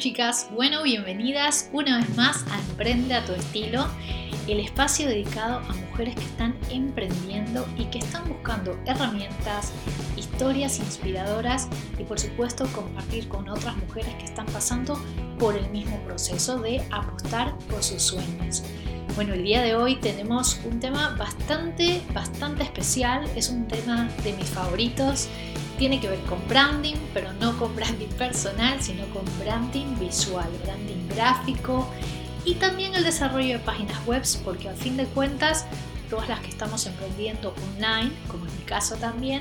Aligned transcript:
chicas, 0.00 0.48
bueno, 0.54 0.82
bienvenidas 0.82 1.68
una 1.74 1.98
vez 1.98 2.16
más 2.16 2.46
a 2.50 2.58
Emprende 2.70 3.14
a 3.14 3.22
tu 3.22 3.34
estilo, 3.34 3.86
el 4.48 4.58
espacio 4.58 5.06
dedicado 5.06 5.58
a 5.58 5.74
mujeres 5.74 6.14
que 6.14 6.22
están 6.22 6.56
emprendiendo 6.70 7.68
y 7.76 7.84
que 7.84 7.98
están 7.98 8.26
buscando 8.26 8.80
herramientas, 8.86 9.74
historias 10.16 10.78
inspiradoras 10.78 11.68
y 11.98 12.04
por 12.04 12.18
supuesto 12.18 12.66
compartir 12.72 13.28
con 13.28 13.46
otras 13.50 13.76
mujeres 13.76 14.14
que 14.14 14.24
están 14.24 14.46
pasando 14.46 14.98
por 15.38 15.54
el 15.54 15.68
mismo 15.68 15.98
proceso 16.06 16.58
de 16.58 16.80
apostar 16.90 17.58
por 17.68 17.82
sus 17.82 18.02
sueños. 18.02 18.62
Bueno, 19.16 19.34
el 19.34 19.44
día 19.44 19.60
de 19.60 19.74
hoy 19.74 19.96
tenemos 19.96 20.62
un 20.64 20.80
tema 20.80 21.14
bastante, 21.18 22.00
bastante 22.14 22.62
especial, 22.62 23.28
es 23.36 23.50
un 23.50 23.68
tema 23.68 24.08
de 24.24 24.32
mis 24.32 24.48
favoritos 24.48 25.28
tiene 25.80 25.98
que 25.98 26.10
ver 26.10 26.20
con 26.24 26.46
branding, 26.46 26.96
pero 27.14 27.32
no 27.32 27.58
con 27.58 27.74
branding 27.74 28.10
personal, 28.18 28.82
sino 28.82 29.06
con 29.14 29.24
branding 29.38 29.98
visual, 29.98 30.46
branding 30.62 31.08
gráfico 31.08 31.88
y 32.44 32.56
también 32.56 32.94
el 32.94 33.02
desarrollo 33.02 33.56
de 33.56 33.64
páginas 33.64 34.06
web, 34.06 34.22
porque 34.44 34.68
a 34.68 34.74
fin 34.74 34.98
de 34.98 35.06
cuentas, 35.06 35.64
todas 36.10 36.28
las 36.28 36.40
que 36.40 36.48
estamos 36.48 36.84
emprendiendo 36.84 37.54
online, 37.72 38.12
como 38.28 38.44
en 38.44 38.54
mi 38.58 38.64
caso 38.64 38.96
también, 38.96 39.40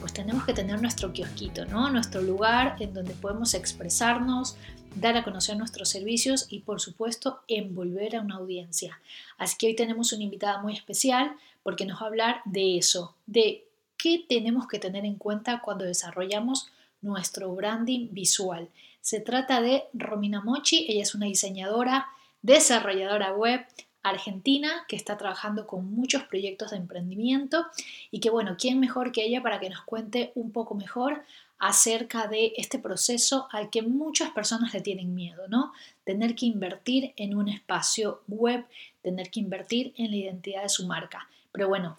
pues 0.00 0.12
tenemos 0.12 0.44
que 0.44 0.52
tener 0.52 0.82
nuestro 0.82 1.12
kiosquito, 1.12 1.64
¿no? 1.66 1.88
Nuestro 1.90 2.22
lugar 2.22 2.74
en 2.80 2.92
donde 2.92 3.14
podemos 3.14 3.54
expresarnos, 3.54 4.56
dar 4.96 5.16
a 5.16 5.22
conocer 5.22 5.56
nuestros 5.56 5.90
servicios 5.90 6.46
y 6.50 6.58
por 6.58 6.80
supuesto 6.80 7.38
envolver 7.46 8.16
a 8.16 8.22
una 8.22 8.34
audiencia. 8.34 9.00
Así 9.36 9.54
que 9.56 9.68
hoy 9.68 9.76
tenemos 9.76 10.12
una 10.12 10.24
invitada 10.24 10.60
muy 10.60 10.74
especial 10.74 11.36
porque 11.62 11.86
nos 11.86 12.00
va 12.00 12.06
a 12.06 12.08
hablar 12.08 12.40
de 12.46 12.78
eso, 12.78 13.14
de 13.26 13.67
¿Qué 13.98 14.24
tenemos 14.28 14.68
que 14.68 14.78
tener 14.78 15.04
en 15.04 15.16
cuenta 15.16 15.60
cuando 15.60 15.84
desarrollamos 15.84 16.70
nuestro 17.02 17.52
branding 17.52 18.10
visual? 18.12 18.68
Se 19.00 19.18
trata 19.18 19.60
de 19.60 19.84
Romina 19.92 20.40
Mochi, 20.40 20.86
ella 20.88 21.02
es 21.02 21.16
una 21.16 21.26
diseñadora, 21.26 22.06
desarrolladora 22.40 23.32
web 23.32 23.66
argentina 24.04 24.84
que 24.86 24.94
está 24.94 25.16
trabajando 25.16 25.66
con 25.66 25.92
muchos 25.92 26.22
proyectos 26.22 26.70
de 26.70 26.76
emprendimiento 26.76 27.66
y 28.12 28.20
que 28.20 28.30
bueno, 28.30 28.56
¿quién 28.56 28.78
mejor 28.78 29.10
que 29.10 29.24
ella 29.24 29.42
para 29.42 29.58
que 29.58 29.68
nos 29.68 29.82
cuente 29.82 30.30
un 30.36 30.52
poco 30.52 30.76
mejor 30.76 31.24
acerca 31.58 32.28
de 32.28 32.52
este 32.56 32.78
proceso 32.78 33.48
al 33.50 33.68
que 33.68 33.82
muchas 33.82 34.30
personas 34.30 34.72
le 34.74 34.80
tienen 34.80 35.16
miedo, 35.16 35.48
¿no? 35.48 35.72
Tener 36.04 36.36
que 36.36 36.46
invertir 36.46 37.14
en 37.16 37.36
un 37.36 37.48
espacio 37.48 38.22
web, 38.28 38.64
tener 39.02 39.28
que 39.32 39.40
invertir 39.40 39.92
en 39.96 40.12
la 40.12 40.16
identidad 40.16 40.62
de 40.62 40.68
su 40.68 40.86
marca. 40.86 41.28
Pero 41.50 41.66
bueno, 41.66 41.98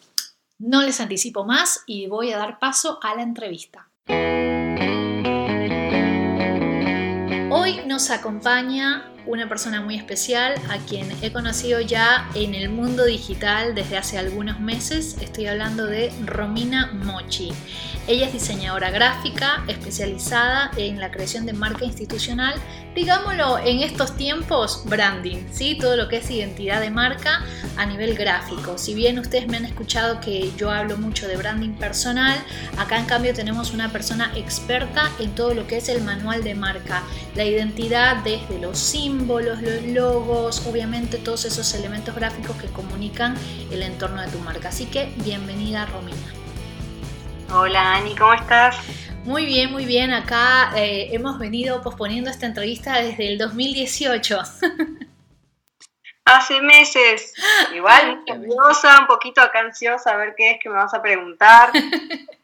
no 0.59 0.83
les 0.83 0.99
anticipo 0.99 1.45
más 1.45 1.83
y 1.87 2.07
voy 2.07 2.31
a 2.31 2.37
dar 2.37 2.59
paso 2.59 2.99
a 3.01 3.15
la 3.15 3.23
entrevista. 3.23 3.89
Hoy 7.51 7.78
nos 7.89 8.11
acompaña 8.11 9.11
una 9.25 9.49
persona 9.49 9.81
muy 9.81 9.95
especial 9.95 10.53
a 10.69 10.77
quien 10.77 11.11
he 11.23 11.33
conocido 11.33 11.81
ya 11.81 12.29
en 12.35 12.53
el 12.53 12.69
mundo 12.69 13.03
digital 13.03 13.73
desde 13.73 13.97
hace 13.97 14.19
algunos 14.19 14.59
meses. 14.59 15.17
Estoy 15.21 15.47
hablando 15.47 15.87
de 15.87 16.11
Romina 16.23 16.91
Mochi. 16.93 17.51
Ella 18.07 18.25
es 18.25 18.33
diseñadora 18.33 18.89
gráfica 18.89 19.63
especializada 19.67 20.71
en 20.77 20.99
la 20.99 21.11
creación 21.11 21.45
de 21.45 21.53
marca 21.53 21.85
institucional, 21.85 22.55
digámoslo 22.95 23.59
en 23.59 23.81
estos 23.81 24.17
tiempos, 24.17 24.81
branding, 24.85 25.43
¿sí? 25.51 25.77
todo 25.79 25.95
lo 25.95 26.07
que 26.07 26.17
es 26.17 26.31
identidad 26.31 26.81
de 26.81 26.89
marca 26.89 27.45
a 27.77 27.85
nivel 27.85 28.15
gráfico. 28.15 28.79
Si 28.79 28.95
bien 28.95 29.19
ustedes 29.19 29.47
me 29.47 29.57
han 29.57 29.65
escuchado 29.65 30.19
que 30.21 30.51
yo 30.57 30.71
hablo 30.71 30.97
mucho 30.97 31.27
de 31.27 31.37
branding 31.37 31.73
personal, 31.73 32.39
acá 32.79 32.97
en 32.97 33.05
cambio 33.05 33.33
tenemos 33.35 33.73
una 33.73 33.91
persona 33.91 34.31
experta 34.35 35.11
en 35.19 35.35
todo 35.35 35.53
lo 35.53 35.67
que 35.67 35.77
es 35.77 35.87
el 35.87 36.01
manual 36.01 36.43
de 36.43 36.55
marca, 36.55 37.03
la 37.35 37.45
identidad 37.45 37.78
desde 37.87 38.59
los 38.59 38.77
símbolos, 38.77 39.61
los 39.61 39.83
logos, 39.83 40.67
obviamente 40.67 41.17
todos 41.17 41.45
esos 41.45 41.73
elementos 41.73 42.13
gráficos 42.13 42.57
que 42.57 42.67
comunican 42.67 43.35
el 43.71 43.81
entorno 43.81 44.21
de 44.21 44.27
tu 44.27 44.37
marca. 44.39 44.67
Así 44.67 44.85
que 44.85 45.13
bienvenida 45.23 45.85
Romina. 45.85 46.17
Hola 47.51 47.95
Ani, 47.95 48.15
¿cómo 48.15 48.33
estás? 48.33 48.75
Muy 49.23 49.45
bien, 49.45 49.71
muy 49.71 49.85
bien. 49.85 50.11
Acá 50.11 50.73
eh, 50.75 51.09
hemos 51.13 51.39
venido 51.39 51.81
posponiendo 51.81 52.29
esta 52.29 52.47
entrevista 52.47 52.99
desde 52.99 53.29
el 53.29 53.37
2018. 53.37 54.39
Hace 56.25 56.61
meses. 56.61 57.33
Igual, 57.73 58.23
nerviosa, 58.27 58.99
un 58.99 59.07
poquito 59.07 59.41
acá 59.41 59.61
ansiosa 59.61 60.11
a 60.11 60.17
ver 60.17 60.35
qué 60.37 60.51
es 60.51 60.57
que 60.61 60.69
me 60.69 60.75
vas 60.75 60.93
a 60.93 61.01
preguntar. 61.01 61.71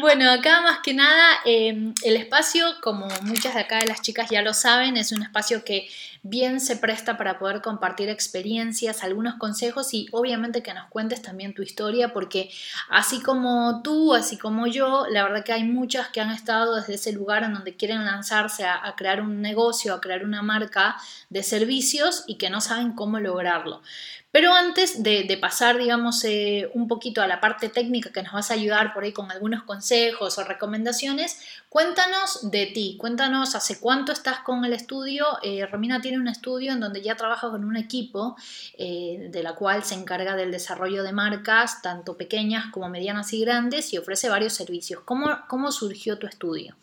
bueno, 0.00 0.30
acá 0.30 0.62
más 0.62 0.78
que 0.82 0.94
nada, 0.94 1.40
em, 1.44 1.92
el 2.02 2.16
espacio, 2.16 2.64
como 2.82 3.08
muchas 3.22 3.54
de 3.54 3.60
acá 3.60 3.78
de 3.78 3.86
las 3.86 4.00
chicas 4.00 4.30
ya 4.30 4.42
lo 4.42 4.54
saben, 4.54 4.96
es 4.96 5.12
un 5.12 5.22
espacio 5.22 5.64
que 5.64 5.88
bien 6.22 6.60
se 6.60 6.76
presta 6.76 7.16
para 7.16 7.38
poder 7.38 7.60
compartir 7.60 8.08
experiencias, 8.08 9.02
algunos 9.02 9.34
consejos 9.34 9.92
y 9.94 10.08
obviamente 10.12 10.62
que 10.62 10.74
nos 10.74 10.88
cuentes 10.88 11.22
también 11.22 11.54
tu 11.54 11.62
historia, 11.62 12.12
porque 12.12 12.50
así 12.88 13.20
como 13.20 13.82
tú, 13.82 14.14
así 14.14 14.38
como 14.38 14.66
yo, 14.66 15.06
la 15.10 15.22
verdad 15.24 15.44
que 15.44 15.52
hay 15.52 15.64
muchas 15.64 16.08
que 16.08 16.20
han 16.20 16.30
estado 16.30 16.76
desde 16.76 16.94
ese 16.94 17.12
lugar 17.12 17.44
en 17.44 17.54
donde 17.54 17.76
quieren 17.76 18.04
lanzarse 18.04 18.64
a, 18.64 18.84
a 18.84 18.96
crear 18.96 19.20
un 19.20 19.42
negocio, 19.42 19.94
a 19.94 20.00
crear 20.00 20.24
una 20.24 20.42
marca 20.42 20.96
de 21.28 21.42
servicios 21.42 22.24
y 22.26 22.36
que 22.36 22.50
no 22.50 22.60
saben 22.60 22.92
cómo 22.92 23.20
lograrlo. 23.20 23.82
Pero 24.30 24.52
antes 24.52 25.02
de, 25.02 25.38
pasar, 25.40 25.78
digamos, 25.78 26.22
eh, 26.24 26.70
un 26.74 26.86
poquito 26.86 27.22
a 27.22 27.26
la 27.26 27.40
parte 27.40 27.70
técnica 27.70 28.12
que 28.12 28.22
nos 28.22 28.34
vas 28.34 28.50
a 28.50 28.54
ayudar 28.54 28.92
por 28.92 29.04
ahí 29.04 29.12
con 29.12 29.30
algunos 29.30 29.62
consejos 29.62 30.36
o 30.36 30.44
recomendaciones, 30.44 31.40
cuéntanos 31.70 32.50
de 32.50 32.66
ti, 32.66 32.96
cuéntanos 33.00 33.54
hace 33.54 33.80
cuánto 33.80 34.12
estás 34.12 34.40
con 34.40 34.66
el 34.66 34.74
estudio. 34.74 35.26
Eh, 35.42 35.64
Romina 35.64 36.02
tiene 36.02 36.18
un 36.18 36.28
estudio 36.28 36.72
en 36.72 36.80
donde 36.80 37.00
ya 37.00 37.16
trabaja 37.16 37.48
con 37.48 37.64
un 37.64 37.78
equipo 37.78 38.36
eh, 38.76 39.28
de 39.30 39.42
la 39.42 39.54
cual 39.54 39.82
se 39.82 39.94
encarga 39.94 40.36
del 40.36 40.52
desarrollo 40.52 41.02
de 41.04 41.12
marcas, 41.12 41.80
tanto 41.80 42.18
pequeñas 42.18 42.66
como 42.70 42.90
medianas 42.90 43.32
y 43.32 43.40
grandes, 43.40 43.94
y 43.94 43.98
ofrece 43.98 44.28
varios 44.28 44.52
servicios. 44.52 45.00
¿Cómo, 45.06 45.38
cómo 45.48 45.72
surgió 45.72 46.18
tu 46.18 46.26
estudio? 46.26 46.76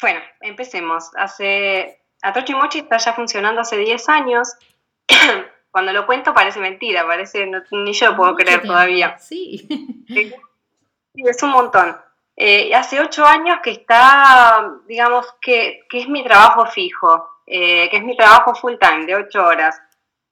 Bueno, 0.00 0.20
empecemos. 0.40 1.10
Hace 1.16 2.00
Atochi 2.22 2.54
Mochi 2.54 2.78
está 2.78 2.96
ya 2.96 3.12
funcionando 3.12 3.60
hace 3.60 3.76
10 3.76 4.08
años. 4.08 4.48
Cuando 5.70 5.92
lo 5.92 6.06
cuento 6.06 6.32
parece 6.32 6.58
mentira, 6.58 7.06
parece, 7.06 7.46
ni 7.70 7.92
yo 7.92 8.10
lo 8.10 8.16
puedo 8.16 8.34
creer 8.34 8.62
todavía. 8.62 9.16
Sí. 9.28 9.68
es 11.14 11.42
un 11.42 11.50
montón. 11.50 11.96
Eh, 12.36 12.74
hace 12.74 13.00
ocho 13.00 13.24
años 13.24 13.60
que 13.62 13.70
está, 13.70 14.70
digamos, 14.86 15.26
que, 15.40 15.86
es 15.90 16.08
mi 16.08 16.22
trabajo 16.22 16.66
fijo, 16.66 17.40
eh, 17.46 17.88
que 17.88 17.96
es 17.96 18.04
mi 18.04 18.14
trabajo 18.16 18.54
full 18.54 18.74
time, 18.78 19.06
de 19.06 19.16
ocho 19.16 19.44
horas. 19.44 19.80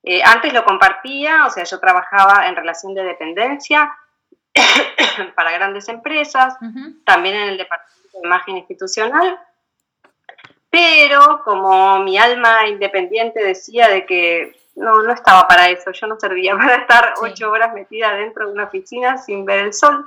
Eh, 0.02 0.22
antes 0.22 0.52
lo 0.52 0.64
compartía, 0.64 1.46
o 1.46 1.50
sea, 1.50 1.64
yo 1.64 1.80
trabajaba 1.80 2.46
en 2.46 2.56
relación 2.56 2.94
de 2.94 3.04
dependencia 3.04 3.96
para 5.34 5.52
grandes 5.52 5.88
empresas, 5.88 6.56
también 7.06 7.36
en 7.36 7.48
el 7.48 7.56
departamento 7.56 8.18
de 8.18 8.26
imagen 8.26 8.56
institucional, 8.58 9.38
pero 10.68 11.42
como 11.42 12.00
mi 12.00 12.18
alma 12.18 12.66
independiente 12.66 13.42
decía 13.42 13.88
de 13.88 14.04
que 14.04 14.63
no, 14.76 15.02
no 15.02 15.12
estaba 15.12 15.46
para 15.46 15.68
eso, 15.68 15.90
yo 15.92 16.06
no 16.06 16.18
servía 16.18 16.56
para 16.56 16.76
estar 16.76 17.14
ocho 17.20 17.50
horas 17.50 17.72
metida 17.74 18.14
dentro 18.14 18.46
de 18.46 18.52
una 18.52 18.64
oficina 18.64 19.18
sin 19.18 19.44
ver 19.44 19.66
el 19.66 19.72
sol. 19.72 20.06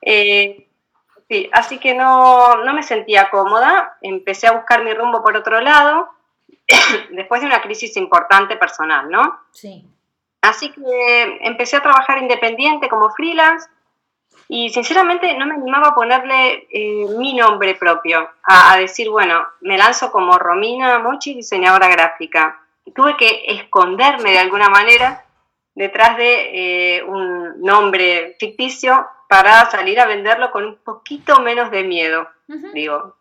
Eh, 0.00 0.66
sí, 1.28 1.50
así 1.52 1.78
que 1.78 1.94
no, 1.94 2.56
no 2.64 2.74
me 2.74 2.82
sentía 2.82 3.30
cómoda, 3.30 3.96
empecé 4.00 4.46
a 4.46 4.52
buscar 4.52 4.84
mi 4.84 4.92
rumbo 4.94 5.22
por 5.22 5.36
otro 5.36 5.60
lado, 5.60 6.08
después 7.10 7.40
de 7.40 7.46
una 7.46 7.62
crisis 7.62 7.96
importante 7.96 8.56
personal, 8.56 9.10
¿no? 9.10 9.40
Sí. 9.52 9.86
Así 10.42 10.70
que 10.70 11.38
empecé 11.40 11.76
a 11.76 11.82
trabajar 11.82 12.18
independiente 12.18 12.88
como 12.88 13.10
freelance 13.10 13.66
y 14.46 14.68
sinceramente 14.68 15.32
no 15.38 15.46
me 15.46 15.54
animaba 15.54 15.88
a 15.88 15.94
ponerle 15.94 16.66
eh, 16.70 17.06
mi 17.16 17.32
nombre 17.32 17.74
propio, 17.76 18.28
a, 18.46 18.74
a, 18.74 18.76
decir, 18.76 19.08
bueno, 19.08 19.46
me 19.62 19.78
lanzo 19.78 20.12
como 20.12 20.38
Romina 20.38 20.98
Mochi, 20.98 21.32
diseñadora 21.32 21.88
gráfica 21.88 22.63
tuve 22.92 23.16
que 23.16 23.44
esconderme 23.48 24.32
de 24.32 24.38
alguna 24.38 24.68
manera 24.68 25.24
detrás 25.74 26.16
de 26.16 26.98
eh, 26.98 27.02
un 27.02 27.60
nombre 27.60 28.36
ficticio 28.38 29.06
para 29.28 29.68
salir 29.70 29.98
a 29.98 30.06
venderlo 30.06 30.50
con 30.50 30.64
un 30.64 30.76
poquito 30.76 31.40
menos 31.40 31.70
de 31.70 31.82
miedo, 31.82 32.28
digo. 32.72 33.16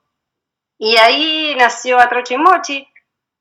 Y 0.77 0.97
ahí 0.97 1.55
nació 1.57 1.99
Atroche 1.99 2.37
Mochi. 2.37 2.87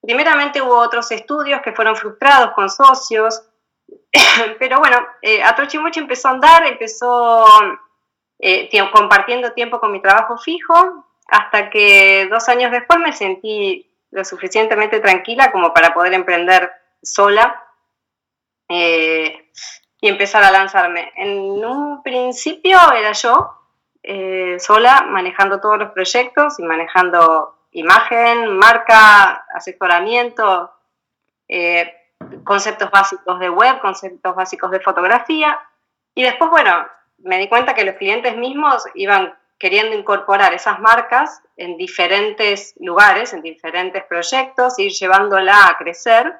Primeramente 0.01 0.63
hubo 0.63 0.77
otros 0.77 1.11
estudios 1.11 1.61
que 1.63 1.73
fueron 1.73 1.97
frustrados 1.97 2.53
con 2.53 2.71
socios, 2.71 3.43
pero 4.59 4.79
bueno, 4.79 4.99
eh, 5.21 5.43
Atroche 5.43 5.79
Mochi 5.79 6.01
empezó 6.01 6.29
a 6.29 6.33
andar, 6.33 6.67
empezó 6.67 7.45
eh, 8.39 8.69
compartiendo 8.93 9.53
tiempo 9.53 9.81
con 9.81 9.93
mi 9.93 10.01
trabajo 10.01 10.39
fijo, 10.39 11.07
hasta 11.27 11.71
que 11.71 12.27
dos 12.31 12.49
años 12.49 12.71
después 12.71 12.99
me 12.99 13.13
sentí 13.13 13.92
lo 14.13 14.25
suficientemente 14.25 15.01
tranquila 15.01 15.51
como 15.51 15.73
para 15.75 15.93
poder 15.93 16.13
emprender 16.13 16.71
sola 17.03 17.65
eh, 18.69 19.51
y 20.01 20.09
empezar 20.09 20.45
a 20.45 20.51
lanzarme. 20.51 21.13
En 21.17 21.65
un 21.65 22.03
principio 22.03 22.79
era 22.93 23.13
yo, 23.13 23.59
eh, 24.03 24.57
sola, 24.61 25.07
manejando 25.09 25.61
todos 25.61 25.79
los 25.79 25.91
proyectos 25.93 26.59
y 26.59 26.63
manejando 26.63 27.57
imagen, 27.73 28.57
marca, 28.59 29.47
asesoramiento, 29.55 30.73
eh, 31.49 31.95
conceptos 32.45 32.91
básicos 32.91 33.41
de 33.41 33.49
web, 33.49 33.81
conceptos 33.81 34.35
básicos 34.35 34.71
de 34.71 34.81
fotografía. 34.81 35.59
Y 36.15 36.23
después, 36.23 36.51
bueno, 36.51 36.87
me 37.19 37.39
di 37.39 37.49
cuenta 37.49 37.75
que 37.75 37.85
los 37.85 37.97
clientes 37.97 38.37
mismos 38.37 38.85
iban 38.95 39.35
queriendo 39.63 39.97
incorporar 39.97 40.53
esas 40.55 40.81
marcas 40.81 41.41
en 41.57 41.77
diferentes 41.77 42.75
lugares, 42.81 43.33
en 43.33 43.43
diferentes 43.43 44.03
proyectos, 44.07 44.77
ir 44.81 44.91
llevándola 44.91 45.69
a 45.69 45.79
crecer. 45.79 46.35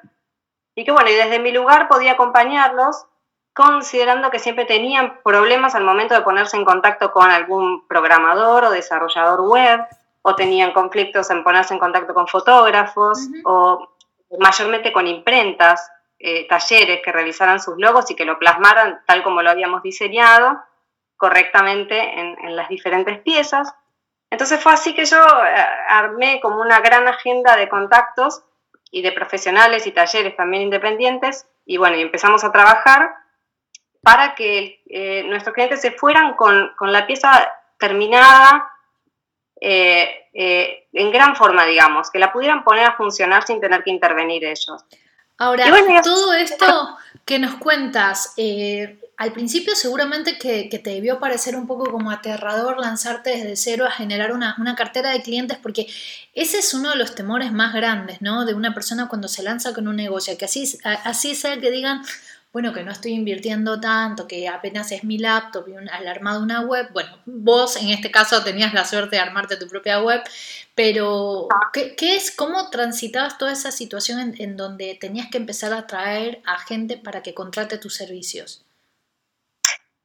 Y 0.75 0.83
que 0.83 0.91
bueno, 0.91 1.09
y 1.09 1.13
desde 1.13 1.39
mi 1.39 1.53
lugar 1.53 1.87
podía 1.87 2.11
acompañarlos 2.11 3.05
considerando 3.53 4.29
que 4.29 4.39
siempre 4.39 4.65
tenían 4.65 5.21
problemas 5.23 5.73
al 5.73 5.85
momento 5.85 6.13
de 6.13 6.21
ponerse 6.21 6.57
en 6.57 6.65
contacto 6.65 7.13
con 7.13 7.31
algún 7.31 7.87
programador 7.87 8.65
o 8.65 8.71
desarrollador 8.71 9.39
web, 9.47 9.79
o 10.21 10.35
tenían 10.35 10.73
conflictos 10.73 11.29
en 11.29 11.45
ponerse 11.45 11.73
en 11.73 11.79
contacto 11.79 12.13
con 12.13 12.27
fotógrafos, 12.27 13.19
o 13.45 13.87
mayormente 14.37 14.91
con 14.91 15.07
imprentas, 15.07 15.89
eh, 16.19 16.45
talleres 16.49 16.99
que 17.01 17.13
realizaran 17.13 17.61
sus 17.61 17.75
logos 17.77 18.11
y 18.11 18.15
que 18.15 18.25
lo 18.25 18.37
plasmaran 18.37 19.01
tal 19.07 19.23
como 19.23 19.41
lo 19.41 19.49
habíamos 19.49 19.81
diseñado 19.81 20.61
correctamente 21.23 22.19
en, 22.19 22.53
las 22.53 22.67
diferentes 22.67 23.17
piezas. 23.19 23.73
Entonces 24.29 24.59
fue 24.61 24.73
así 24.73 24.93
que 24.93 25.05
yo 25.05 25.17
eh, 25.17 25.65
armé 25.87 26.41
como 26.41 26.59
una 26.59 26.81
gran 26.81 27.07
agenda 27.07 27.55
de 27.55 27.69
contactos 27.69 28.43
y 28.91 29.01
de 29.03 29.13
profesionales 29.13 29.87
y 29.87 29.93
talleres 29.93 30.35
también 30.35 30.63
independientes 30.63 31.47
y 31.65 31.77
bueno, 31.77 31.95
y 31.95 32.01
empezamos 32.01 32.43
a 32.43 32.51
trabajar 32.51 33.15
para 34.01 34.35
que 34.35 34.83
eh, 34.87 35.23
nuestros 35.23 35.53
clientes 35.53 35.79
se 35.79 35.91
fueran 35.91 36.33
con, 36.33 36.73
la 36.81 37.07
pieza 37.07 37.49
terminada 37.79 38.69
eh, 39.61 40.27
en 40.33 41.09
gran 41.09 41.37
forma, 41.37 41.63
digamos, 41.65 42.11
que 42.11 42.19
la 42.19 42.33
pudieran 42.33 42.65
poner 42.65 42.85
a 42.85 42.97
funcionar 42.97 43.47
sin 43.47 43.61
tener 43.61 43.81
que 43.81 43.91
intervenir 43.91 44.43
ellos. 44.43 44.83
Ahora, 45.37 45.63
todo 46.03 46.33
esto 46.33 46.97
que 47.25 47.39
nos 47.39 47.55
cuentas, 47.55 48.33
al 49.17 49.31
principio 49.31 49.75
seguramente 49.75 50.37
que, 50.37 50.67
te 50.67 50.89
debió 50.89 51.19
parecer 51.19 51.55
un 51.55 51.67
poco 51.67 51.89
como 51.89 52.11
aterrador 52.11 52.79
lanzarte 52.79 53.29
desde 53.29 53.55
cero 53.55 53.85
a 53.85 53.91
generar 53.91 54.31
una, 54.33 54.75
cartera 54.75 55.11
de 55.11 55.21
clientes 55.21 55.57
porque 55.61 55.87
ese 56.33 56.59
es 56.59 56.73
uno 56.73 56.89
de 56.89 56.97
los 56.97 57.15
temores 57.15 57.51
más 57.51 57.73
grandes, 57.73 58.21
¿no? 58.21 58.45
De 58.45 58.53
una 58.53 58.73
persona 58.73 59.07
cuando 59.07 59.27
se 59.27 59.43
lanza 59.43 59.73
con 59.73 59.87
un 59.87 59.95
negocio, 59.95 60.37
que 60.37 60.45
así, 60.45 60.77
así 60.83 61.35
sea 61.35 61.59
que 61.59 61.71
digan, 61.71 62.03
bueno, 62.53 62.71
que 62.71 62.83
no 62.83 62.91
estoy 62.91 63.13
invirtiendo 63.13 63.81
tanto, 63.81 64.27
que 64.27 64.47
apenas 64.47 64.91
es 64.91 65.03
mi 65.03 65.17
laptop 65.17 65.67
y 65.67 65.75
al 65.75 66.07
armado 66.07 66.43
una 66.43 66.61
web. 66.61 66.87
Bueno, 66.93 67.17
vos 67.25 67.75
en 67.77 67.89
este 67.89 68.11
caso 68.11 68.43
tenías 68.43 68.75
la 68.75 68.85
suerte 68.85 69.15
de 69.15 69.23
armarte 69.23 69.57
tu 69.57 69.67
propia 69.67 69.99
web, 69.99 70.21
pero 70.75 71.47
¿qué, 71.73 71.95
es, 72.15 72.29
cómo 72.29 72.69
transitabas 72.69 73.39
toda 73.39 73.51
esa 73.51 73.71
situación 73.71 74.19
en, 74.19 74.35
en 74.37 74.55
donde 74.55 74.95
tenías 75.01 75.31
que 75.31 75.39
empezar 75.39 75.73
a 75.73 75.79
atraer 75.79 76.43
a 76.45 76.59
gente 76.59 76.97
para 76.97 77.23
que 77.23 77.33
contrate 77.33 77.79
tus 77.79 77.95
servicios? 77.95 78.63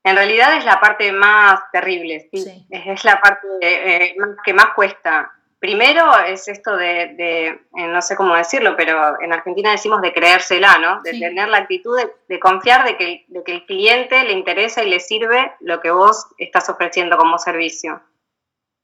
En 0.03 0.17
realidad 0.17 0.57
es 0.57 0.65
la 0.65 0.81
parte 0.81 1.13
más 1.13 1.61
terrible, 1.71 2.31
¿sí? 2.33 2.67
es 2.71 3.05
la 3.05 3.21
parte 3.21 3.47
eh, 3.61 4.17
que 4.43 4.55
más 4.55 4.69
cuesta. 4.75 5.33
Primero 5.61 6.17
es 6.21 6.47
esto 6.47 6.77
de, 6.77 7.17
eh, 7.19 7.61
no 7.75 8.01
sé 8.01 8.15
cómo 8.15 8.37
decirlo, 8.37 8.77
pero 8.77 9.21
en 9.21 9.33
Argentina 9.33 9.73
decimos 9.73 10.01
de 10.01 10.13
creérsela, 10.13 10.79
¿no? 10.79 11.03
De 11.03 11.19
tener 11.19 11.49
la 11.49 11.59
actitud 11.59 11.99
de, 12.29 12.39
confiar 12.39 12.85
de 12.85 12.97
que, 12.97 13.25
de 13.27 13.43
que 13.43 13.53
el 13.53 13.67
cliente 13.67 14.23
le 14.23 14.35
interesa 14.35 14.85
y 14.85 14.91
le 14.91 15.01
sirve 15.01 15.53
lo 15.61 15.81
que 15.81 15.91
vos 15.91 16.29
estás 16.39 16.69
ofreciendo 16.69 17.17
como 17.17 17.39
servicio. 17.39 18.01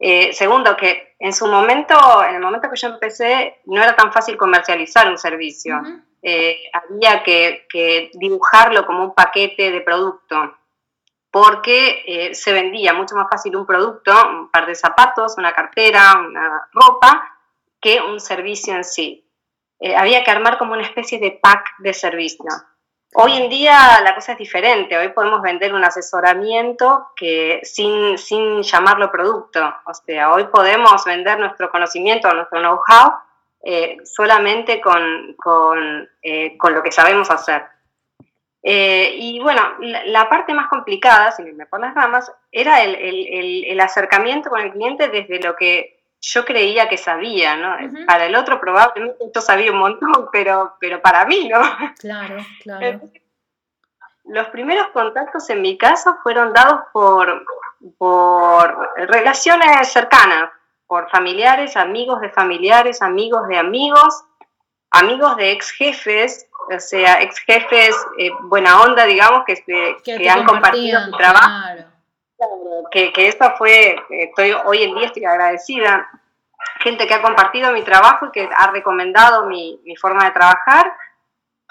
Eh, 0.00 0.32
segundo, 0.32 0.76
que 0.76 1.14
en 1.20 1.32
su 1.32 1.46
momento, 1.46 1.94
en 2.28 2.34
el 2.34 2.40
momento 2.40 2.68
que 2.68 2.76
yo 2.76 2.88
empecé, 2.88 3.60
no 3.66 3.80
era 3.80 3.94
tan 3.94 4.12
fácil 4.12 4.36
comercializar 4.36 5.08
un 5.08 5.16
servicio. 5.16 5.80
había 6.72 7.22
que, 7.22 7.66
que, 7.70 8.10
dibujarlo 8.14 8.84
como 8.84 9.04
un 9.04 9.14
paquete 9.14 9.70
de 9.70 9.80
producto 9.80 10.56
porque 11.34 12.04
eh, 12.06 12.32
se 12.32 12.52
vendía 12.52 12.92
mucho 12.92 13.16
más 13.16 13.26
fácil 13.28 13.56
un 13.56 13.66
producto, 13.66 14.12
un 14.30 14.52
par 14.52 14.66
de 14.66 14.76
zapatos, 14.76 15.36
una 15.36 15.52
cartera, 15.52 16.14
una 16.16 16.68
ropa, 16.72 17.36
que 17.80 18.00
un 18.00 18.20
servicio 18.20 18.72
en 18.72 18.84
sí. 18.84 19.28
Eh, 19.80 19.96
había 19.96 20.22
que 20.22 20.30
armar 20.30 20.58
como 20.58 20.74
una 20.74 20.84
especie 20.84 21.18
de 21.18 21.32
pack 21.32 21.74
de 21.78 21.92
servicio. 21.92 22.46
Hoy 23.14 23.32
en 23.36 23.50
día 23.50 24.00
la 24.04 24.14
cosa 24.14 24.32
es 24.32 24.38
diferente, 24.38 24.96
hoy 24.96 25.08
podemos 25.08 25.42
vender 25.42 25.74
un 25.74 25.84
asesoramiento 25.84 27.08
que 27.16 27.58
sin, 27.64 28.16
sin 28.16 28.62
llamarlo 28.62 29.10
producto, 29.10 29.74
o 29.86 29.92
sea, 29.92 30.32
hoy 30.32 30.44
podemos 30.44 31.04
vender 31.04 31.40
nuestro 31.40 31.68
conocimiento, 31.68 32.32
nuestro 32.32 32.60
know-how 32.60 33.12
eh, 33.60 33.96
solamente 34.04 34.80
con, 34.80 35.34
con, 35.34 36.08
con 36.58 36.74
lo 36.74 36.82
que 36.84 36.92
sabemos 36.92 37.28
hacer. 37.28 37.73
Eh, 38.66 39.16
y 39.18 39.40
bueno, 39.40 39.60
la, 39.78 40.26
parte 40.30 40.54
más 40.54 40.68
complicada, 40.68 41.30
si 41.32 41.42
me 41.42 41.66
por 41.66 41.80
las 41.80 41.94
ramas, 41.94 42.32
era 42.50 42.82
el, 42.82 43.78
acercamiento 43.78 44.48
con 44.48 44.62
el 44.62 44.72
cliente 44.72 45.08
desde 45.08 45.38
lo 45.40 45.54
que 45.54 46.02
yo 46.18 46.46
creía 46.46 46.88
que 46.88 46.96
sabía, 46.96 47.56
¿no? 47.56 47.76
Para 48.06 48.24
el 48.24 48.34
otro 48.34 48.58
probablemente 48.58 49.22
yo 49.34 49.40
sabía 49.42 49.70
un 49.70 49.78
montón, 49.78 50.28
pero, 50.32 50.76
pero 50.80 51.02
para 51.02 51.26
mí, 51.26 51.46
¿no? 51.46 51.60
Claro, 51.98 52.36
claro. 52.62 53.00
los 54.24 54.48
primeros 54.48 54.88
contactos 54.94 55.50
en 55.50 55.60
mi 55.60 55.76
caso 55.76 56.16
fueron 56.22 56.54
dados 56.54 56.84
por, 56.90 57.44
por 57.98 58.94
relaciones 58.96 59.92
cercanas, 59.92 60.48
por 60.86 61.10
familiares, 61.10 61.76
amigos 61.76 62.22
de 62.22 62.30
familiares, 62.30 63.02
amigos 63.02 63.46
de 63.46 63.58
amigos, 63.58 64.24
amigos 64.94 65.36
de 65.36 65.52
ex 65.52 65.70
jefes, 65.70 66.46
o 66.74 66.78
sea, 66.78 67.20
ex 67.20 67.38
jefes 67.40 67.94
eh, 68.18 68.30
buena 68.42 68.80
onda, 68.82 69.04
digamos, 69.04 69.44
que, 69.44 69.62
que, 70.02 70.30
han 70.30 70.44
compartido 70.44 71.04
su 71.04 71.12
trabajo. 71.12 71.84
Que, 72.90 73.12
que 73.12 73.28
esto 73.28 73.54
fue, 73.56 73.96
estoy, 74.10 74.52
hoy 74.64 74.82
en 74.82 74.94
día 74.94 75.06
estoy 75.06 75.24
agradecida. 75.24 76.08
Gente 76.80 77.06
que 77.06 77.14
ha 77.14 77.22
compartido 77.22 77.72
mi 77.72 77.82
trabajo 77.82 78.26
y 78.26 78.30
que 78.30 78.48
ha 78.54 78.70
recomendado 78.70 79.46
mi, 79.46 79.80
mi 79.84 79.96
forma 79.96 80.24
de 80.24 80.30
trabajar. 80.32 80.92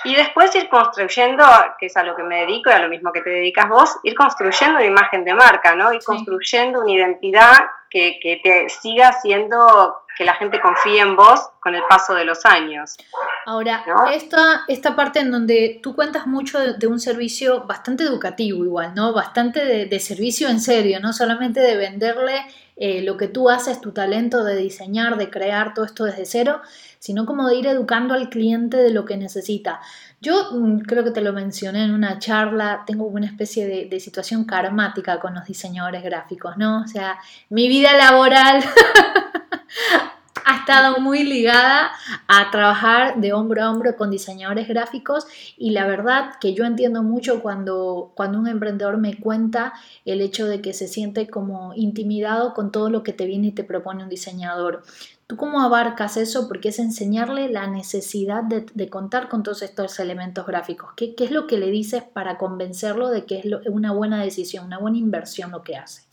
Y 0.04 0.16
después 0.16 0.54
ir 0.56 0.70
construyendo, 0.70 1.46
que 1.80 1.86
es 1.86 1.96
a 1.96 2.04
lo 2.04 2.16
que 2.16 2.24
me 2.24 2.42
dedico 2.42 2.70
y 2.70 2.74
a 2.74 2.80
lo 2.80 2.90
mismo 2.90 3.12
que 3.12 3.22
te 3.22 3.30
dedicas 3.30 3.70
vos, 3.70 3.98
ir 4.04 4.16
construyendo 4.16 4.78
una 4.78 4.86
imagen 4.86 5.24
de 5.24 5.34
marca, 5.34 5.76
¿no? 5.76 5.94
Ir 5.94 6.04
construyendo 6.04 6.82
una 6.82 6.92
identidad 6.92 7.60
que, 7.94 8.20
que, 8.20 8.42
te 8.44 8.70
siga 8.70 9.10
haciendo 9.10 9.96
que 10.18 10.26
la 10.26 10.34
gente 10.34 10.60
confíe 10.60 11.00
en 11.00 11.16
vos 11.16 11.40
con 11.62 11.76
el 11.76 11.84
paso 11.88 12.16
de 12.16 12.26
los 12.26 12.44
años. 12.44 12.98
Ahora, 13.46 13.84
esta, 14.14 14.64
esta 14.68 14.96
parte 14.96 15.20
en 15.20 15.30
donde 15.30 15.80
tú 15.82 15.96
cuentas 15.96 16.26
mucho 16.26 16.60
de, 16.60 16.88
un 16.88 17.00
servicio 17.00 17.66
bastante 17.66 18.04
educativo 18.04 18.64
igual, 18.66 18.94
¿no? 18.96 19.14
Bastante 19.14 19.86
de, 19.86 20.00
servicio 20.00 20.50
en 20.50 20.60
serio, 20.60 21.00
no 21.00 21.14
solamente 21.14 21.60
de 21.60 21.78
venderle 21.78 22.44
eh, 22.78 23.04
lo 23.04 23.16
que 23.16 23.28
tú 23.28 23.52
haces, 23.52 23.80
tu 23.80 23.92
talento 23.92 24.44
de 24.44 24.56
diseñar, 24.56 25.18
de 25.18 25.30
crear 25.30 25.76
todo 25.76 25.86
esto 25.86 26.06
desde 26.06 26.26
cero, 26.26 26.62
sino 27.04 27.26
como 27.26 27.50
de 27.50 27.58
ir 27.58 27.68
educando 27.68 28.14
al 28.14 28.30
cliente 28.30 28.78
de 28.78 28.90
lo 28.90 29.04
que 29.04 29.18
necesita. 29.18 29.82
Yo 30.22 30.52
mm, 30.54 30.84
creo 30.84 31.04
que 31.04 31.12
te 31.12 31.20
lo 31.20 31.34
mencioné 31.34 31.84
en 31.84 31.94
una 31.94 32.18
charla, 32.18 32.84
tengo 32.88 33.04
una 33.04 33.26
especie 33.26 33.68
de, 33.90 34.00
situación 34.00 34.46
karmática 34.46 35.20
con 35.20 35.34
los 35.34 35.44
diseñadores 35.44 36.02
gráficos, 36.02 36.56
¿no? 36.56 36.82
O 36.84 36.88
sea, 36.88 37.20
mi 37.50 37.68
vida 37.68 37.92
laboral 37.98 38.64
ha 40.46 40.56
estado 40.60 41.02
muy 41.02 41.24
ligada 41.24 41.92
a 42.28 42.52
trabajar 42.52 43.20
de 43.20 43.34
hombro 43.34 43.64
a 43.64 43.72
hombro 43.72 43.98
con 43.98 44.10
diseñadores 44.10 44.70
gráficos 44.70 45.26
y 45.58 45.72
la 45.72 45.86
verdad 45.86 46.36
que 46.40 46.54
yo 46.54 46.64
entiendo 46.64 47.04
mucho 47.04 47.42
cuando, 47.42 48.14
cuando 48.16 48.40
un 48.40 48.48
emprendedor 48.48 48.98
me 48.98 49.18
cuenta 49.18 49.74
el 50.06 50.22
hecho 50.22 50.48
de 50.48 50.62
que 50.62 50.72
se 50.72 50.88
siente 50.88 51.28
como 51.28 51.74
intimidado 51.76 52.54
con 52.54 52.72
todo 52.72 52.90
lo 52.90 53.04
que 53.04 53.12
te 53.12 53.26
viene 53.26 53.48
y 53.48 53.52
te 53.52 53.66
propone 53.66 54.04
un 54.04 54.10
diseñador. 54.10 54.84
¿Tú 55.28 55.38
cómo 55.38 55.62
abarcas 55.62 56.18
eso? 56.18 56.48
Porque 56.48 56.70
es 56.70 56.80
enseñarle 56.80 57.48
la 57.50 57.68
necesidad 57.68 58.44
de, 58.44 58.90
contar 58.90 59.30
con 59.30 59.42
todos 59.42 59.62
estos 59.62 60.00
elementos 60.00 60.46
gráficos. 60.46 60.92
¿Qué, 60.98 61.16
es 61.18 61.32
lo 61.32 61.48
que 61.48 61.58
le 61.58 61.68
dices 61.68 62.04
para 62.04 62.38
convencerlo 62.38 63.10
de 63.10 63.26
que 63.26 63.40
es 63.40 63.46
una 63.68 63.94
buena 63.94 64.22
decisión, 64.22 64.66
una 64.66 64.80
buena 64.80 64.98
inversión 64.98 65.52
lo 65.52 65.64
que 65.64 65.78
hace? 65.78 66.04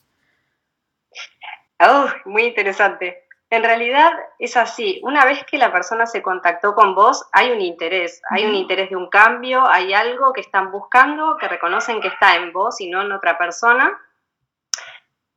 Oh, 1.80 2.06
muy 2.24 2.44
interesante. 2.44 3.24
En 3.48 3.64
realidad 3.64 4.12
es 4.38 4.56
así, 4.56 5.00
una 5.02 5.24
vez 5.24 5.44
que 5.44 5.58
la 5.58 5.72
persona 5.72 6.06
se 6.06 6.22
contactó 6.22 6.76
con 6.76 6.94
vos, 6.94 7.26
hay 7.32 7.50
un 7.50 7.60
interés, 7.60 8.22
hay 8.30 8.46
un 8.46 8.54
interés 8.54 8.90
de 8.90 8.96
un 8.96 9.08
cambio, 9.08 9.68
hay 9.68 9.92
algo 9.92 10.32
que 10.32 10.40
están 10.40 10.70
buscando, 10.70 11.36
que 11.36 11.48
reconocen 11.48 12.00
que 12.00 12.08
está 12.08 12.36
en 12.36 12.52
vos 12.52 12.80
y 12.80 12.88
no 12.88 13.02
en 13.02 13.10
otra 13.10 13.38
persona. 13.38 13.98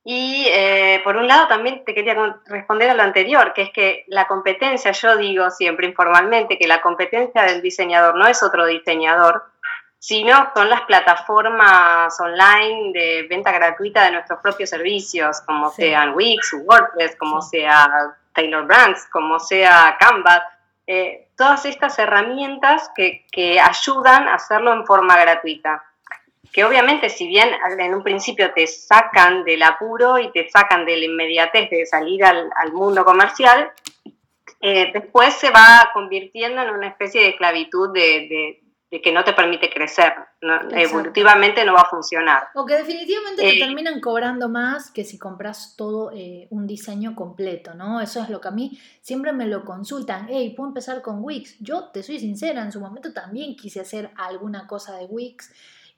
Y 0.05 0.47
eh, 0.49 0.99
por 1.03 1.15
un 1.15 1.27
lado 1.27 1.47
también 1.47 1.85
te 1.85 1.93
quería 1.93 2.37
responder 2.47 2.89
a 2.89 2.93
lo 2.93 3.03
anterior, 3.03 3.53
que 3.53 3.61
es 3.63 3.71
que 3.71 4.03
la 4.07 4.27
competencia, 4.27 4.91
yo 4.91 5.15
digo 5.15 5.49
siempre 5.49 5.87
informalmente, 5.87 6.57
que 6.57 6.67
la 6.67 6.81
competencia 6.81 7.43
del 7.43 7.61
diseñador 7.61 8.15
no 8.15 8.27
es 8.27 8.43
otro 8.43 8.65
diseñador, 8.65 9.45
sino 9.99 10.51
son 10.53 10.69
las 10.69 10.81
plataformas 10.81 12.19
online 12.19 12.91
de 12.91 13.27
venta 13.29 13.53
gratuita 13.53 14.03
de 14.03 14.11
nuestros 14.11 14.41
propios 14.41 14.69
servicios, 14.69 15.39
como 15.45 15.69
sean 15.71 16.13
Wix, 16.13 16.53
WordPress, 16.65 17.15
como 17.15 17.41
sea 17.41 18.13
Taylor 18.33 18.65
Brands, 18.65 19.07
como 19.09 19.39
sea 19.39 19.95
Canva, 19.97 20.43
eh, 20.85 21.29
todas 21.37 21.63
estas 21.63 21.97
herramientas 21.97 22.91
que, 22.93 23.25
que 23.31 23.57
ayudan 23.61 24.27
a 24.27 24.33
hacerlo 24.33 24.73
en 24.73 24.85
forma 24.85 25.15
gratuita 25.15 25.81
que 26.51 26.63
obviamente 26.63 27.09
si 27.09 27.27
bien 27.27 27.49
en 27.79 27.93
un 27.93 28.03
principio 28.03 28.53
te 28.53 28.67
sacan 28.67 29.43
del 29.43 29.63
apuro 29.63 30.19
y 30.19 30.31
te 30.31 30.49
sacan 30.49 30.85
de 30.85 30.97
la 30.97 31.05
inmediatez 31.05 31.69
de 31.69 31.85
salir 31.85 32.23
al, 32.23 32.71
mundo 32.73 33.05
comercial, 33.05 33.71
eh, 34.61 34.91
después 34.93 35.33
se 35.33 35.49
va 35.49 35.89
convirtiendo 35.93 36.61
en 36.61 36.69
una 36.69 36.87
especie 36.87 37.21
de 37.21 37.29
esclavitud 37.29 37.91
de, 37.93 38.59
que 39.01 39.11
no 39.11 39.23
te 39.23 39.33
permite 39.33 39.71
crecer, 39.71 40.13
evolutivamente 40.71 41.65
no 41.65 41.73
va 41.73 41.81
a 41.81 41.89
funcionar. 41.89 42.49
O 42.53 42.63
que 42.63 42.75
definitivamente 42.75 43.41
te 43.41 43.55
eh, 43.55 43.59
terminan 43.59 43.99
cobrando 43.99 44.49
más 44.49 44.91
que 44.91 45.03
si 45.03 45.17
compras 45.17 45.73
todo 45.75 46.11
eh, 46.13 46.47
un 46.51 46.67
diseño 46.67 47.15
completo, 47.15 47.73
¿no? 47.73 48.01
Eso 48.01 48.21
es 48.21 48.29
lo 48.29 48.39
que 48.39 48.49
a 48.49 48.51
mí 48.51 48.79
siempre 49.01 49.33
me 49.33 49.47
lo 49.47 49.65
consultan, 49.65 50.27
hey, 50.29 50.53
¿puedo 50.55 50.69
empezar 50.69 51.01
con 51.01 51.23
Wix? 51.23 51.57
Yo 51.59 51.89
te 51.89 52.03
soy 52.03 52.19
sincera, 52.19 52.61
en 52.61 52.71
su 52.71 52.79
momento 52.79 53.11
también 53.13 53.55
quise 53.55 53.79
hacer 53.79 54.11
alguna 54.15 54.67
cosa 54.67 54.95
de 54.97 55.05
Wix, 55.05 55.51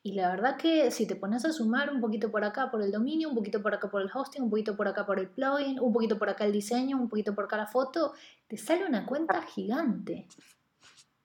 y 0.06 0.14
la 0.14 0.30
verdad 0.30 0.56
que 0.56 0.92
si 0.92 1.08
te 1.08 1.16
pones 1.16 1.46
a 1.46 1.52
sumar 1.52 1.90
un 1.90 2.00
poquito 2.00 2.30
por 2.30 2.44
acá 2.44 2.70
por 2.70 2.84
el 2.84 2.92
dominio, 2.92 3.28
un 3.28 3.34
poquito 3.34 3.64
por 3.64 3.74
acá 3.74 3.90
por 3.90 4.04
el 4.04 4.12
hosting, 4.14 4.44
un 4.44 4.52
poquito 4.52 4.78
por 4.78 4.88
acá 4.88 5.04
por 5.04 5.18
el 5.18 5.28
plugin, 5.28 5.80
un 5.80 5.92
poquito 5.92 6.20
por 6.20 6.30
acá 6.30 6.46
el 6.46 6.52
diseño, 6.52 6.96
un 6.96 7.10
poquito 7.10 7.34
por 7.34 7.46
acá 7.46 7.58
la 7.58 7.66
foto, 7.66 8.14
te 8.48 8.56
sale 8.56 8.86
una 8.86 9.08
cuenta 9.08 9.42
gigante. 9.42 10.28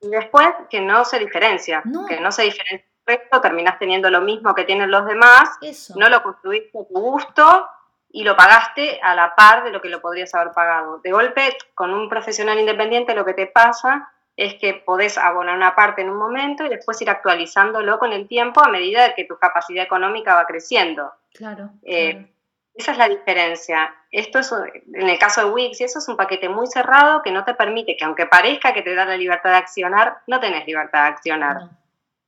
Y 0.01 0.09
después 0.09 0.49
que 0.71 0.81
no 0.81 1.05
se 1.05 1.19
diferencia, 1.19 1.83
que 2.09 2.21
no 2.21 2.33
se 2.33 2.45
diferencia 2.45 2.87
el 3.05 3.19
resto, 3.19 3.43
terminás 3.43 3.79
teniendo 3.79 4.09
lo 4.09 4.23
mismo 4.23 4.55
que 4.55 4.65
tienen 4.65 4.91
los 4.91 5.05
demás, 5.05 5.59
no 5.97 6.09
lo 6.09 6.23
construiste 6.23 6.79
a 6.79 6.89
tu 6.89 6.99
gusto 6.99 7.69
y 8.09 8.25
lo 8.25 8.35
pagaste 8.35 8.99
a 9.03 9.15
la 9.15 9.35
par 9.35 9.63
de 9.63 9.73
lo 9.73 9.83
que 9.83 9.91
lo 9.91 10.01
podrías 10.01 10.35
haber 10.35 10.55
pagado. 10.55 11.01
De 11.01 11.13
golpe, 11.13 11.55
con 11.75 11.93
un 11.93 12.09
profesional 12.09 12.59
independiente 12.59 13.15
lo 13.15 13.27
que 13.27 13.35
te 13.35 13.47
pasa 13.47 14.11
es 14.40 14.54
que 14.54 14.73
podés 14.73 15.18
abonar 15.18 15.54
una 15.54 15.76
parte 15.76 16.00
en 16.00 16.09
un 16.09 16.16
momento 16.16 16.64
y 16.64 16.70
después 16.70 17.00
ir 17.02 17.11
actualizándolo 17.11 17.99
con 17.99 18.11
el 18.11 18.26
tiempo 18.26 18.64
a 18.64 18.70
medida 18.70 19.06
de 19.06 19.14
que 19.14 19.26
tu 19.26 19.37
capacidad 19.37 19.85
económica 19.85 20.35
va 20.35 20.47
creciendo. 20.47 21.12
Claro. 21.35 21.73
Eh, 21.82 22.26
esa 22.75 22.92
es 22.92 22.99
la 22.99 23.11
diferencia. 23.11 23.94
Esto 24.11 24.38
es, 24.38 24.50
en 24.94 25.11
el 25.11 25.18
caso 25.18 25.44
de 25.44 25.50
Wix, 25.50 25.82
eso 25.82 25.99
es 25.99 26.09
un 26.09 26.16
paquete 26.16 26.49
muy 26.49 26.66
cerrado 26.68 27.20
que 27.20 27.30
no 27.30 27.44
te 27.44 27.52
permite, 27.52 27.99
que 27.99 28.04
aunque 28.06 28.25
parezca 28.25 28.73
que 28.73 28.80
te 28.80 28.94
da 28.94 29.04
la 29.04 29.18
libertad 29.18 29.50
de 29.50 29.56
accionar, 29.56 30.23
no 30.26 30.40
tenés 30.40 30.66
libertad 30.66 31.02
de 31.02 31.09
accionar. 31.09 31.56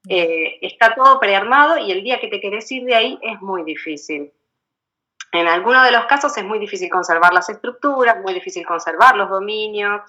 Eh, 0.07 0.59
está 0.61 0.95
todo 0.95 1.19
prearmado 1.19 1.78
y 1.78 1.92
el 1.92 2.02
día 2.02 2.21
que 2.21 2.28
te 2.28 2.42
querés 2.42 2.71
ir 2.73 2.85
de 2.85 2.95
ahí 2.95 3.19
es 3.23 3.40
muy 3.40 3.64
difícil. 3.64 4.31
En 5.33 5.49
algunos 5.49 5.83
de 5.87 5.92
los 5.92 6.04
casos 6.04 6.37
es 6.37 6.45
muy 6.45 6.59
difícil 6.59 6.90
conservar 6.90 7.33
las 7.33 7.49
estructuras, 7.49 8.21
muy 8.21 8.35
difícil 8.35 8.66
conservar 8.66 9.16
los 9.16 9.31
dominios, 9.31 10.02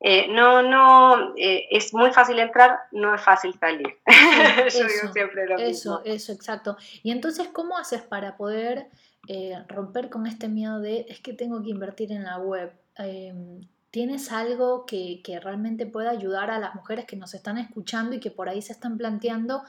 eh, 0.00 0.28
no, 0.28 0.62
no, 0.62 1.34
eh, 1.36 1.66
es 1.70 1.92
muy 1.92 2.12
fácil 2.12 2.38
entrar, 2.38 2.78
no 2.92 3.14
es 3.14 3.20
fácil 3.20 3.52
salir. 3.58 3.96
Yo 4.72 4.86
digo 4.86 5.12
siempre 5.12 5.46
lo 5.46 5.58
eso, 5.58 6.02
eso, 6.04 6.32
exacto. 6.32 6.76
Y 7.02 7.10
entonces, 7.10 7.48
¿cómo 7.48 7.76
haces 7.76 8.02
para 8.02 8.36
poder 8.36 8.86
eh, 9.26 9.54
romper 9.66 10.08
con 10.08 10.26
este 10.26 10.48
miedo 10.48 10.78
de 10.78 11.06
es 11.08 11.20
que 11.20 11.32
tengo 11.32 11.62
que 11.62 11.70
invertir 11.70 12.12
en 12.12 12.24
la 12.24 12.38
web? 12.38 12.72
Em, 12.96 13.60
¿Tienes 13.90 14.30
algo 14.30 14.84
que, 14.86 15.22
que 15.24 15.40
realmente 15.40 15.86
pueda 15.86 16.10
ayudar 16.10 16.50
a 16.50 16.58
las 16.58 16.74
mujeres 16.74 17.06
que 17.06 17.16
nos 17.16 17.34
están 17.34 17.56
escuchando 17.58 18.14
y 18.14 18.20
que 18.20 18.30
por 18.30 18.48
ahí 18.48 18.60
se 18.60 18.72
están 18.72 18.98
planteando 18.98 19.62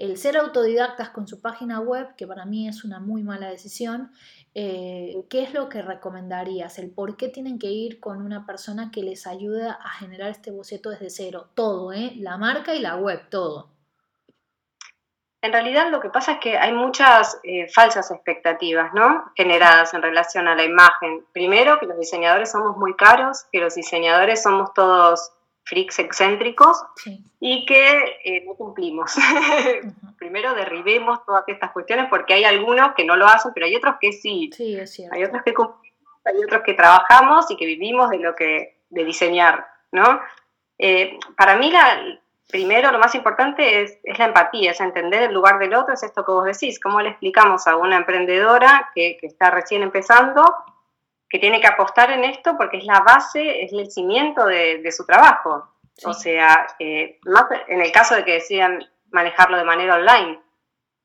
el 0.00 0.16
ser 0.16 0.38
autodidactas 0.38 1.10
con 1.10 1.28
su 1.28 1.42
página 1.42 1.78
web, 1.78 2.16
que 2.16 2.26
para 2.26 2.46
mí 2.46 2.66
es 2.66 2.84
una 2.84 3.00
muy 3.00 3.22
mala 3.22 3.50
decisión, 3.50 4.10
eh, 4.54 5.14
¿qué 5.28 5.42
es 5.42 5.52
lo 5.52 5.68
que 5.68 5.82
recomendarías? 5.82 6.78
¿El 6.78 6.90
por 6.90 7.18
qué 7.18 7.28
tienen 7.28 7.58
que 7.58 7.66
ir 7.66 8.00
con 8.00 8.22
una 8.22 8.46
persona 8.46 8.90
que 8.90 9.02
les 9.02 9.26
ayude 9.26 9.68
a 9.68 9.90
generar 9.98 10.30
este 10.30 10.52
boceto 10.52 10.88
desde 10.88 11.10
cero? 11.10 11.50
Todo, 11.54 11.92
¿eh? 11.92 12.14
La 12.16 12.38
marca 12.38 12.74
y 12.74 12.80
la 12.80 12.96
web, 12.96 13.28
todo. 13.28 13.68
En 15.42 15.52
realidad 15.52 15.90
lo 15.90 16.00
que 16.00 16.08
pasa 16.08 16.32
es 16.32 16.38
que 16.38 16.56
hay 16.56 16.72
muchas 16.72 17.38
eh, 17.42 17.68
falsas 17.68 18.10
expectativas, 18.10 18.94
¿no? 18.94 19.30
Generadas 19.36 19.92
en 19.92 20.00
relación 20.00 20.48
a 20.48 20.54
la 20.54 20.64
imagen. 20.64 21.26
Primero, 21.32 21.78
que 21.78 21.84
los 21.84 21.98
diseñadores 21.98 22.50
somos 22.50 22.74
muy 22.78 22.96
caros, 22.96 23.44
que 23.52 23.60
los 23.60 23.74
diseñadores 23.74 24.42
somos 24.42 24.72
todos 24.72 25.32
freaks 25.64 25.98
excéntricos 25.98 26.82
y 27.38 27.64
que 27.64 28.18
eh, 28.24 28.44
no 28.44 28.54
cumplimos. 28.54 29.14
Primero 30.18 30.54
derribemos 30.54 31.24
todas 31.24 31.44
estas 31.46 31.70
cuestiones 31.70 32.06
porque 32.10 32.34
hay 32.34 32.44
algunos 32.44 32.94
que 32.94 33.04
no 33.04 33.16
lo 33.16 33.26
hacen, 33.26 33.52
pero 33.54 33.66
hay 33.66 33.76
otros 33.76 33.96
que 34.00 34.12
sí. 34.12 34.50
Sí, 34.54 34.76
es 34.76 34.92
cierto. 34.92 35.14
Hay 35.14 35.24
otros 35.24 35.42
que 35.42 35.54
cumplimos, 35.54 35.96
hay 36.24 36.36
otros 36.44 36.62
que 36.64 36.74
trabajamos 36.74 37.50
y 37.50 37.56
que 37.56 37.66
vivimos 37.66 38.10
de 38.10 38.18
lo 38.18 38.34
que 38.34 38.80
de 38.90 39.04
diseñar, 39.04 39.66
¿no? 39.92 40.20
Eh, 40.78 41.18
para 41.36 41.56
mí 41.56 41.70
la, 41.70 42.18
primero 42.48 42.90
lo 42.90 42.98
más 42.98 43.14
importante 43.14 43.82
es, 43.82 43.98
es, 44.02 44.18
la 44.18 44.26
empatía, 44.26 44.72
es 44.72 44.80
entender 44.80 45.22
el 45.22 45.34
lugar 45.34 45.58
del 45.58 45.74
otro, 45.74 45.94
es 45.94 46.02
esto 46.02 46.24
que 46.24 46.32
vos 46.32 46.44
decís, 46.44 46.80
cómo 46.80 47.00
le 47.00 47.10
explicamos 47.10 47.66
a 47.66 47.76
una 47.76 47.96
emprendedora 47.96 48.90
que, 48.94 49.16
que 49.20 49.26
está 49.26 49.50
recién 49.50 49.82
empezando 49.82 50.42
que 51.30 51.38
tiene 51.38 51.60
que 51.60 51.68
apostar 51.68 52.10
en 52.10 52.24
esto 52.24 52.56
porque 52.56 52.78
es 52.78 52.84
la 52.84 53.00
base, 53.00 53.62
es 53.62 53.72
el 53.72 53.90
cimiento 53.90 54.44
de, 54.44 54.90
su 54.90 55.06
trabajo. 55.06 55.68
O 56.04 56.12
sea, 56.12 56.66
eh, 56.78 57.20
más 57.24 57.44
en 57.68 57.80
el 57.80 57.92
caso 57.92 58.16
de 58.16 58.24
que 58.24 58.32
decidan 58.32 58.84
manejarlo 59.10 59.56
de 59.56 59.64
manera 59.64 59.94
online. 59.94 60.40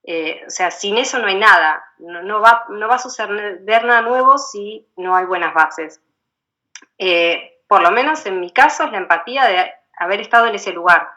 Eh, 0.04 0.44
o 0.48 0.50
sea, 0.50 0.72
sin 0.72 0.98
eso 0.98 1.20
no 1.20 1.28
hay 1.28 1.36
nada. 1.36 1.84
No, 2.00 2.42
va, 2.42 2.66
no 2.70 2.88
va 2.88 2.96
a 2.96 3.00
suceder 3.00 3.86
nada 3.86 4.02
nuevo 4.02 4.38
si 4.40 4.88
no 4.98 5.16
hay 5.16 5.26
buenas 5.26 5.54
bases. 5.54 6.02
Eh, 6.98 7.60
por 7.68 7.84
lo 7.84 7.92
menos 7.92 8.26
en 8.26 8.40
mi 8.40 8.52
caso 8.52 8.84
es 8.84 8.92
la 8.92 8.98
empatía 8.98 9.46
de 9.46 9.74
haber 9.98 10.22
estado 10.22 10.48
en 10.48 10.56
ese 10.56 10.72
lugar, 10.72 11.10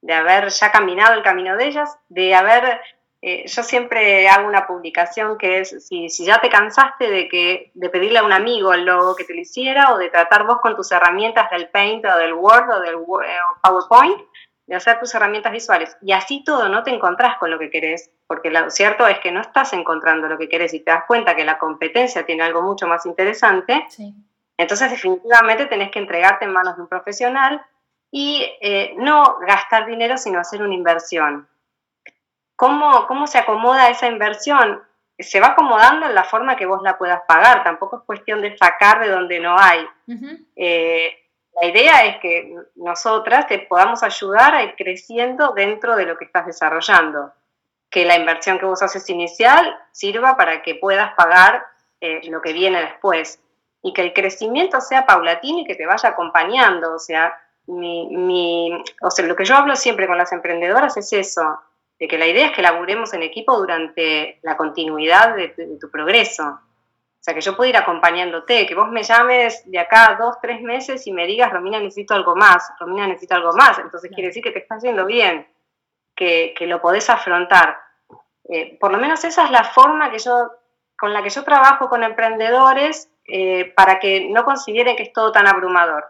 de 0.00 0.14
haber 0.14 0.48
ya 0.48 0.72
caminado 0.72 1.14
el 1.14 1.22
camino 1.22 1.56
de 1.56 1.66
ellas, 1.66 1.98
de 2.08 2.34
haber 2.34 2.80
eh, 3.26 3.44
yo 3.46 3.62
siempre 3.62 4.28
hago 4.28 4.46
una 4.46 4.66
publicación 4.66 5.38
que 5.38 5.60
es, 5.60 5.86
si, 5.88 6.10
ya 6.26 6.42
te 6.42 6.50
cansaste 6.50 7.10
de, 7.10 7.26
que, 7.26 7.70
de 7.72 7.88
pedirle 7.88 8.18
a 8.18 8.22
un 8.22 8.34
amigo 8.34 8.74
el 8.74 8.84
logo 8.84 9.16
que 9.16 9.24
te 9.24 9.32
lo 9.32 9.40
hiciera 9.40 9.94
o 9.94 9.96
de 9.96 10.10
tratar 10.10 10.46
vos 10.46 10.58
con 10.60 10.76
tus 10.76 10.92
herramientas 10.92 11.48
del 11.50 11.70
Paint 11.70 12.04
o 12.04 12.18
del 12.18 12.34
Word 12.34 12.68
o 12.70 12.80
del 12.80 12.96
eh, 12.96 13.38
PowerPoint, 13.62 14.18
de 14.66 14.74
hacer 14.74 15.00
tus 15.00 15.14
herramientas 15.14 15.52
visuales. 15.52 15.96
Y 16.02 16.12
así 16.12 16.44
todo 16.44 16.68
no 16.68 16.82
te 16.82 16.90
encontrás 16.90 17.38
con 17.38 17.50
lo 17.50 17.58
que 17.58 17.70
querés, 17.70 18.10
porque 18.26 18.50
lo 18.50 18.68
cierto 18.68 19.06
es 19.06 19.18
que 19.20 19.32
no 19.32 19.40
estás 19.40 19.72
encontrando 19.72 20.28
lo 20.28 20.36
que 20.36 20.50
querés 20.50 20.74
y 20.74 20.80
te 20.80 20.90
das 20.90 21.04
cuenta 21.06 21.34
que 21.34 21.46
la 21.46 21.56
competencia 21.56 22.26
tiene 22.26 22.42
algo 22.42 22.60
mucho 22.60 22.86
más 22.86 23.06
interesante. 23.06 23.86
Entonces 24.58 24.90
definitivamente 24.90 25.64
tenés 25.64 25.90
que 25.90 25.98
entregarte 25.98 26.44
en 26.44 26.52
manos 26.52 26.76
de 26.76 26.82
un 26.82 26.88
profesional 26.88 27.64
y 28.10 28.44
eh, 28.60 28.92
no 28.98 29.38
gastar 29.46 29.86
dinero, 29.86 30.18
sino 30.18 30.40
hacer 30.40 30.60
una 30.60 30.74
inversión. 30.74 31.48
¿Cómo, 32.56 33.06
¿Cómo 33.06 33.26
se 33.26 33.38
acomoda 33.38 33.90
esa 33.90 34.06
inversión? 34.06 34.82
Se 35.18 35.40
va 35.40 35.48
acomodando 35.48 36.06
en 36.06 36.14
la 36.14 36.24
forma 36.24 36.56
que 36.56 36.66
vos 36.66 36.82
la 36.82 36.98
puedas 36.98 37.22
pagar, 37.26 37.64
tampoco 37.64 37.98
es 37.98 38.02
cuestión 38.04 38.42
de 38.42 38.56
sacar 38.56 39.00
de 39.00 39.08
donde 39.08 39.40
no 39.40 39.56
hay. 39.58 39.86
Eh, 40.56 41.16
la 41.60 41.68
idea 41.68 42.04
es 42.06 42.18
que 42.18 42.56
nosotras 42.74 43.46
te 43.46 43.60
podamos 43.60 44.02
ayudar 44.02 44.54
a 44.54 44.62
ir 44.62 44.74
creciendo 44.76 45.52
dentro 45.52 45.94
de 45.96 46.06
lo 46.06 46.16
que 46.16 46.24
estás 46.24 46.46
desarrollando, 46.46 47.32
que 47.90 48.04
la 48.04 48.16
inversión 48.16 48.58
que 48.58 48.66
vos 48.66 48.82
haces 48.82 49.08
inicial 49.08 49.76
sirva 49.92 50.36
para 50.36 50.62
que 50.62 50.74
puedas 50.74 51.14
pagar 51.14 51.64
eh, 52.00 52.20
lo 52.28 52.40
que 52.42 52.52
viene 52.52 52.80
después 52.80 53.40
y 53.82 53.92
que 53.92 54.02
el 54.02 54.12
crecimiento 54.12 54.80
sea 54.80 55.06
paulatino 55.06 55.60
y 55.60 55.64
que 55.64 55.76
te 55.76 55.86
vaya 55.86 56.08
acompañando. 56.08 56.94
O 56.94 56.98
sea, 56.98 57.34
mi, 57.66 58.08
mi, 58.08 58.82
o 59.00 59.10
sea, 59.10 59.26
lo 59.26 59.36
que 59.36 59.44
yo 59.44 59.54
hablo 59.54 59.76
siempre 59.76 60.06
con 60.06 60.18
las 60.18 60.32
emprendedoras 60.32 60.96
es 60.96 61.12
eso, 61.12 61.60
de 61.98 62.08
que 62.08 62.18
la 62.18 62.26
idea 62.26 62.46
es 62.46 62.52
que 62.52 62.62
laburemos 62.62 63.12
en 63.14 63.22
equipo 63.22 63.56
durante 63.56 64.38
la 64.42 64.56
continuidad 64.56 65.36
de 65.36 65.48
tu, 65.80 65.90
progreso. 65.90 66.44
O 66.44 67.24
sea, 67.24 67.34
que 67.34 67.40
yo 67.40 67.56
pueda 67.56 67.70
ir 67.70 67.76
acompañándote, 67.76 68.66
que 68.66 68.74
vos 68.74 68.90
me 68.90 69.02
llames 69.02 69.62
de 69.70 69.78
acá 69.78 70.16
dos, 70.20 70.36
tres 70.42 70.60
meses 70.60 71.06
y 71.06 71.12
me 71.12 71.26
digas, 71.26 71.52
Romina, 71.52 71.78
necesito 71.78 72.14
algo 72.14 72.36
más, 72.36 72.70
Romina, 72.78 73.06
necesito 73.06 73.34
algo 73.34 73.52
más. 73.52 73.78
Entonces 73.78 74.10
quiere 74.12 74.28
decir 74.28 74.42
que 74.42 74.50
te 74.50 74.58
estás 74.58 74.82
yendo 74.82 75.06
bien, 75.06 75.46
que, 76.14 76.54
lo 76.60 76.80
podés 76.82 77.08
afrontar. 77.08 77.78
Eh, 78.50 78.76
por 78.78 78.92
lo 78.92 78.98
menos 78.98 79.24
esa 79.24 79.44
es 79.44 79.50
la 79.50 79.64
forma 79.64 80.10
que 80.10 80.18
yo, 80.18 80.50
con 80.98 81.14
la 81.14 81.22
que 81.22 81.30
yo 81.30 81.44
trabajo 81.44 81.88
con 81.88 82.02
emprendedores 82.02 83.08
eh, 83.26 83.72
para 83.74 84.00
que 84.00 84.28
no 84.28 84.44
consideren 84.44 84.96
que 84.96 85.04
es 85.04 85.12
todo 85.12 85.32
tan 85.32 85.46
abrumador. 85.46 86.04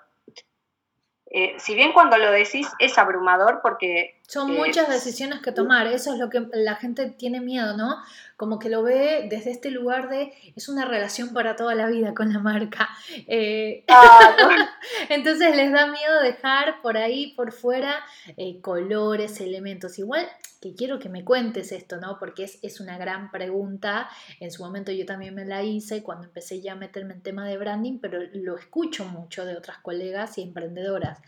Eh, 1.36 1.54
si 1.58 1.74
bien 1.74 1.92
cuando 1.92 2.16
lo 2.16 2.30
decís 2.30 2.70
es 2.78 2.96
abrumador 2.96 3.60
porque 3.60 4.20
Son 4.26 4.54
muchas 4.54 4.88
decisiones 4.88 5.40
que 5.40 5.52
tomar, 5.52 5.86
eso 5.86 6.14
es 6.14 6.18
lo 6.18 6.30
que 6.30 6.46
la 6.54 6.76
gente 6.76 7.10
tiene 7.10 7.40
miedo, 7.40 7.76
¿no? 7.76 7.98
Como 8.36 8.58
que 8.58 8.70
lo 8.70 8.82
ve 8.82 9.26
desde 9.28 9.50
este 9.50 9.70
lugar 9.70 10.08
de 10.08 10.32
es 10.56 10.68
una 10.70 10.86
relación 10.86 11.34
para 11.34 11.56
toda 11.56 11.74
la 11.74 11.86
vida 11.88 12.14
con 12.14 12.32
la 12.32 12.38
marca. 12.38 12.88
Eh, 13.28 13.84
entonces 15.10 15.54
les 15.54 15.70
da 15.72 15.86
miedo 15.86 16.20
dejar 16.22 16.80
por 16.80 16.96
ahí, 16.96 17.34
por 17.36 17.52
fuera, 17.52 18.02
eh, 18.38 18.60
colores, 18.62 19.40
elementos. 19.40 19.98
Igual 19.98 20.26
que 20.60 20.74
quiero 20.74 20.98
que 20.98 21.10
me 21.10 21.22
cuentes 21.22 21.70
esto, 21.70 21.98
¿no? 21.98 22.18
Porque 22.18 22.44
es, 22.44 22.58
es 22.62 22.80
una 22.80 22.96
gran 22.96 23.30
pregunta. 23.30 24.08
En 24.40 24.50
su 24.50 24.62
momento 24.64 24.90
yo 24.90 25.04
también 25.04 25.34
me 25.34 25.44
la 25.44 25.62
hice 25.62 26.02
cuando 26.02 26.24
empecé 26.24 26.62
ya 26.62 26.72
a 26.72 26.76
meterme 26.76 27.12
en 27.12 27.20
tema 27.20 27.46
de 27.46 27.58
branding, 27.58 27.98
pero 28.00 28.20
lo 28.32 28.56
escucho 28.56 29.04
mucho 29.04 29.44
de 29.44 29.54
otras 29.54 29.78
colegas 29.78 30.38
y 30.38 30.42
emprendedoras. 30.42 31.20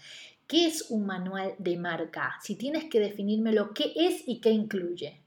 ¿Qué 0.48 0.68
es 0.68 0.90
un 0.90 1.06
manual 1.06 1.56
de 1.58 1.76
marca? 1.76 2.36
Si 2.40 2.56
tienes 2.56 2.84
que 2.84 3.00
definírmelo, 3.00 3.74
¿qué 3.74 3.92
es 3.96 4.22
y 4.26 4.40
qué 4.40 4.50
incluye? 4.50 5.24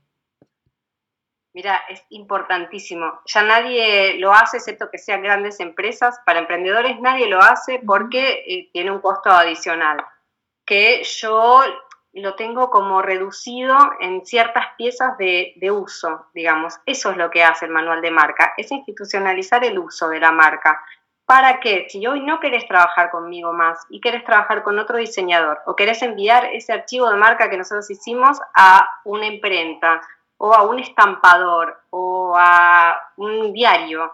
Mira, 1.54 1.82
es 1.90 2.06
importantísimo. 2.10 3.20
Ya 3.26 3.44
nadie 3.44 4.18
lo 4.18 4.32
hace, 4.32 4.58
excepto 4.58 4.90
que 4.90 4.98
sean 4.98 5.22
grandes 5.22 5.60
empresas. 5.60 6.20
Para 6.26 6.40
emprendedores 6.40 7.02
nadie 7.02 7.28
lo 7.28 7.42
hace 7.42 7.82
porque 7.86 8.46
eh, 8.48 8.70
tiene 8.72 8.92
un 8.92 9.02
costo 9.02 9.30
adicional, 9.30 9.98
que 10.66 11.04
yo 11.04 11.64
lo 12.14 12.36
tengo 12.36 12.70
como 12.70 13.02
reducido 13.02 13.78
en 14.00 14.26
ciertas 14.26 14.68
piezas 14.78 15.18
de, 15.18 15.54
de, 15.58 15.70
uso, 15.70 16.28
digamos. 16.34 16.76
Eso 16.86 17.12
es 17.12 17.18
lo 17.18 17.30
que 17.30 17.44
hace 17.44 17.66
el 17.66 17.72
manual 17.72 18.02
de 18.02 18.12
marca, 18.12 18.54
es 18.56 18.72
institucionalizar 18.72 19.66
el 19.66 19.80
uso 19.80 20.08
de 20.08 20.20
la 20.22 20.32
marca 20.32 20.82
para 21.30 21.60
que 21.60 21.86
si 21.90 22.08
hoy 22.08 22.22
no 22.22 22.40
querés 22.40 22.68
trabajar 22.68 23.12
conmigo 23.12 23.54
más 23.54 23.86
y 23.92 24.02
querés 24.02 24.26
trabajar 24.26 24.64
con 24.64 24.80
otro 24.80 24.98
diseñador 24.98 25.60
o 25.68 25.76
querés 25.76 26.02
enviar 26.02 26.46
ese 26.46 26.74
archivo 26.74 27.08
de 27.08 27.18
marca 27.18 27.52
que 27.52 27.58
nosotros 27.58 27.88
hicimos 27.92 28.40
a 28.56 28.90
una 29.04 29.28
imprenta 29.28 30.02
o 30.38 30.56
a 30.56 30.64
un 30.64 30.80
estampador 30.80 31.84
o 31.92 32.34
a 32.36 33.00
un 33.18 33.54
diario, 33.54 34.12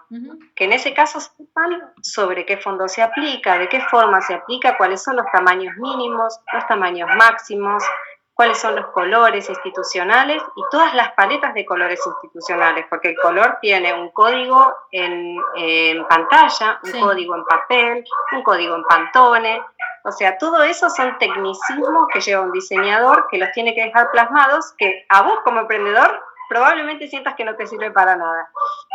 que 0.54 0.64
en 0.64 0.74
ese 0.74 0.92
caso 0.92 1.18
sepan 1.20 1.90
sobre 2.02 2.44
qué 2.44 2.58
fondo 2.58 2.86
se 2.86 3.02
aplica, 3.02 3.56
de 3.56 3.70
qué 3.70 3.80
forma 3.80 4.20
se 4.20 4.34
aplica, 4.34 4.76
cuáles 4.76 5.02
son 5.02 5.16
los 5.16 5.26
tamaños 5.32 5.74
mínimos, 5.78 6.38
los 6.52 6.66
tamaños 6.66 7.08
máximos, 7.16 7.82
cuáles 8.36 8.58
son 8.58 8.76
los 8.76 8.88
colores 8.88 9.48
institucionales 9.48 10.42
y 10.54 10.62
todas 10.70 10.94
las 10.94 11.12
paletas 11.12 11.54
de 11.54 11.64
colores 11.64 11.98
institucionales, 12.06 12.84
porque 12.90 13.08
el 13.08 13.16
color 13.16 13.56
tiene 13.62 13.94
un 13.94 14.10
código 14.10 14.74
en, 14.92 15.38
pantalla, 16.06 16.78
un 16.84 17.00
código 17.00 17.34
en 17.34 17.44
papel, 17.44 18.04
un 18.32 18.42
código 18.42 18.76
en 18.76 18.84
pantone, 18.84 19.62
o 20.04 20.12
sea, 20.12 20.36
todo 20.36 20.62
eso 20.62 20.90
son 20.90 21.16
tecnicismos 21.18 22.08
que 22.12 22.20
lleva 22.20 22.42
un 22.42 22.52
diseñador 22.52 23.26
que 23.30 23.38
los 23.38 23.50
tiene 23.52 23.74
que 23.74 23.84
dejar 23.84 24.10
plasmados, 24.10 24.74
que 24.76 25.06
a 25.08 25.22
vos 25.22 25.38
como 25.42 25.60
emprendedor 25.60 26.22
probablemente 26.50 27.08
sientas 27.08 27.34
que 27.36 27.44
no 27.44 27.56
te 27.56 27.66
sirve 27.66 27.90
para 27.90 28.16
nada. 28.16 28.50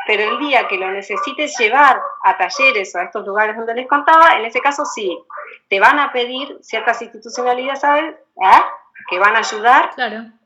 Pero 0.06 0.24
el 0.24 0.40
día 0.40 0.68
que 0.68 0.78
lo 0.78 0.90
necesites 0.92 1.58
llevar 1.58 2.00
a 2.24 2.38
talleres 2.38 2.96
o 2.96 3.00
a 3.00 3.04
estos 3.04 3.26
lugares 3.26 3.58
donde 3.58 3.74
les 3.74 3.88
contaba, 3.88 4.38
en 4.38 4.46
ese 4.46 4.62
caso 4.62 4.86
sí, 4.86 5.20
te 5.68 5.80
van 5.80 6.00
a 6.00 6.14
pedir 6.14 6.60
ciertas 6.62 7.02
institucionalidades, 7.02 7.82
¿sabes? 7.82 8.16
¿Ah? 8.42 8.70
Que 9.10 9.20
van 9.20 9.36
a 9.36 9.40
ayudar 9.40 9.92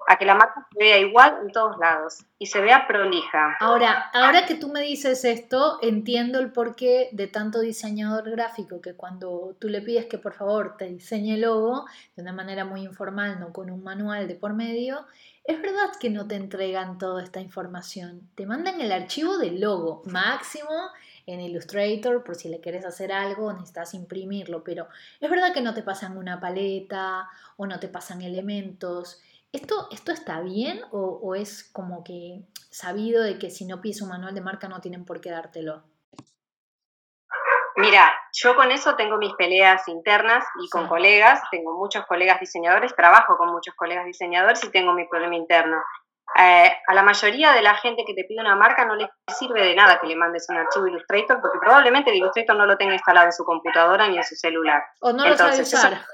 a 0.07 0.17
que 0.17 0.25
la 0.25 0.35
marca 0.35 0.67
se 0.71 0.77
vea 0.77 0.99
igual 0.99 1.37
en 1.41 1.51
todos 1.51 1.77
lados 1.77 2.25
y 2.37 2.45
se 2.45 2.61
vea 2.61 2.87
prolija. 2.87 3.57
Ahora, 3.59 4.09
ahora 4.13 4.45
que 4.45 4.55
tú 4.55 4.69
me 4.69 4.81
dices 4.81 5.25
esto, 5.25 5.79
entiendo 5.81 6.39
el 6.39 6.51
porqué 6.51 7.09
de 7.11 7.27
tanto 7.27 7.59
diseñador 7.59 8.29
gráfico 8.29 8.81
que 8.81 8.93
cuando 8.93 9.55
tú 9.59 9.67
le 9.67 9.81
pides 9.81 10.05
que 10.05 10.17
por 10.17 10.33
favor 10.33 10.75
te 10.77 10.85
diseñe 10.85 11.33
el 11.35 11.41
logo 11.41 11.85
de 12.15 12.21
una 12.21 12.33
manera 12.33 12.65
muy 12.65 12.81
informal, 12.81 13.39
no 13.39 13.51
con 13.51 13.69
un 13.69 13.83
manual 13.83 14.27
de 14.27 14.35
por 14.35 14.53
medio, 14.53 15.05
es 15.43 15.61
verdad 15.61 15.91
que 15.99 16.09
no 16.09 16.27
te 16.27 16.35
entregan 16.35 16.97
toda 16.97 17.23
esta 17.23 17.39
información. 17.39 18.27
Te 18.35 18.45
mandan 18.45 18.81
el 18.81 18.91
archivo 18.91 19.37
del 19.37 19.61
logo 19.61 20.01
máximo 20.05 20.69
en 21.27 21.41
Illustrator 21.41 22.23
por 22.23 22.35
si 22.35 22.49
le 22.49 22.59
quieres 22.59 22.85
hacer 22.85 23.11
algo, 23.11 23.51
necesitas 23.51 23.93
imprimirlo, 23.93 24.63
pero 24.63 24.87
es 25.19 25.29
verdad 25.29 25.53
que 25.53 25.61
no 25.61 25.73
te 25.73 25.83
pasan 25.83 26.17
una 26.17 26.39
paleta 26.39 27.29
o 27.57 27.65
no 27.65 27.79
te 27.79 27.87
pasan 27.87 28.21
elementos. 28.21 29.21
¿Esto, 29.51 29.87
esto 29.91 30.11
está 30.11 30.41
bien 30.41 30.81
o, 30.91 31.33
es 31.33 31.63
como 31.63 32.03
que 32.03 32.41
sabido 32.69 33.23
de 33.23 33.39
que 33.39 33.49
si 33.49 33.65
no 33.65 33.81
pides 33.81 34.01
un 34.01 34.09
manual 34.09 34.35
de 34.35 34.41
marca 34.41 34.67
no 34.67 34.81
tienen 34.81 35.05
por 35.05 35.21
qué 35.21 35.31
dártelo? 35.31 35.83
Mira, 37.77 38.13
yo 38.33 38.55
con 38.55 38.71
eso 38.71 38.95
tengo 38.95 39.17
mis 39.17 39.33
peleas 39.33 39.87
internas 39.87 40.45
y 40.61 40.69
con 40.69 40.87
colegas, 40.87 41.41
tengo 41.51 41.77
muchos 41.77 42.05
colegas 42.05 42.39
diseñadores, 42.39 42.95
trabajo 42.95 43.37
con 43.37 43.51
muchos 43.51 43.75
colegas 43.75 44.05
diseñadores 44.05 44.63
y 44.63 44.71
tengo 44.71 44.93
mi 44.93 45.05
problema 45.07 45.35
interno. 45.35 45.77
Eh, 46.37 46.71
a 46.87 46.93
la 46.93 47.03
mayoría 47.03 47.53
de 47.53 47.61
la 47.61 47.75
gente 47.75 48.03
que 48.05 48.13
te 48.13 48.25
pide 48.25 48.41
una 48.41 48.55
marca 48.55 48.83
no 48.83 48.95
les 48.95 49.07
sirve 49.27 49.63
de 49.63 49.75
nada 49.75 49.99
que 50.01 50.07
le 50.07 50.15
mandes 50.15 50.47
un 50.49 50.57
archivo 50.57 50.87
Illustrator 50.87 51.39
porque 51.39 51.59
probablemente 51.59 52.09
el 52.09 52.17
Illustrator 52.17 52.57
no 52.57 52.65
lo 52.65 52.77
tenga 52.77 52.93
instalado 52.93 53.27
en 53.27 53.31
su 53.31 53.45
computadora 53.45 54.07
ni 54.07 54.17
en 54.17 54.23
su 54.23 54.35
celular. 54.35 54.83
O 55.01 55.13
no 55.13 55.23
Entonces, 55.23 55.59
lo 55.59 55.65
sabe 55.65 55.95
usar. 55.95 56.05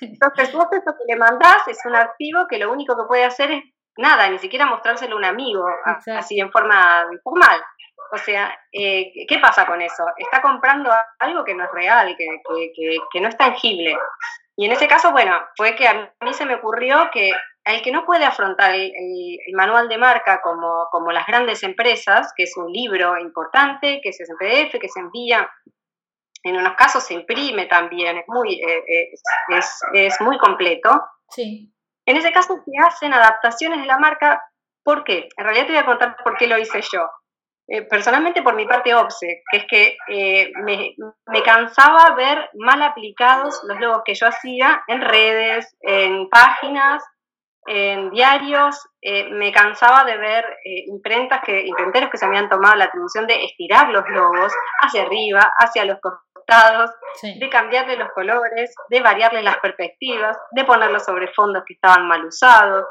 Entonces 0.00 0.52
vos 0.52 0.66
eso 0.72 0.94
que 0.96 1.12
le 1.12 1.16
mandás 1.18 1.68
es 1.68 1.78
un 1.84 1.94
archivo 1.94 2.46
que 2.48 2.58
lo 2.58 2.72
único 2.72 2.96
que 2.96 3.06
puede 3.06 3.24
hacer 3.24 3.50
es 3.50 3.64
nada, 3.98 4.28
ni 4.28 4.38
siquiera 4.38 4.66
mostrárselo 4.66 5.16
a 5.16 5.18
un 5.18 5.24
amigo, 5.24 5.66
así 5.84 6.38
en 6.38 6.50
forma 6.50 7.06
informal. 7.12 7.62
O 8.12 8.18
sea, 8.18 8.56
eh, 8.72 9.10
¿qué 9.28 9.38
pasa 9.38 9.66
con 9.66 9.82
eso? 9.82 10.04
Está 10.16 10.40
comprando 10.40 10.90
algo 11.18 11.44
que 11.44 11.54
no 11.54 11.64
es 11.64 11.70
real, 11.72 12.14
que, 12.16 12.26
que, 12.74 12.96
que 13.12 13.20
no 13.20 13.28
es 13.28 13.36
tangible. 13.36 13.98
Y 14.56 14.66
en 14.66 14.72
ese 14.72 14.86
caso, 14.86 15.12
bueno, 15.12 15.38
fue 15.56 15.74
que 15.74 15.88
a 15.88 16.12
mí 16.20 16.32
se 16.32 16.46
me 16.46 16.54
ocurrió 16.54 17.10
que 17.12 17.32
el 17.66 17.82
que 17.82 17.90
no 17.90 18.06
puede 18.06 18.24
afrontar 18.24 18.74
el, 18.74 19.38
manual 19.54 19.88
de 19.88 19.98
marca 19.98 20.40
como, 20.40 20.86
como, 20.90 21.10
las 21.10 21.26
grandes 21.26 21.64
empresas, 21.64 22.32
que 22.36 22.44
es 22.44 22.56
un 22.56 22.72
libro 22.72 23.18
importante, 23.18 24.00
que 24.02 24.10
es 24.10 24.20
en 24.20 24.36
PDF, 24.36 24.78
que 24.80 24.88
se 24.88 25.00
envía, 25.00 25.50
en 26.44 26.56
unos 26.56 26.74
casos 26.76 27.02
se 27.02 27.14
imprime 27.14 27.66
también, 27.66 28.18
es 28.18 28.24
muy, 28.28 28.54
eh, 28.54 28.84
eh, 28.86 29.10
es, 29.48 29.80
es, 29.94 30.20
muy 30.20 30.38
completo. 30.38 30.90
Sí. 31.28 31.72
En 32.06 32.16
ese 32.16 32.30
caso 32.30 32.56
se 32.64 32.86
hacen 32.86 33.12
adaptaciones 33.12 33.80
de 33.80 33.86
la 33.86 33.98
marca. 33.98 34.40
¿Por 34.84 35.02
qué? 35.02 35.28
En 35.36 35.44
realidad 35.44 35.66
te 35.66 35.72
voy 35.72 35.80
a 35.80 35.86
contar 35.86 36.16
por 36.22 36.36
qué 36.36 36.46
lo 36.46 36.58
hice 36.58 36.80
yo. 36.92 37.10
Eh, 37.68 37.82
personalmente 37.82 38.42
por 38.42 38.54
mi 38.54 38.64
parte 38.64 38.94
OPSE, 38.94 39.42
que 39.50 39.56
es 39.56 39.64
que 39.68 39.96
me, 40.62 40.94
me, 41.26 41.42
cansaba 41.42 42.14
ver 42.14 42.48
mal 42.54 42.80
aplicados 42.80 43.60
los 43.64 43.80
logos 43.80 44.02
que 44.04 44.14
yo 44.14 44.28
hacía 44.28 44.84
en 44.86 45.00
redes, 45.00 45.76
en 45.80 46.28
páginas, 46.28 47.02
en 47.66 48.10
diarios, 48.10 48.88
eh, 49.02 49.28
me 49.30 49.52
cansaba 49.52 50.04
de 50.04 50.16
ver 50.16 50.44
eh, 50.64 50.84
imprentas 50.86 51.40
que, 51.44 51.66
imprenteros 51.66 52.10
que 52.10 52.16
se 52.16 52.24
habían 52.24 52.48
tomado 52.48 52.76
la 52.76 52.84
atribución 52.84 53.26
de 53.26 53.44
estirar 53.44 53.88
los 53.88 54.04
logos 54.08 54.52
hacia 54.80 55.02
arriba, 55.02 55.52
hacia 55.58 55.84
los 55.84 55.98
costados, 56.00 56.90
de 57.22 57.48
cambiarle 57.50 57.96
los 57.96 58.10
colores, 58.12 58.72
de 58.88 59.00
variarle 59.00 59.42
las 59.42 59.58
perspectivas, 59.58 60.36
de 60.52 60.64
ponerlos 60.64 61.04
sobre 61.04 61.32
fondos 61.34 61.64
que 61.66 61.74
estaban 61.74 62.06
mal 62.06 62.24
usados. 62.24 62.84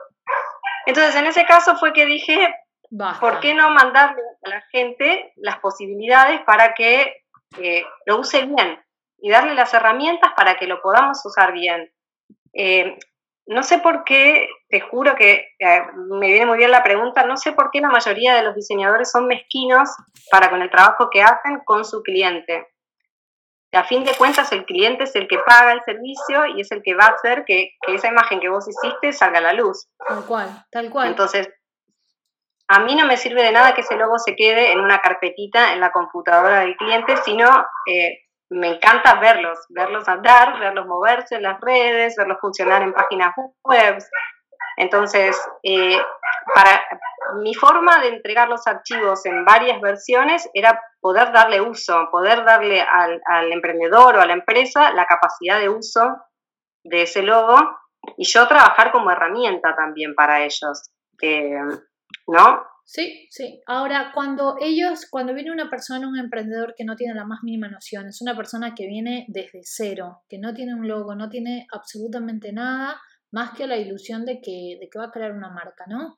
Entonces, 0.86 1.16
en 1.16 1.28
ese 1.28 1.46
caso 1.46 1.78
fue 1.78 1.94
que 1.94 2.06
dije, 2.06 2.54
¿por 3.22 3.40
qué 3.40 3.54
no 3.54 3.70
mandarle 3.70 4.22
a 4.44 4.50
la 4.50 4.62
gente 4.72 5.32
las 5.38 5.60
posibilidades 5.60 6.42
para 6.42 6.74
que 6.74 7.24
eh, 7.60 7.86
lo 8.06 8.20
use 8.20 8.46
bien 8.46 8.84
y 9.20 9.32
darle 9.32 9.54
las 9.54 9.74
herramientas 9.74 10.34
para 10.36 10.56
que 10.56 10.68
lo 10.68 10.82
podamos 10.82 11.26
usar 11.26 11.54
bien? 11.54 11.92
no 13.48 13.64
sé 13.64 13.80
por 13.80 14.06
qué, 14.06 14.48
te 14.76 14.82
juro 14.82 15.16
que 15.16 15.54
eh, 15.58 15.82
me 15.96 16.28
viene 16.28 16.46
muy 16.46 16.58
bien 16.58 16.70
la 16.70 16.84
pregunta, 16.84 17.26
no 17.26 17.38
sé 17.38 17.54
por 17.54 17.72
qué 17.72 17.80
la 17.80 17.88
mayoría 17.88 18.36
de 18.36 18.44
los 18.44 18.56
diseñadores 18.56 19.10
son 19.10 19.26
mezquinos 19.26 19.90
para 20.30 20.50
con 20.50 20.62
el 20.62 20.70
trabajo 20.70 21.10
que 21.10 21.24
hacen 21.24 21.62
con 21.64 21.86
su 21.86 22.04
cliente. 22.04 22.68
A 23.72 23.86
fin 23.86 24.04
de 24.04 24.14
cuentas, 24.18 24.52
el 24.52 24.66
cliente 24.66 25.06
es 25.06 25.16
el 25.16 25.30
que 25.30 25.38
paga 25.40 25.72
el 25.72 25.82
servicio 25.86 26.46
y 26.58 26.60
es 26.60 26.74
el 26.74 26.84
que 26.84 26.94
va 26.94 27.06
a 27.06 27.14
hacer 27.14 27.46
que, 27.46 27.70
esa 27.88 28.10
imagen 28.10 28.42
que 28.42 28.50
vos 28.50 28.68
hiciste 28.68 29.14
salga 29.14 29.40
a 29.40 29.44
la 29.44 29.54
luz. 29.54 29.88
Tal 30.06 30.26
cual, 30.26 30.66
tal 30.70 30.90
cual. 30.90 31.08
Entonces, 31.08 31.48
a 32.68 32.82
mí 32.82 32.96
no 32.96 33.06
me 33.06 33.16
sirve 33.16 33.44
de 33.44 33.54
nada 33.54 33.74
que 33.76 33.82
ese 33.82 33.96
logo 33.96 34.20
se 34.20 34.36
quede 34.36 34.74
en 34.74 34.82
una 34.82 35.00
carpetita 35.00 35.72
en 35.72 35.80
la 35.80 35.94
computadora 35.94 36.60
del 36.60 36.76
cliente, 36.76 37.16
sino 37.24 37.48
eh, 37.86 38.26
me 38.50 38.76
encanta 38.76 39.16
verlos, 39.16 39.58
verlos 39.70 40.08
andar, 40.08 40.60
verlos 40.60 40.86
moverse 40.86 41.36
en 41.36 41.44
las 41.44 41.60
redes, 41.62 42.16
verlos 42.18 42.38
funcionar 42.40 42.82
en 42.82 42.94
páginas 42.94 43.34
web. 43.64 43.98
Entonces, 44.78 45.40
eh, 45.64 45.98
para 46.54 46.82
mi 47.42 47.54
forma 47.54 48.00
de 48.00 48.10
entregar 48.10 48.48
los 48.48 48.66
archivos 48.68 49.26
en 49.26 49.46
varias 49.46 49.82
versiones 49.82 50.50
era 50.54 50.80
poder 51.00 51.32
darle 51.32 51.62
uso, 51.62 52.08
poder 52.12 52.44
darle 52.44 52.82
al, 52.82 53.52
emprendedor 53.52 54.16
o 54.16 54.22
a 54.22 54.26
la 54.26 54.34
empresa 54.34 54.92
la 54.94 55.06
capacidad 55.06 55.60
de 55.60 55.70
uso 55.70 56.18
de 56.84 57.04
ese 57.04 57.24
logo 57.24 57.58
y 58.18 58.26
yo 58.26 58.48
trabajar 58.48 58.92
como 58.92 59.12
herramienta 59.12 59.76
también 59.76 60.14
para 60.14 60.44
ellos, 60.44 60.92
¿no? 62.28 62.64
Sí, 62.88 63.28
sí. 63.32 63.64
Ahora, 63.66 64.12
cuando 64.14 64.58
ellos, 64.62 65.08
cuando 65.10 65.34
viene 65.34 65.52
una 65.52 65.72
persona, 65.72 66.08
un 66.08 66.20
emprendedor 66.20 66.76
que 66.78 66.86
no 66.86 66.96
tiene 66.96 67.16
la 67.16 67.26
más 67.26 67.40
mínima 67.42 67.68
noción, 67.68 68.08
es 68.08 68.22
una 68.22 68.36
persona 68.36 68.76
que 68.76 68.86
viene 68.86 69.26
desde 69.28 69.62
cero, 69.64 70.22
que 70.30 70.38
no 70.38 70.54
tiene 70.54 70.76
un 70.76 70.88
logo, 70.88 71.16
no 71.16 71.28
tiene 71.28 71.66
absolutamente 71.72 72.54
nada 72.54 73.02
más 73.32 73.58
que 73.58 73.68
la 73.68 73.78
ilusión 73.78 74.26
de 74.26 74.42
que, 74.42 74.78
de 74.80 74.90
que 74.90 75.00
va 75.00 75.06
a 75.06 75.12
crear 75.12 75.32
una 75.32 75.50
marca, 75.50 75.86
¿no? 75.88 76.18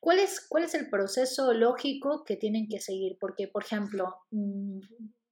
¿Cuál 0.00 0.20
es, 0.20 0.46
¿Cuál 0.48 0.64
es 0.64 0.74
el 0.74 0.88
proceso 0.88 1.52
lógico 1.52 2.24
que 2.24 2.36
tienen 2.36 2.68
que 2.68 2.80
seguir? 2.80 3.16
Porque, 3.20 3.48
por 3.48 3.64
ejemplo, 3.64 4.16
mm, 4.30 4.78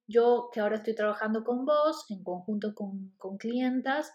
yo 0.07 0.49
que 0.51 0.59
ahora 0.59 0.77
estoy 0.77 0.95
trabajando 0.95 1.43
con 1.43 1.65
vos, 1.65 2.05
en 2.09 2.23
conjunto 2.23 2.73
con, 2.73 3.13
con 3.17 3.37
clientas, 3.37 4.11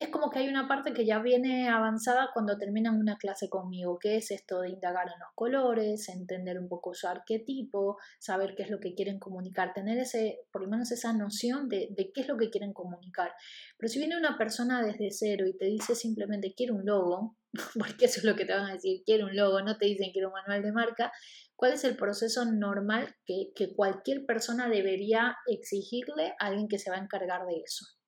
es 0.00 0.08
como 0.08 0.30
que 0.30 0.38
hay 0.38 0.48
una 0.48 0.66
parte 0.66 0.94
que 0.94 1.04
ya 1.04 1.18
viene 1.18 1.68
avanzada 1.68 2.30
cuando 2.32 2.56
terminan 2.56 2.98
una 2.98 3.18
clase 3.18 3.50
conmigo, 3.50 3.98
que 3.98 4.16
es 4.16 4.30
esto 4.30 4.62
de 4.62 4.70
indagar 4.70 5.08
en 5.08 5.20
los 5.20 5.28
colores, 5.34 6.08
entender 6.08 6.58
un 6.58 6.70
poco 6.70 6.94
su 6.94 7.06
arquetipo, 7.06 7.98
saber 8.18 8.54
qué 8.56 8.62
es 8.62 8.70
lo 8.70 8.80
que 8.80 8.94
quieren 8.94 9.18
comunicar, 9.18 9.74
tener 9.74 9.98
ese, 9.98 10.38
por 10.50 10.62
lo 10.62 10.70
menos 10.70 10.90
esa 10.90 11.12
noción 11.12 11.68
de, 11.68 11.94
qué 12.14 12.22
es 12.22 12.28
lo 12.28 12.38
que 12.38 12.48
quieren 12.48 12.72
comunicar. 12.72 13.32
Pero 13.76 13.92
si 13.92 13.98
viene 13.98 14.16
una 14.16 14.38
persona 14.38 14.82
desde 14.82 15.10
cero 15.10 15.44
y 15.46 15.54
te 15.54 15.66
dice 15.66 15.94
simplemente 15.94 16.54
quiero 16.56 16.76
un 16.76 16.86
logo, 16.86 17.36
porque 17.78 18.06
eso 18.06 18.20
es 18.20 18.24
lo 18.24 18.36
que 18.36 18.46
te 18.46 18.54
van 18.54 18.70
a 18.70 18.72
decir, 18.72 19.02
quiero 19.04 19.26
un 19.26 19.36
logo, 19.36 19.60
no 19.60 19.76
te 19.76 19.84
dicen 19.84 20.12
quiero 20.12 20.28
un 20.28 20.34
manual 20.34 20.62
de 20.62 20.72
marca, 20.72 21.12
¿cuál 21.56 21.74
es 21.74 21.84
el 21.84 21.96
proceso 21.96 22.46
normal 22.46 23.16
que 23.26 23.74
cualquier 23.76 24.24
persona 24.24 24.70
debería 24.70 25.36
exigirle 25.46 26.32
a 26.38 26.46
alguien 26.46 26.68
que 26.68 26.78
se 26.78 26.88
va 26.90 26.96
a 26.96 27.02
encargar 27.02 27.44
de 27.44 27.58
eso? 27.62 27.99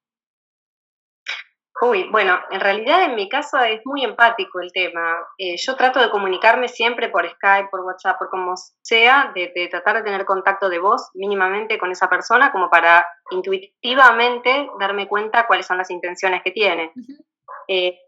Uy, 1.85 2.09
bueno, 2.13 2.39
en 2.53 2.61
realidad 2.61 3.03
en 3.03 3.17
mi 3.17 3.29
caso 3.29 3.59
es 3.59 3.81
muy 3.85 4.05
empático 4.05 4.61
el 4.61 4.71
tema. 4.71 5.17
Eh, 5.37 5.57
yo 5.57 5.75
trato 5.75 5.99
de 5.99 6.11
comunicarme 6.11 6.69
siempre 6.69 7.09
por 7.09 7.29
Skype, 7.29 7.71
por 7.73 7.81
WhatsApp, 7.81 8.19
por 8.21 8.31
como 8.31 8.55
sea, 8.83 9.33
de, 9.35 9.49
tratar 9.69 9.97
de 9.97 10.05
tener 10.05 10.25
contacto 10.25 10.69
de 10.69 10.79
voz 10.79 11.11
mínimamente 11.15 11.79
con 11.79 11.91
esa 11.91 12.09
persona 12.09 12.53
como 12.53 12.71
para 12.71 13.05
intuitivamente 13.33 14.71
darme 14.79 15.09
cuenta 15.09 15.49
cuáles 15.49 15.67
son 15.67 15.77
las 15.77 15.91
intenciones 15.91 16.43
que 16.45 16.53
tiene. 16.53 16.93
Eh, 17.67 17.99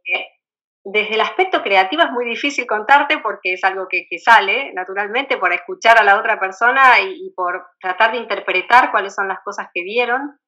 desde 0.85 1.15
el 1.15 1.21
aspecto 1.21 1.61
creativo 1.61 2.03
es 2.03 2.11
muy 2.13 2.27
difícil 2.27 2.67
contarte 2.67 3.19
porque 3.19 3.55
es 3.55 3.65
algo 3.65 3.89
que, 3.89 4.07
sale 4.25 4.73
naturalmente 4.73 5.37
por 5.37 5.53
escuchar 5.53 5.99
a 5.99 6.05
la 6.05 6.19
otra 6.21 6.39
persona 6.39 7.01
y 7.01 7.33
por 7.35 7.67
tratar 7.81 8.13
de 8.13 8.19
interpretar 8.19 8.93
cuáles 8.93 9.15
son 9.17 9.27
las 9.27 9.41
cosas 9.43 9.67
que 9.75 9.83
vieron. 9.83 10.39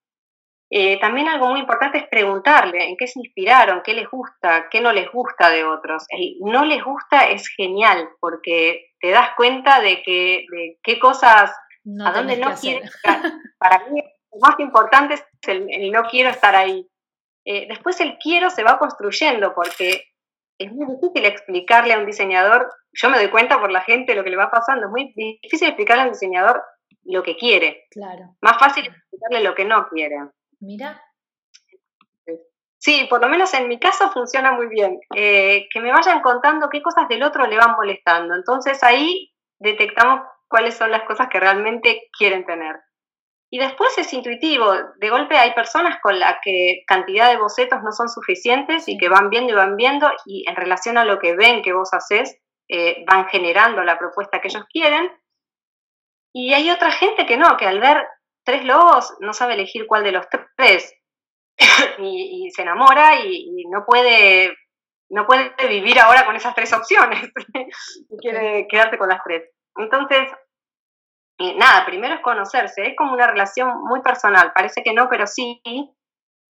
Eh, 0.68 0.98
también 0.98 1.28
algo 1.28 1.46
muy 1.46 1.60
importante 1.60 1.98
es 1.98 2.08
preguntarle 2.08 2.88
en 2.88 2.96
qué 2.96 3.06
se 3.06 3.20
inspiraron, 3.20 3.82
qué 3.84 3.94
les 3.94 4.10
gusta, 4.10 4.66
qué 4.68 4.80
no 4.80 4.92
les 4.92 5.10
gusta 5.12 5.48
de 5.50 5.64
otros. 5.64 6.04
El 6.08 6.36
no 6.40 6.64
les 6.64 6.82
gusta 6.82 7.28
es 7.28 7.48
genial 7.48 8.08
porque 8.20 8.90
te 9.00 9.10
das 9.10 9.30
cuenta 9.36 9.80
de, 9.80 10.02
que, 10.02 10.44
de 10.50 10.78
qué 10.82 10.98
cosas, 10.98 11.52
a 12.04 12.12
dónde 12.12 12.36
no 12.36 12.52
quieres 12.54 12.92
estar. 12.92 13.20
Para 13.58 13.86
mí 13.88 14.02
lo 14.32 14.40
más 14.40 14.58
importante 14.58 15.14
es 15.14 15.24
el, 15.46 15.92
no 15.92 16.02
quiero 16.04 16.30
estar 16.30 16.56
ahí. 16.56 16.88
Eh, 17.44 17.66
después 17.68 18.00
el 18.00 18.18
quiero 18.18 18.50
se 18.50 18.64
va 18.64 18.80
construyendo 18.80 19.54
porque 19.54 20.02
es 20.58 20.72
muy 20.72 20.86
difícil 20.86 21.24
explicarle 21.26 21.92
a 21.92 21.98
un 21.98 22.06
diseñador, 22.06 22.72
yo 22.92 23.08
me 23.08 23.18
doy 23.18 23.28
cuenta 23.28 23.60
por 23.60 23.70
la 23.70 23.82
gente 23.82 24.16
lo 24.16 24.24
que 24.24 24.30
le 24.30 24.36
va 24.36 24.50
pasando, 24.50 24.86
es 24.86 24.90
muy 24.90 25.12
difícil 25.14 25.68
explicarle 25.68 26.02
a 26.02 26.06
un 26.06 26.12
diseñador 26.12 26.62
lo 27.04 27.22
que 27.22 27.36
quiere. 27.36 27.84
Claro. 27.90 28.36
Más 28.40 28.58
fácil 28.58 28.86
explicarle 28.86 29.44
lo 29.44 29.54
que 29.54 29.64
no 29.64 29.86
quiere. 29.88 30.16
Mira. 30.60 31.02
Sí, 32.78 33.06
por 33.10 33.20
lo 33.20 33.28
menos 33.28 33.52
en 33.54 33.68
mi 33.68 33.80
caso 33.80 34.10
funciona 34.12 34.52
muy 34.52 34.68
bien. 34.68 35.00
Eh, 35.14 35.66
que 35.72 35.80
me 35.80 35.90
vayan 35.90 36.20
contando 36.22 36.68
qué 36.70 36.82
cosas 36.82 37.08
del 37.08 37.22
otro 37.22 37.46
le 37.46 37.56
van 37.56 37.72
molestando. 37.72 38.34
Entonces 38.34 38.82
ahí 38.82 39.32
detectamos 39.58 40.20
cuáles 40.48 40.76
son 40.76 40.90
las 40.90 41.02
cosas 41.02 41.28
que 41.28 41.40
realmente 41.40 42.08
quieren 42.16 42.44
tener. 42.44 42.76
Y 43.50 43.58
después 43.58 43.96
es 43.98 44.12
intuitivo. 44.12 44.72
De 44.98 45.10
golpe 45.10 45.36
hay 45.36 45.52
personas 45.54 45.98
con 46.02 46.18
las 46.18 46.36
que 46.42 46.82
cantidad 46.86 47.30
de 47.30 47.38
bocetos 47.38 47.82
no 47.82 47.92
son 47.92 48.08
suficientes 48.08 48.88
y 48.88 48.98
que 48.98 49.08
van 49.08 49.30
viendo 49.30 49.52
y 49.52 49.56
van 49.56 49.76
viendo 49.76 50.10
y 50.24 50.48
en 50.48 50.56
relación 50.56 50.98
a 50.98 51.04
lo 51.04 51.18
que 51.18 51.36
ven 51.36 51.62
que 51.62 51.72
vos 51.72 51.92
haces, 51.92 52.40
eh, 52.68 53.04
van 53.06 53.26
generando 53.28 53.82
la 53.84 53.98
propuesta 53.98 54.40
que 54.40 54.48
ellos 54.48 54.64
quieren. 54.70 55.10
Y 56.32 56.52
hay 56.54 56.70
otra 56.70 56.90
gente 56.90 57.24
que 57.24 57.36
no, 57.36 57.56
que 57.56 57.66
al 57.66 57.80
ver 57.80 58.06
tres 58.46 58.64
lobos, 58.64 59.14
no 59.20 59.34
sabe 59.34 59.54
elegir 59.54 59.86
cuál 59.86 60.04
de 60.04 60.12
los 60.12 60.26
tres 60.56 60.94
y, 61.98 62.48
se 62.54 62.62
enamora 62.62 63.16
y, 63.16 63.64
no 63.70 63.84
puede 63.84 64.56
no 65.08 65.26
puede 65.26 65.52
vivir 65.68 66.00
ahora 66.00 66.24
con 66.26 66.34
esas 66.34 66.54
tres 66.54 66.72
opciones 66.72 67.30
y 68.10 68.16
quiere 68.18 68.66
quedarse 68.68 68.98
con 68.98 69.08
las 69.08 69.22
tres. 69.22 69.50
Entonces, 69.76 70.28
nada, 71.38 71.84
primero 71.84 72.14
es 72.14 72.20
conocerse, 72.22 72.86
es 72.86 72.96
como 72.96 73.12
una 73.12 73.26
relación 73.26 73.84
muy 73.84 74.00
personal, 74.00 74.52
parece 74.52 74.82
que 74.82 74.92
no, 74.92 75.08
pero 75.08 75.26
sí 75.26 75.60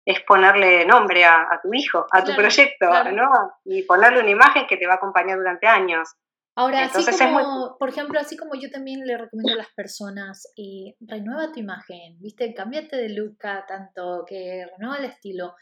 es 0.04 0.20
ponerle 0.22 0.84
nombre 0.84 1.24
a, 1.24 1.60
tu 1.62 1.72
hijo, 1.72 2.06
a 2.10 2.24
tu 2.24 2.34
proyecto, 2.34 2.88
¿no? 3.12 3.30
Y 3.64 3.84
ponerle 3.84 4.20
una 4.20 4.30
imagen 4.30 4.66
que 4.66 4.76
te 4.76 4.86
va 4.86 4.94
a 4.94 4.96
acompañar 4.96 5.38
durante 5.38 5.66
años. 5.66 6.14
Ahora, 6.54 6.84
así 6.84 7.18
como, 7.18 7.76
por 7.78 7.88
ejemplo, 7.88 8.20
así 8.20 8.36
como 8.36 8.54
yo 8.54 8.70
también 8.70 9.06
le 9.06 9.16
recomiendo 9.16 9.54
a 9.54 9.56
las 9.56 9.72
personas, 9.74 10.52
y 10.54 10.94
renueva 11.00 11.50
tu 11.50 11.60
imagen, 11.60 12.18
¿viste? 12.20 12.52
Cámbiate 12.52 12.96
de 12.96 13.08
look 13.08 13.38
tanto, 13.38 14.24
que 14.26 14.66
renueva 14.76 14.98
el 14.98 15.06
estilo. 15.06 15.54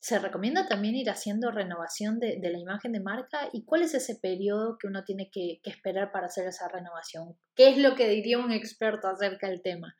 Se 0.00 0.18
recomienda 0.18 0.66
también 0.66 0.96
ir 0.96 1.08
haciendo 1.08 1.52
renovación 1.52 2.18
de, 2.18 2.38
la 2.42 2.58
imagen 2.58 2.92
de 2.92 3.00
marca. 3.00 3.48
¿Y 3.52 3.64
cuál 3.64 3.82
es 3.82 3.94
ese 3.94 4.16
periodo 4.20 4.76
que 4.78 4.88
uno 4.88 5.04
tiene 5.04 5.30
que, 5.30 5.60
esperar 5.64 6.10
para 6.10 6.26
hacer 6.26 6.48
esa 6.48 6.68
renovación? 6.68 7.38
¿Qué 7.54 7.68
es 7.68 7.78
lo 7.78 7.94
que 7.94 8.08
diría 8.08 8.38
un 8.38 8.50
experto 8.50 9.06
acerca 9.06 9.48
del 9.48 9.62
tema? 9.62 9.94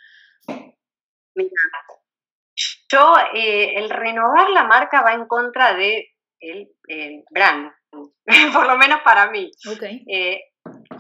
Mira, 1.35 1.51
yo, 2.91 3.15
eh, 3.35 3.75
el 3.77 3.89
renovar 3.91 4.51
la 4.51 4.65
marca 4.65 5.03
va 5.03 5.15
en 5.15 5.27
contra 5.27 5.75
de 5.75 6.09
el 6.41 7.25
brand, 7.31 7.71
por 8.53 8.67
lo 8.67 8.77
menos 8.77 9.01
para 9.03 9.31
mí. 9.31 9.51
Okay. 9.77 10.05
Eh, 10.07 10.41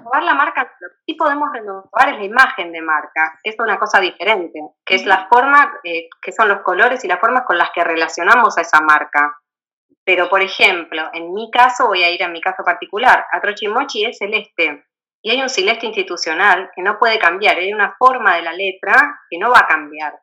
renovar 0.09 0.23
la 0.23 0.35
marca, 0.35 0.73
lo 0.81 0.89
que 0.89 0.97
sí 1.07 1.15
podemos 1.15 1.49
renovar 1.53 2.09
es 2.09 2.19
la 2.19 2.25
imagen 2.25 2.73
de 2.73 2.81
marca, 2.81 3.39
es 3.43 3.57
una 3.59 3.79
cosa 3.79 4.01
diferente, 4.01 4.61
que 4.85 4.95
es 4.95 5.07
la 5.07 5.29
forma, 5.29 5.81
eh, 5.85 6.09
que 6.23 6.33
son 6.33 6.49
los 6.49 6.63
colores 6.63 7.05
y 7.05 7.09
las 7.09 7.21
formas 7.21 7.45
con 7.47 7.59
las 7.59 7.71
que 7.75 7.85
relacionamos 7.85 8.57
a 8.57 8.63
esa 8.63 8.81
marca. 8.81 9.37
Pero, 10.05 10.29
por 10.31 10.41
ejemplo, 10.41 11.11
en 11.13 11.35
mi 11.35 11.51
caso, 11.51 11.87
voy 11.89 12.03
a 12.03 12.11
ir 12.11 12.23
a 12.23 12.29
mi 12.29 12.41
caso 12.41 12.63
particular, 12.65 13.27
Atrochimochi 13.31 14.07
es 14.07 14.19
celeste 14.19 14.85
y 15.23 15.31
hay 15.31 15.43
un 15.43 15.51
celeste 15.51 15.87
institucional 15.87 16.71
que 16.75 16.83
no 16.83 16.99
puede 16.99 17.19
cambiar, 17.19 17.59
hay 17.59 17.73
una 17.73 17.95
forma 17.99 18.37
de 18.37 18.43
la 18.43 18.53
letra 18.53 19.21
que 19.29 19.39
no 19.39 19.51
va 19.51 19.61
a 19.61 19.67
cambiar 19.67 20.15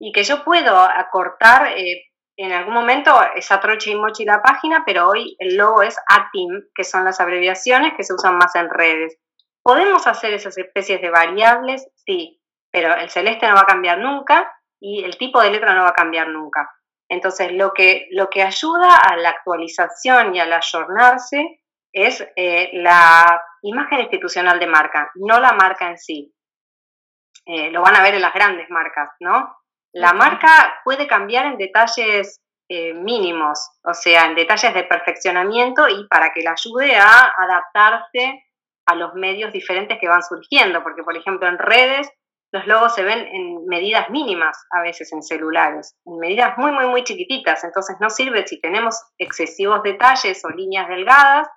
y 0.00 0.12
que 0.12 0.24
yo 0.24 0.44
puedo 0.44 0.78
acortar 0.78 1.72
eh, 1.76 2.07
en 2.38 2.52
algún 2.52 2.72
momento 2.72 3.12
es 3.34 3.50
Atroche 3.50 3.90
y 3.90 3.96
Mochi 3.96 4.24
la 4.24 4.40
página, 4.40 4.84
pero 4.86 5.08
hoy 5.08 5.34
el 5.40 5.56
logo 5.56 5.82
es 5.82 5.96
ATIM, 6.08 6.68
que 6.72 6.84
son 6.84 7.04
las 7.04 7.20
abreviaciones 7.20 7.94
que 7.96 8.04
se 8.04 8.14
usan 8.14 8.36
más 8.36 8.54
en 8.54 8.70
redes. 8.70 9.18
¿Podemos 9.60 10.06
hacer 10.06 10.32
esas 10.32 10.56
especies 10.56 11.02
de 11.02 11.10
variables? 11.10 11.90
Sí, 11.96 12.40
pero 12.70 12.94
el 12.94 13.10
celeste 13.10 13.48
no 13.48 13.56
va 13.56 13.62
a 13.62 13.66
cambiar 13.66 13.98
nunca 13.98 14.52
y 14.80 15.02
el 15.02 15.18
tipo 15.18 15.42
de 15.42 15.50
letra 15.50 15.74
no 15.74 15.82
va 15.82 15.88
a 15.88 15.94
cambiar 15.94 16.28
nunca. 16.28 16.70
Entonces, 17.08 17.52
lo 17.52 17.72
que, 17.72 18.06
lo 18.12 18.30
que 18.30 18.44
ayuda 18.44 18.94
a 18.96 19.16
la 19.16 19.30
actualización 19.30 20.36
y 20.36 20.38
al 20.38 20.52
ayornarse 20.52 21.64
es 21.92 22.24
eh, 22.36 22.70
la 22.74 23.42
imagen 23.62 23.98
institucional 23.98 24.60
de 24.60 24.66
marca, 24.68 25.10
no 25.16 25.40
la 25.40 25.54
marca 25.54 25.88
en 25.88 25.98
sí. 25.98 26.32
Eh, 27.46 27.72
lo 27.72 27.82
van 27.82 27.96
a 27.96 28.02
ver 28.02 28.14
en 28.14 28.22
las 28.22 28.34
grandes 28.34 28.70
marcas, 28.70 29.10
¿no? 29.18 29.56
La 29.92 30.12
marca 30.12 30.80
puede 30.84 31.06
cambiar 31.06 31.46
en 31.46 31.58
detalles 31.58 32.40
eh, 32.68 32.92
mínimos, 32.92 33.70
o 33.82 33.94
sea, 33.94 34.26
en 34.26 34.34
detalles 34.34 34.74
de 34.74 34.84
perfeccionamiento 34.84 35.88
y 35.88 36.06
para 36.08 36.32
que 36.34 36.42
la 36.42 36.52
ayude 36.52 36.96
a 36.96 37.32
adaptarse 37.38 38.44
a 38.86 38.94
los 38.94 39.14
medios 39.14 39.52
diferentes 39.52 39.98
que 39.98 40.08
van 40.08 40.22
surgiendo, 40.22 40.82
porque 40.82 41.02
por 41.02 41.16
ejemplo 41.16 41.48
en 41.48 41.58
redes 41.58 42.10
los 42.52 42.66
logos 42.66 42.94
se 42.94 43.04
ven 43.04 43.18
en 43.26 43.66
medidas 43.66 44.08
mínimas 44.10 44.66
a 44.70 44.80
veces 44.82 45.12
en 45.12 45.22
celulares, 45.22 45.96
en 46.06 46.18
medidas 46.18 46.56
muy, 46.56 46.72
muy, 46.72 46.86
muy 46.86 47.04
chiquititas, 47.04 47.64
entonces 47.64 47.96
no 48.00 48.08
sirve 48.08 48.46
si 48.46 48.60
tenemos 48.60 49.02
excesivos 49.18 49.82
detalles 49.82 50.42
o 50.44 50.50
líneas 50.50 50.88
delgadas, 50.88 51.48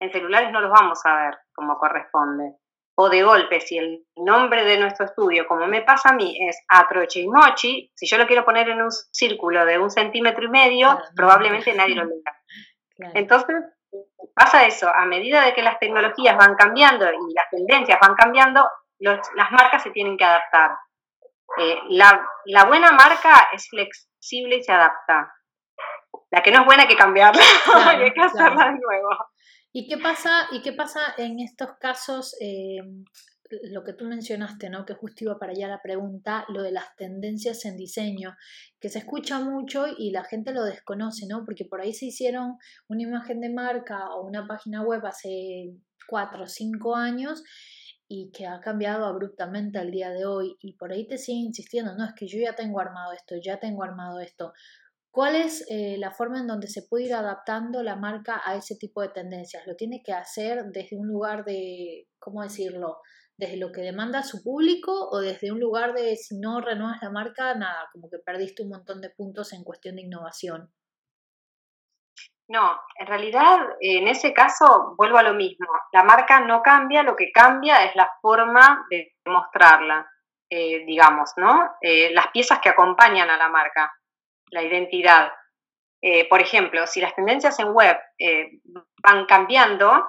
en 0.00 0.12
celulares 0.12 0.52
no 0.52 0.60
los 0.60 0.70
vamos 0.70 1.04
a 1.04 1.16
ver 1.16 1.38
como 1.54 1.76
corresponde 1.78 2.54
o 3.00 3.08
de 3.08 3.22
golpe, 3.22 3.60
si 3.60 3.78
el 3.78 4.04
nombre 4.16 4.64
de 4.64 4.76
nuestro 4.76 5.06
estudio, 5.06 5.46
como 5.46 5.68
me 5.68 5.82
pasa 5.82 6.08
a 6.08 6.14
mí, 6.14 6.36
es 6.48 6.58
Atroche 6.66 7.20
y 7.20 7.28
Mochi, 7.28 7.92
si 7.94 8.06
yo 8.08 8.18
lo 8.18 8.26
quiero 8.26 8.44
poner 8.44 8.68
en 8.70 8.82
un 8.82 8.90
círculo 8.90 9.64
de 9.64 9.78
un 9.78 9.88
centímetro 9.88 10.44
y 10.44 10.48
medio, 10.48 10.98
probablemente 11.14 11.72
nadie 11.74 11.94
lo 11.94 12.02
lea. 12.02 12.34
Entonces, 13.14 13.54
pasa 14.34 14.66
eso, 14.66 14.88
a 14.88 15.04
medida 15.04 15.44
de 15.44 15.54
que 15.54 15.62
las 15.62 15.78
tecnologías 15.78 16.36
van 16.36 16.56
cambiando 16.56 17.08
y 17.08 17.34
las 17.34 17.48
tendencias 17.52 18.00
van 18.00 18.16
cambiando, 18.16 18.68
las 18.98 19.52
marcas 19.52 19.84
se 19.84 19.92
tienen 19.92 20.16
que 20.16 20.24
adaptar. 20.24 20.72
Eh, 21.56 21.78
la, 21.90 22.64
buena 22.66 22.90
marca 22.90 23.48
es 23.52 23.68
flexible 23.68 24.56
y 24.56 24.64
se 24.64 24.72
adapta. 24.72 25.32
La 26.30 26.42
que 26.42 26.50
no 26.50 26.62
es 26.62 26.66
buena 26.66 26.82
hay 26.82 26.88
que 26.88 26.96
cambiarla, 26.96 27.42
hay 27.90 28.12
que 28.12 28.22
hacerla 28.22 28.72
de 28.72 28.80
nuevo. 28.80 29.10
¿Y 29.78 29.86
qué 29.86 29.96
pasa, 29.96 30.48
y 30.50 30.60
qué 30.60 30.72
pasa 30.72 31.14
en 31.18 31.38
estos 31.38 31.76
casos? 31.78 32.34
Eh, 32.40 32.80
lo 33.70 33.84
que 33.84 33.92
tú 33.92 34.06
mencionaste, 34.06 34.68
¿no? 34.68 34.84
Que 34.84 34.94
justo 34.94 35.22
iba 35.22 35.38
para 35.38 35.52
allá 35.52 35.68
la 35.68 35.80
pregunta, 35.80 36.44
lo 36.48 36.62
de 36.62 36.72
las 36.72 36.96
tendencias 36.96 37.64
en 37.64 37.76
diseño, 37.76 38.36
que 38.80 38.88
se 38.88 38.98
escucha 38.98 39.38
mucho 39.38 39.84
y 39.96 40.10
la 40.10 40.24
gente 40.24 40.52
lo 40.52 40.64
desconoce, 40.64 41.28
¿no? 41.28 41.44
Porque 41.44 41.64
por 41.64 41.80
ahí 41.80 41.94
se 41.94 42.06
hicieron 42.06 42.56
una 42.88 43.02
imagen 43.02 43.40
de 43.40 43.50
marca 43.50 44.16
o 44.16 44.26
una 44.26 44.48
página 44.48 44.82
web 44.82 45.06
hace 45.06 45.76
cuatro 46.08 46.42
o 46.42 46.48
cinco 46.48 46.96
años 46.96 47.44
y 48.08 48.32
que 48.32 48.48
ha 48.48 48.58
cambiado 48.58 49.06
abruptamente 49.06 49.78
al 49.78 49.92
día 49.92 50.10
de 50.10 50.26
hoy 50.26 50.56
y 50.60 50.72
por 50.72 50.90
ahí 50.90 51.06
te 51.06 51.18
sigue 51.18 51.38
insistiendo, 51.38 51.94
no, 51.94 52.04
es 52.04 52.14
que 52.14 52.26
yo 52.26 52.40
ya 52.40 52.56
tengo 52.56 52.80
armado 52.80 53.12
esto, 53.12 53.36
ya 53.40 53.60
tengo 53.60 53.84
armado 53.84 54.18
esto. 54.18 54.52
¿Cuál 55.18 55.34
es 55.34 55.66
eh, 55.68 55.96
la 55.98 56.12
forma 56.12 56.38
en 56.38 56.46
donde 56.46 56.68
se 56.68 56.82
puede 56.88 57.06
ir 57.06 57.12
adaptando 57.12 57.82
la 57.82 57.96
marca 57.96 58.40
a 58.44 58.54
ese 58.54 58.76
tipo 58.76 59.02
de 59.02 59.08
tendencias? 59.08 59.66
¿Lo 59.66 59.74
tiene 59.74 60.00
que 60.00 60.12
hacer 60.12 60.66
desde 60.66 60.96
un 60.96 61.08
lugar 61.08 61.44
de, 61.44 62.06
¿cómo 62.20 62.40
decirlo? 62.40 62.98
desde 63.36 63.56
lo 63.56 63.72
que 63.72 63.80
demanda 63.80 64.22
su 64.22 64.44
público 64.44 64.92
o 65.10 65.18
desde 65.18 65.50
un 65.50 65.58
lugar 65.58 65.92
de 65.92 66.14
si 66.14 66.38
no 66.38 66.60
renuevas 66.60 67.02
la 67.02 67.10
marca, 67.10 67.52
nada, 67.56 67.88
como 67.92 68.08
que 68.08 68.18
perdiste 68.18 68.62
un 68.62 68.68
montón 68.68 69.00
de 69.00 69.10
puntos 69.10 69.52
en 69.52 69.64
cuestión 69.64 69.96
de 69.96 70.02
innovación? 70.02 70.72
No, 72.48 72.78
en 72.94 73.06
realidad 73.08 73.58
en 73.80 74.06
ese 74.06 74.32
caso 74.32 74.94
vuelvo 74.96 75.18
a 75.18 75.24
lo 75.24 75.34
mismo. 75.34 75.66
La 75.92 76.04
marca 76.04 76.38
no 76.46 76.62
cambia, 76.62 77.02
lo 77.02 77.16
que 77.16 77.32
cambia 77.32 77.84
es 77.84 77.96
la 77.96 78.08
forma 78.22 78.86
de 78.88 79.16
mostrarla, 79.26 80.08
eh, 80.48 80.84
digamos, 80.86 81.32
¿no? 81.38 81.72
Eh, 81.80 82.12
las 82.14 82.28
piezas 82.28 82.60
que 82.60 82.68
acompañan 82.68 83.28
a 83.30 83.36
la 83.36 83.48
marca, 83.48 83.92
la 84.50 84.62
identidad. 84.62 85.32
Eh, 86.00 86.28
por 86.28 86.40
ejemplo, 86.40 86.86
si 86.86 87.00
las 87.00 87.14
tendencias 87.14 87.58
en 87.58 87.72
web 87.72 87.96
van 89.02 89.26
cambiando, 89.26 90.08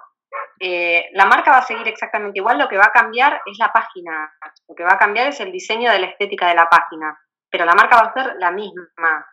eh, 0.59 1.09
la 1.13 1.25
marca 1.25 1.51
va 1.51 1.59
a 1.59 1.65
seguir 1.65 1.87
exactamente 1.87 2.39
igual, 2.39 2.57
lo 2.57 2.67
que 2.67 2.77
va 2.77 2.85
a 2.85 2.91
cambiar 2.91 3.41
es 3.45 3.57
la 3.57 3.71
página, 3.71 4.31
lo 4.67 4.75
que 4.75 4.83
va 4.83 4.93
a 4.93 4.99
cambiar 4.99 5.27
es 5.27 5.39
el 5.39 5.51
diseño 5.51 5.91
de 5.91 5.99
la 5.99 6.07
estética 6.07 6.49
de 6.49 6.55
la 6.55 6.67
página, 6.67 7.17
pero 7.49 7.65
la 7.65 7.75
marca 7.75 7.95
va 7.95 8.09
a 8.09 8.13
ser 8.13 8.35
la 8.37 8.51
misma. 8.51 9.25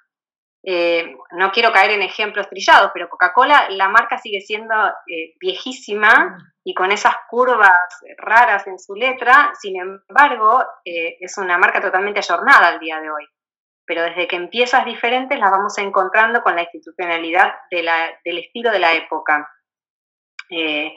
Eh, 0.62 1.16
no 1.32 1.52
quiero 1.52 1.72
caer 1.72 1.92
en 1.92 2.02
ejemplos 2.02 2.48
trillados, 2.48 2.90
pero 2.92 3.08
Coca-Cola, 3.08 3.68
la 3.70 3.88
marca 3.88 4.18
sigue 4.18 4.40
siendo 4.40 4.74
eh, 5.06 5.34
viejísima 5.38 6.38
y 6.64 6.74
con 6.74 6.90
esas 6.90 7.14
curvas 7.28 8.00
raras 8.18 8.66
en 8.66 8.78
su 8.78 8.94
letra, 8.94 9.52
sin 9.60 9.80
embargo, 9.80 10.64
es 10.84 11.38
una 11.38 11.58
marca 11.58 11.80
totalmente 11.80 12.18
ayornada 12.18 12.68
al 12.68 12.80
día 12.80 13.00
de 13.00 13.10
hoy. 13.10 13.26
Pero 13.86 14.02
desde 14.02 14.26
que 14.26 14.36
empiezas 14.36 14.84
diferentes 14.84 15.38
las 15.38 15.50
vamos 15.50 15.78
encontrando 15.78 16.42
con 16.42 16.56
la 16.56 16.62
institucionalidad 16.62 17.54
del 17.70 18.38
estilo 18.38 18.70
de 18.70 18.78
la 18.78 18.94
época. 18.94 19.48
Eh, 20.50 20.94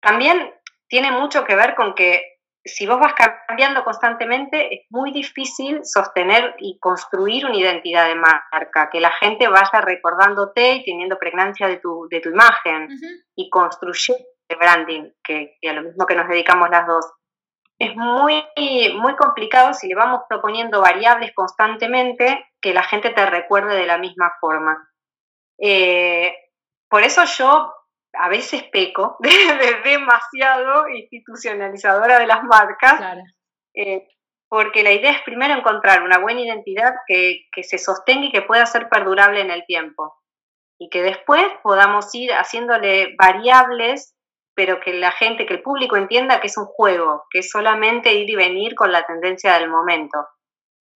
también 0.00 0.52
tiene 0.88 1.12
mucho 1.12 1.44
que 1.44 1.54
ver 1.54 1.74
con 1.74 1.94
que 1.94 2.38
si 2.64 2.86
vos 2.86 2.98
vas 2.98 3.14
cambiando 3.46 3.84
constantemente, 3.84 4.74
es 4.74 4.86
muy 4.90 5.12
difícil 5.12 5.80
sostener 5.84 6.54
y 6.58 6.78
construir 6.78 7.46
una 7.46 7.56
identidad 7.56 8.06
de 8.06 8.14
marca, 8.14 8.90
que 8.90 9.00
la 9.00 9.10
gente 9.12 9.48
vaya 9.48 9.80
recordándote 9.80 10.74
y 10.74 10.84
teniendo 10.84 11.18
pregnancia 11.18 11.66
de 11.66 11.78
tu, 11.78 12.06
de 12.10 12.20
tu 12.20 12.30
imagen 12.30 12.88
y 13.34 13.48
construyendo 13.48 14.24
el 14.48 14.58
branding, 14.58 15.10
que, 15.22 15.58
a 15.68 15.72
lo 15.72 15.82
mismo 15.82 16.06
que 16.06 16.14
nos 16.14 16.28
dedicamos 16.28 16.68
las 16.70 16.86
dos. 16.86 17.06
Es 17.78 17.94
muy, 17.94 18.44
muy 18.96 19.16
complicado 19.16 19.72
si 19.72 19.88
le 19.88 19.94
vamos 19.94 20.22
proponiendo 20.28 20.80
variables 20.80 21.32
constantemente 21.34 22.44
que 22.60 22.74
la 22.74 22.82
gente 22.82 23.10
te 23.10 23.24
recuerde 23.24 23.76
de 23.76 23.86
la 23.86 23.98
misma 23.98 24.32
forma. 24.40 24.88
Eh, 25.58 26.34
por 26.88 27.02
eso 27.02 27.24
yo 27.24 27.72
a 28.14 28.28
veces 28.28 28.64
peco 28.64 29.16
de, 29.20 29.30
demasiado 29.84 30.88
institucionalizadora 30.88 32.18
de 32.18 32.26
las 32.26 32.42
marcas, 32.44 33.00
eh, 33.74 34.08
porque 34.48 34.82
la 34.82 34.92
idea 34.92 35.12
es 35.12 35.22
primero 35.22 35.54
encontrar 35.54 36.02
una 36.02 36.18
buena 36.18 36.40
identidad 36.40 36.94
que, 37.06 37.48
se 37.62 37.78
sostenga 37.78 38.26
y 38.26 38.32
que 38.32 38.42
pueda 38.42 38.64
ser 38.66 38.88
perdurable 38.88 39.40
en 39.40 39.50
el 39.50 39.64
tiempo, 39.66 40.16
y 40.80 40.88
que 40.88 41.02
después 41.02 41.44
podamos 41.62 42.14
ir 42.14 42.32
haciéndole 42.32 43.14
variables, 43.18 44.16
pero 44.58 44.80
que 44.80 44.92
la 44.92 45.12
gente, 45.12 45.46
que 45.46 45.54
el 45.54 45.62
público 45.62 45.96
entienda 45.96 46.40
que 46.40 46.48
es 46.48 46.58
un 46.58 46.64
juego, 46.64 47.26
que 47.30 47.38
es 47.38 47.50
solamente 47.52 48.12
ir 48.14 48.28
y 48.28 48.34
venir 48.34 48.74
con 48.74 48.90
la 48.90 49.06
tendencia 49.06 49.56
del 49.56 49.70
momento. 49.70 50.18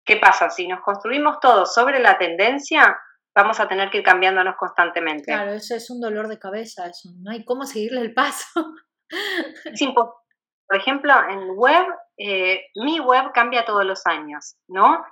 ¿Qué 0.06 0.16
pasa? 0.16 0.48
Si 0.48 0.68
nos 0.68 0.80
construimos 0.80 1.40
todo 1.40 1.66
sobre 1.66 1.98
la 1.98 2.18
tendencia, 2.18 2.96
vamos 3.34 3.58
a 3.58 3.66
tener 3.66 3.90
que 3.90 3.98
ir 3.98 4.04
cambiándonos 4.04 4.54
constantemente. 4.56 5.24
Claro, 5.24 5.54
eso 5.54 5.74
es 5.74 5.90
un 5.90 6.00
dolor 6.00 6.28
de 6.28 6.38
cabeza, 6.38 6.86
eso, 6.86 7.08
no 7.20 7.32
hay 7.32 7.44
cómo 7.44 7.64
seguirle 7.64 8.00
el 8.00 8.14
paso. 8.14 8.46
Por 10.68 10.76
ejemplo, 10.76 11.12
en 11.28 11.56
web, 11.56 11.84
eh, 12.16 12.60
mi 12.76 13.00
web 13.00 13.32
cambia 13.34 13.64
todos 13.64 13.84
los 13.84 14.06
años, 14.06 14.56
¿no? 14.68 15.04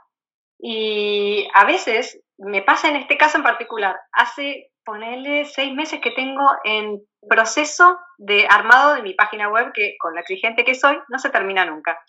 Y 0.57 1.49
a 1.53 1.65
veces, 1.65 2.23
me 2.39 2.63
pasa 2.63 2.91
en 2.91 2.95
este 2.95 3.19
caso 3.19 3.39
en 3.39 3.43
particular, 3.43 3.97
hace, 4.13 4.71
ponerle 4.87 5.44
seis 5.44 5.75
meses 5.75 6.01
que 6.01 6.12
tengo 6.12 6.49
en 6.64 7.03
proceso 7.29 7.99
de 8.16 8.46
armado 8.49 8.94
de 8.94 9.03
mi 9.03 9.12
página 9.14 9.51
web, 9.51 9.72
que 9.75 9.96
con 9.99 10.14
la 10.14 10.20
exigente 10.20 10.64
que 10.64 10.77
soy, 10.77 10.96
no 11.09 11.18
se 11.18 11.31
termina 11.31 11.66
nunca. 11.66 12.01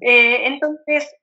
Eh, 0.00 0.46
entonces, 0.46 1.16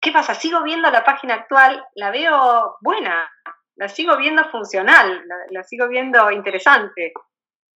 ¿qué 0.00 0.12
pasa? 0.12 0.34
Sigo 0.34 0.62
viendo 0.62 0.90
la 0.90 1.02
página 1.02 1.34
actual, 1.34 1.82
la 1.94 2.10
veo 2.10 2.76
buena, 2.82 3.28
la 3.76 3.88
sigo 3.88 4.16
viendo 4.18 4.44
funcional, 4.50 5.24
la, 5.48 5.64
sigo 5.64 5.88
viendo 5.88 6.30
interesante, 6.30 7.14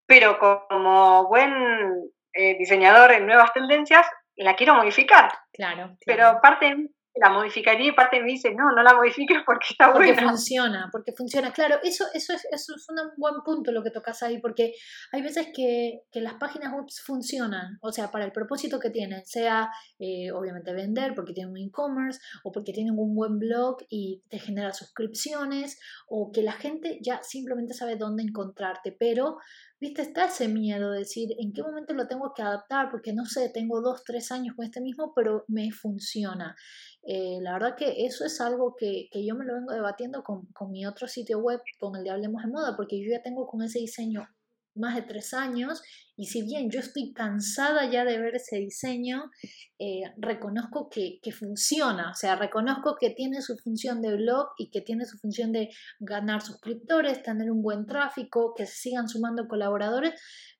pero 0.06 0.38
como 0.38 1.28
buen 1.30 2.12
eh, 2.34 2.58
diseñador 2.58 3.13
en 3.13 3.26
nuevas 3.26 3.54
tendencias, 3.54 4.06
la 4.36 4.56
quiero 4.56 4.76
modificar. 4.76 5.32
Claro. 5.54 5.96
Pero 6.06 6.39
parte 6.41 6.89
la 7.15 7.30
modificaría 7.30 7.89
y 7.89 7.91
parte 7.91 8.19
me 8.21 8.32
dice, 8.32 8.54
no, 8.56 8.71
no 8.71 8.82
la 8.82 8.95
modifiques 8.95 9.38
porque 9.45 9.67
está 9.71 9.91
porque 9.91 10.13
buena. 10.13 10.30
funciona, 10.30 10.89
porque 10.91 11.13
funciona. 11.15 11.54
Claro, 11.54 11.78
eso, 11.84 12.06
eso, 12.13 12.34
es, 12.34 12.45
eso 12.52 12.76
es 12.76 12.89
un 12.89 12.95
buen 13.17 13.36
punto 13.45 13.71
lo 13.71 13.84
que 13.84 13.91
tocas 13.91 14.23
ahí, 14.23 14.39
porque 14.39 14.73
hay 15.12 15.21
veces 15.21 15.47
que, 15.54 16.02
que 16.12 16.21
las 16.21 16.36
páginas 16.36 16.73
web 16.73 16.86
funcionan, 17.06 17.78
o 17.82 17.91
sea, 17.91 18.10
para 18.10 18.26
el 18.26 18.32
propósito 18.32 18.80
que 18.80 18.89
tienen, 18.89 19.26
sea 19.26 19.69
eh, 19.99 20.32
obviamente 20.32 20.73
vender 20.73 21.13
porque 21.13 21.34
tienen 21.34 21.54
un 21.54 21.60
e-commerce 21.60 22.19
o 22.43 22.52
porque 22.52 22.73
tienen 22.73 22.97
un 22.97 23.15
buen 23.15 23.38
blog 23.38 23.78
y 23.89 24.23
te 24.30 24.39
genera 24.39 24.73
suscripciones, 24.73 25.80
o 26.08 26.32
que 26.32 26.41
la 26.41 26.54
gente 26.54 26.99
ya 27.02 27.21
simplemente 27.21 27.73
sabe 27.73 27.95
dónde 27.95 28.23
encontrarte, 28.23 28.91
pero 28.91 29.38
viste, 29.84 30.02
está 30.02 30.26
ese 30.26 30.47
miedo 30.47 30.91
de 30.91 30.99
decir 30.99 31.30
en 31.38 31.52
qué 31.52 31.62
momento 31.62 31.93
lo 31.93 32.08
tengo 32.08 32.34
que 32.34 32.41
adaptar, 32.41 32.89
porque 32.89 33.13
no 33.13 33.26
sé, 33.26 33.49
tengo 33.54 33.82
dos, 33.82 34.04
tres 34.06 34.32
años 34.32 34.56
con 34.56 34.65
este 34.65 34.80
mismo, 34.80 35.12
pero 35.13 35.43
me 35.49 35.71
funciona. 35.71 36.56
Eh, 37.06 37.39
la 37.42 37.54
verdad 37.54 37.76
que 37.78 38.06
eso 38.06 38.26
es 38.26 38.39
algo 38.39 38.76
que, 38.78 39.10
que 39.12 39.26
yo 39.26 39.36
me 39.36 39.46
lo 39.46 39.56
vengo 39.56 39.74
debatiendo 39.74 40.24
con, 40.24 40.46
con, 40.54 40.72
mi 40.72 40.86
otro 40.86 41.08
sitio 41.08 41.39
web, 41.39 41.60
con 41.80 41.96
el 41.98 42.04
de 42.04 42.12
Hablemos 42.12 42.44
de 42.44 42.50
Moda, 42.50 42.76
porque 42.78 43.00
yo 43.02 43.12
ya 43.12 43.22
tengo 43.22 43.46
con 43.46 43.62
ese 43.62 43.80
diseño 43.80 44.26
más 44.76 44.96
de 44.96 45.04
tres 45.04 45.34
años 45.34 45.82
y 46.16 46.28
si 46.28 46.44
bien 46.44 46.70
yo 46.70 46.80
estoy 46.80 47.13
cansada 47.13 47.89
ya 47.89 48.06
de 48.06 48.20
ver 48.20 48.36
ese 48.36 48.58
diseño, 48.58 49.32
eh, 49.80 50.02
reconozco 50.18 50.89
que, 50.89 51.20
que, 51.22 51.32
funciona, 51.32 52.12
o 52.12 52.16
sea, 52.16 52.36
reconozco 52.36 52.96
que 53.00 53.10
tiene 53.12 53.42
su 53.42 53.58
función 53.58 54.02
de 54.02 54.16
blog 54.16 54.48
y 54.58 54.70
que 54.70 54.82
tiene 54.82 55.06
su 55.06 55.18
función 55.18 55.52
de 55.52 55.70
ganar 56.00 56.42
suscriptores, 56.42 57.24
tener 57.24 57.52
un 57.52 57.62
buen 57.62 57.86
tráfico, 57.86 58.54
que 58.56 58.66
se 58.66 58.76
sigan 58.76 59.08
sumando 59.08 59.48
colaboradores, 59.48 60.13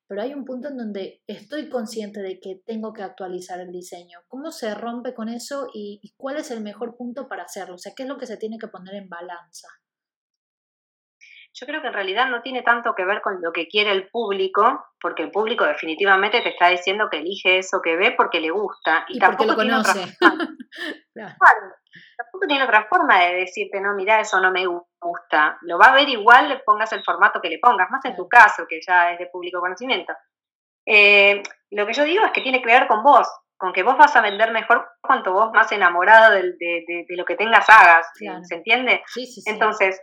pero 0.06 0.22
hay 0.22 0.34
un 0.34 0.44
punto 0.44 0.68
en 0.68 0.76
donde 0.76 1.22
estoy 1.26 1.68
consciente 1.68 2.20
de 2.20 2.38
que 2.40 2.62
tengo 2.66 2.92
que 2.92 3.02
actualizar 3.02 3.60
el 3.60 3.72
diseño. 3.72 4.20
¿Cómo 4.28 4.50
se 4.50 4.74
rompe 4.74 5.14
con 5.14 5.28
eso 5.28 5.68
y, 5.72 6.00
y 6.02 6.12
cuál 6.16 6.36
es 6.36 6.50
el 6.50 6.62
mejor 6.62 6.96
punto 6.96 7.28
para 7.28 7.44
hacerlo? 7.44 7.74
O 7.74 7.78
sea, 7.78 7.92
¿qué 7.96 8.04
es 8.04 8.08
lo 8.08 8.18
que 8.18 8.26
se 8.26 8.36
tiene 8.36 8.58
que 8.58 8.68
poner 8.68 8.94
en 8.94 9.08
balanza? 9.08 9.68
yo 11.54 11.66
creo 11.66 11.80
que 11.80 11.86
en 11.86 11.94
realidad 11.94 12.28
no 12.28 12.42
tiene 12.42 12.62
tanto 12.62 12.94
que 12.96 13.04
ver 13.04 13.22
con 13.22 13.40
lo 13.40 13.52
que 13.52 13.68
quiere 13.68 13.92
el 13.92 14.08
público, 14.08 14.86
porque 15.00 15.22
el 15.22 15.30
público 15.30 15.64
definitivamente 15.64 16.42
te 16.42 16.48
está 16.48 16.68
diciendo 16.68 17.08
que 17.10 17.18
elige 17.18 17.58
eso 17.58 17.80
que 17.80 17.96
ve 17.96 18.12
porque 18.16 18.40
le 18.40 18.50
gusta. 18.50 19.06
Y, 19.08 19.20
tampoco 19.20 19.54
tiene 19.54 19.76
otra 19.76 19.94
forma. 19.94 20.10
tampoco 22.16 22.46
tiene 22.48 22.64
otra 22.64 22.86
forma 22.88 23.20
de 23.20 23.34
decirte, 23.36 23.80
no, 23.80 23.94
mira, 23.94 24.20
eso 24.20 24.40
no 24.40 24.50
me 24.50 24.66
gusta. 24.66 24.88
Lo 25.62 25.78
va 25.78 25.86
a 25.86 25.94
ver 25.94 26.08
igual, 26.08 26.48
le 26.48 26.58
pongas 26.58 26.92
el 26.92 27.04
formato 27.04 27.40
que 27.40 27.48
le 27.48 27.58
pongas, 27.58 27.90
más 27.90 28.04
en 28.04 28.16
tu 28.16 28.28
caso, 28.28 28.66
que 28.68 28.80
ya 28.86 29.12
es 29.12 29.18
de 29.18 29.26
público 29.26 29.60
conocimiento. 29.60 30.12
Eh, 30.86 31.42
lo 31.70 31.86
que 31.86 31.92
yo 31.92 32.04
digo 32.04 32.24
es 32.24 32.32
que 32.32 32.42
tiene 32.42 32.60
que 32.60 32.66
ver 32.66 32.86
con 32.86 33.02
vos, 33.02 33.28
con 33.56 33.72
que 33.72 33.82
vos 33.82 33.96
vas 33.96 34.14
a 34.16 34.20
vender 34.20 34.52
mejor 34.52 34.86
cuanto 35.00 35.32
vos 35.32 35.50
más 35.52 35.70
enamorado 35.72 36.32
de, 36.34 37.06
lo 37.08 37.24
que 37.24 37.36
tengas 37.36 37.68
hagas, 37.68 38.06
¿se 38.14 38.54
entiende? 38.54 39.02
Sí, 39.06 39.26
sí, 39.26 39.42
Entonces, 39.46 40.00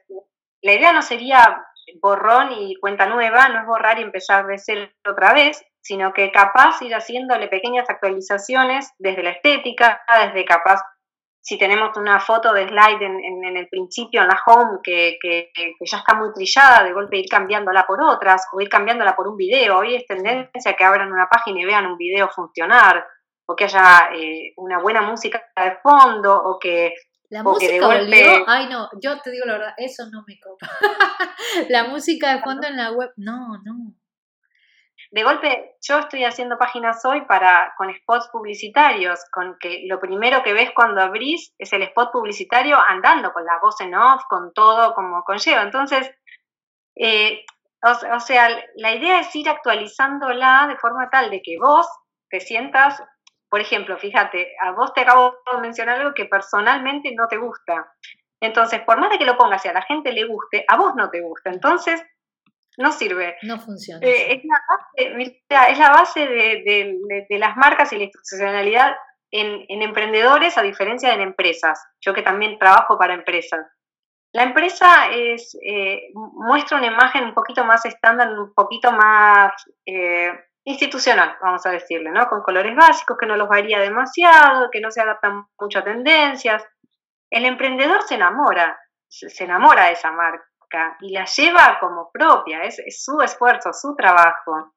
la 0.61 0.73
idea 0.73 0.93
no 0.93 1.01
sería 1.01 1.63
borrón 2.01 2.51
y 2.51 2.75
cuenta 2.79 3.07
nueva, 3.07 3.49
no 3.49 3.59
es 3.59 3.65
borrar 3.65 3.99
y 3.99 4.03
empezar 4.03 4.45
de 4.45 4.57
cero 4.57 4.89
otra 5.07 5.33
vez, 5.33 5.63
sino 5.81 6.13
que 6.13 6.31
capaz 6.31 6.81
ir 6.81 6.93
haciéndole 6.93 7.47
pequeñas 7.47 7.89
actualizaciones 7.89 8.93
desde 8.99 9.23
la 9.23 9.31
estética, 9.31 10.01
desde 10.23 10.45
capaz 10.45 10.81
si 11.41 11.57
tenemos 11.57 11.97
una 11.97 12.19
foto 12.19 12.53
de 12.53 12.67
slide 12.67 13.03
en, 13.03 13.57
el 13.57 13.67
principio, 13.67 14.21
en 14.21 14.27
la 14.27 14.39
home, 14.45 14.79
que, 14.83 15.17
ya 15.79 15.97
está 15.97 16.13
muy 16.13 16.31
trillada, 16.33 16.83
de 16.83 16.93
golpe 16.93 17.17
ir 17.17 17.27
cambiándola 17.27 17.85
por 17.87 18.01
otras, 18.01 18.45
o 18.53 18.61
ir 18.61 18.69
cambiándola 18.69 19.15
por 19.15 19.27
un 19.27 19.35
video. 19.35 19.79
Hoy 19.79 19.95
es 19.95 20.05
tendencia 20.05 20.75
que 20.77 20.83
abran 20.83 21.11
una 21.11 21.27
página 21.27 21.59
y 21.59 21.65
vean 21.65 21.87
un 21.87 21.97
video 21.97 22.29
funcionar, 22.29 23.03
o 23.47 23.55
que 23.55 23.63
haya 23.63 24.11
eh, 24.13 24.53
una 24.57 24.79
buena 24.79 25.01
música 25.01 25.43
de 25.55 25.77
fondo, 25.81 26.35
o 26.35 26.59
que... 26.59 26.93
La 27.29 27.43
música 27.43 27.87
volvió, 27.87 28.43
ay 28.45 28.67
no, 28.67 28.89
yo 29.01 29.17
te 29.21 29.31
digo 29.31 29.45
la 29.45 29.53
verdad, 29.53 29.73
eso 29.77 30.03
no 30.11 30.23
me 30.27 30.37
copa. 30.37 30.69
la 31.69 31.85
música 31.85 32.35
de 32.35 32.41
fondo 32.41 32.67
en 32.67 32.75
la 32.75 32.91
web, 32.91 33.11
no, 33.15 33.57
no 33.63 33.95
de 35.11 35.23
golpe 35.23 35.75
yo 35.85 35.99
estoy 35.99 36.23
haciendo 36.23 36.57
páginas 36.57 37.03
hoy 37.03 37.21
para 37.25 37.73
con 37.77 37.93
spots 37.93 38.29
publicitarios, 38.29 39.19
con 39.31 39.57
que 39.59 39.83
lo 39.85 39.99
primero 39.99 40.41
que 40.41 40.53
ves 40.53 40.71
cuando 40.73 41.01
abrís 41.01 41.53
es 41.57 41.73
el 41.73 41.83
spot 41.83 42.11
publicitario 42.13 42.77
andando 42.87 43.33
con 43.33 43.45
la 43.45 43.59
voz 43.61 43.81
en 43.81 43.93
off, 43.93 44.23
con 44.29 44.53
todo 44.53 44.93
como 44.93 45.23
conlleva. 45.23 45.63
Entonces, 45.63 46.09
eh, 46.95 47.43
o, 47.83 48.19
sea, 48.21 48.49
la 48.75 48.95
idea 48.95 49.19
es 49.19 49.35
ir 49.35 49.49
actualizándola 49.49 50.67
de 50.69 50.77
forma 50.77 51.09
tal 51.09 51.29
de 51.29 51.41
que 51.41 51.57
vos 51.59 51.87
te 52.29 52.39
sientas, 52.39 53.03
por 53.49 53.59
ejemplo, 53.59 53.97
fíjate, 53.97 54.55
a 54.61 54.71
vos 54.71 54.93
te 54.93 55.01
acabo 55.01 55.35
de 55.51 55.59
mencionar 55.59 55.99
algo 55.99 56.13
que 56.13 56.25
personalmente 56.25 57.13
no 57.13 57.27
te 57.27 57.37
gusta. 57.37 57.91
Entonces, 58.39 58.81
por 58.81 58.97
más 58.97 59.09
de 59.09 59.17
que 59.17 59.25
lo 59.25 59.37
pongas 59.37 59.65
y 59.65 59.67
a 59.67 59.73
la 59.73 59.81
gente 59.81 60.13
le 60.13 60.25
guste, 60.25 60.63
a 60.69 60.77
vos 60.77 60.95
no 60.95 61.09
te 61.09 61.19
gusta. 61.19 61.49
Entonces, 61.49 62.01
no 62.77 62.91
sirve. 62.91 63.37
No 63.43 63.59
funciona. 63.59 64.05
Eh, 64.05 64.33
es, 64.33 64.43
la 65.77 65.89
base, 65.91 66.27
de, 66.27 67.37
las 67.37 67.57
marcas 67.57 67.91
y 67.91 67.97
la 67.97 68.03
institucionalidad 68.03 68.95
en, 69.29 69.81
emprendedores 69.81 70.57
a 70.57 70.61
diferencia 70.61 71.09
de 71.09 71.15
en 71.15 71.21
empresas. 71.21 71.83
Yo 71.99 72.13
que 72.13 72.21
también 72.21 72.57
trabajo 72.57 72.97
para 72.97 73.13
empresas. 73.13 73.65
La 74.33 74.43
empresa 74.43 75.09
es, 75.11 75.57
eh, 75.65 76.09
muestra 76.13 76.77
una 76.77 76.87
imagen 76.87 77.25
un 77.25 77.33
poquito 77.33 77.65
más 77.65 77.85
estándar, 77.85 78.29
un 78.29 78.53
poquito 78.53 78.93
más 78.93 79.51
eh, 79.85 80.31
institucional, 80.63 81.35
vamos 81.41 81.65
a 81.65 81.71
decirle, 81.71 82.11
¿no? 82.11 82.27
Con 82.27 82.41
colores 82.41 82.73
básicos, 82.73 83.17
que 83.17 83.25
no 83.25 83.35
los 83.35 83.49
varía 83.49 83.79
demasiado, 83.79 84.69
que 84.71 84.79
no 84.79 84.89
se 84.89 85.01
adaptan 85.01 85.47
mucho 85.59 85.79
a 85.79 85.83
tendencias. 85.83 86.63
El 87.29 87.43
emprendedor 87.43 88.03
se 88.03 88.15
enamora, 88.15 88.79
se 89.09 89.43
enamora 89.43 89.87
de 89.87 89.93
esa 89.93 90.13
marca 90.13 90.50
y 91.01 91.11
la 91.11 91.25
lleva 91.25 91.77
como 91.79 92.09
propia, 92.11 92.63
es, 92.63 92.81
su 93.03 93.21
esfuerzo, 93.21 93.73
su 93.73 93.95
trabajo. 93.95 94.73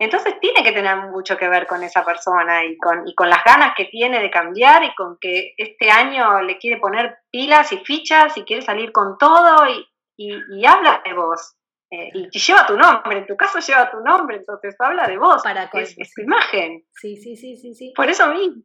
Entonces 0.00 0.38
tiene 0.40 0.62
que 0.62 0.72
tener 0.72 0.96
mucho 1.08 1.36
que 1.36 1.48
ver 1.48 1.66
con 1.66 1.82
esa 1.82 2.04
persona 2.04 2.64
y 2.64 2.76
con, 2.76 3.06
y 3.08 3.14
con 3.14 3.28
las 3.28 3.42
ganas 3.44 3.74
que 3.76 3.86
tiene 3.86 4.20
de 4.20 4.30
cambiar 4.30 4.84
y 4.84 4.94
con 4.94 5.18
que 5.20 5.54
este 5.56 5.90
año 5.90 6.40
le 6.42 6.58
quiere 6.58 6.80
poner 6.80 7.18
pilas 7.30 7.72
y 7.72 7.78
fichas 7.78 8.36
y 8.36 8.44
quiere 8.44 8.62
salir 8.62 8.92
con 8.92 9.18
todo 9.18 9.66
y, 9.68 9.88
y, 10.16 10.66
habla 10.66 11.02
de 11.04 11.14
vos. 11.14 11.56
Eh, 11.90 12.10
y, 12.14 12.38
lleva 12.38 12.66
tu 12.66 12.76
nombre, 12.76 13.18
en 13.18 13.26
tu 13.26 13.36
caso 13.36 13.58
lleva 13.58 13.90
tu 13.90 13.98
nombre, 14.00 14.36
entonces 14.36 14.76
habla 14.78 15.08
de 15.08 15.18
vos. 15.18 15.42
Para 15.42 15.64
es, 15.72 15.96
tu 15.96 16.22
imagen. 16.22 16.84
Sí, 16.92 17.16
sí, 17.16 17.34
sí, 17.34 17.56
sí, 17.56 17.74
sí. 17.74 17.92
Por 17.96 18.08
eso 18.08 18.28
mismo. 18.28 18.62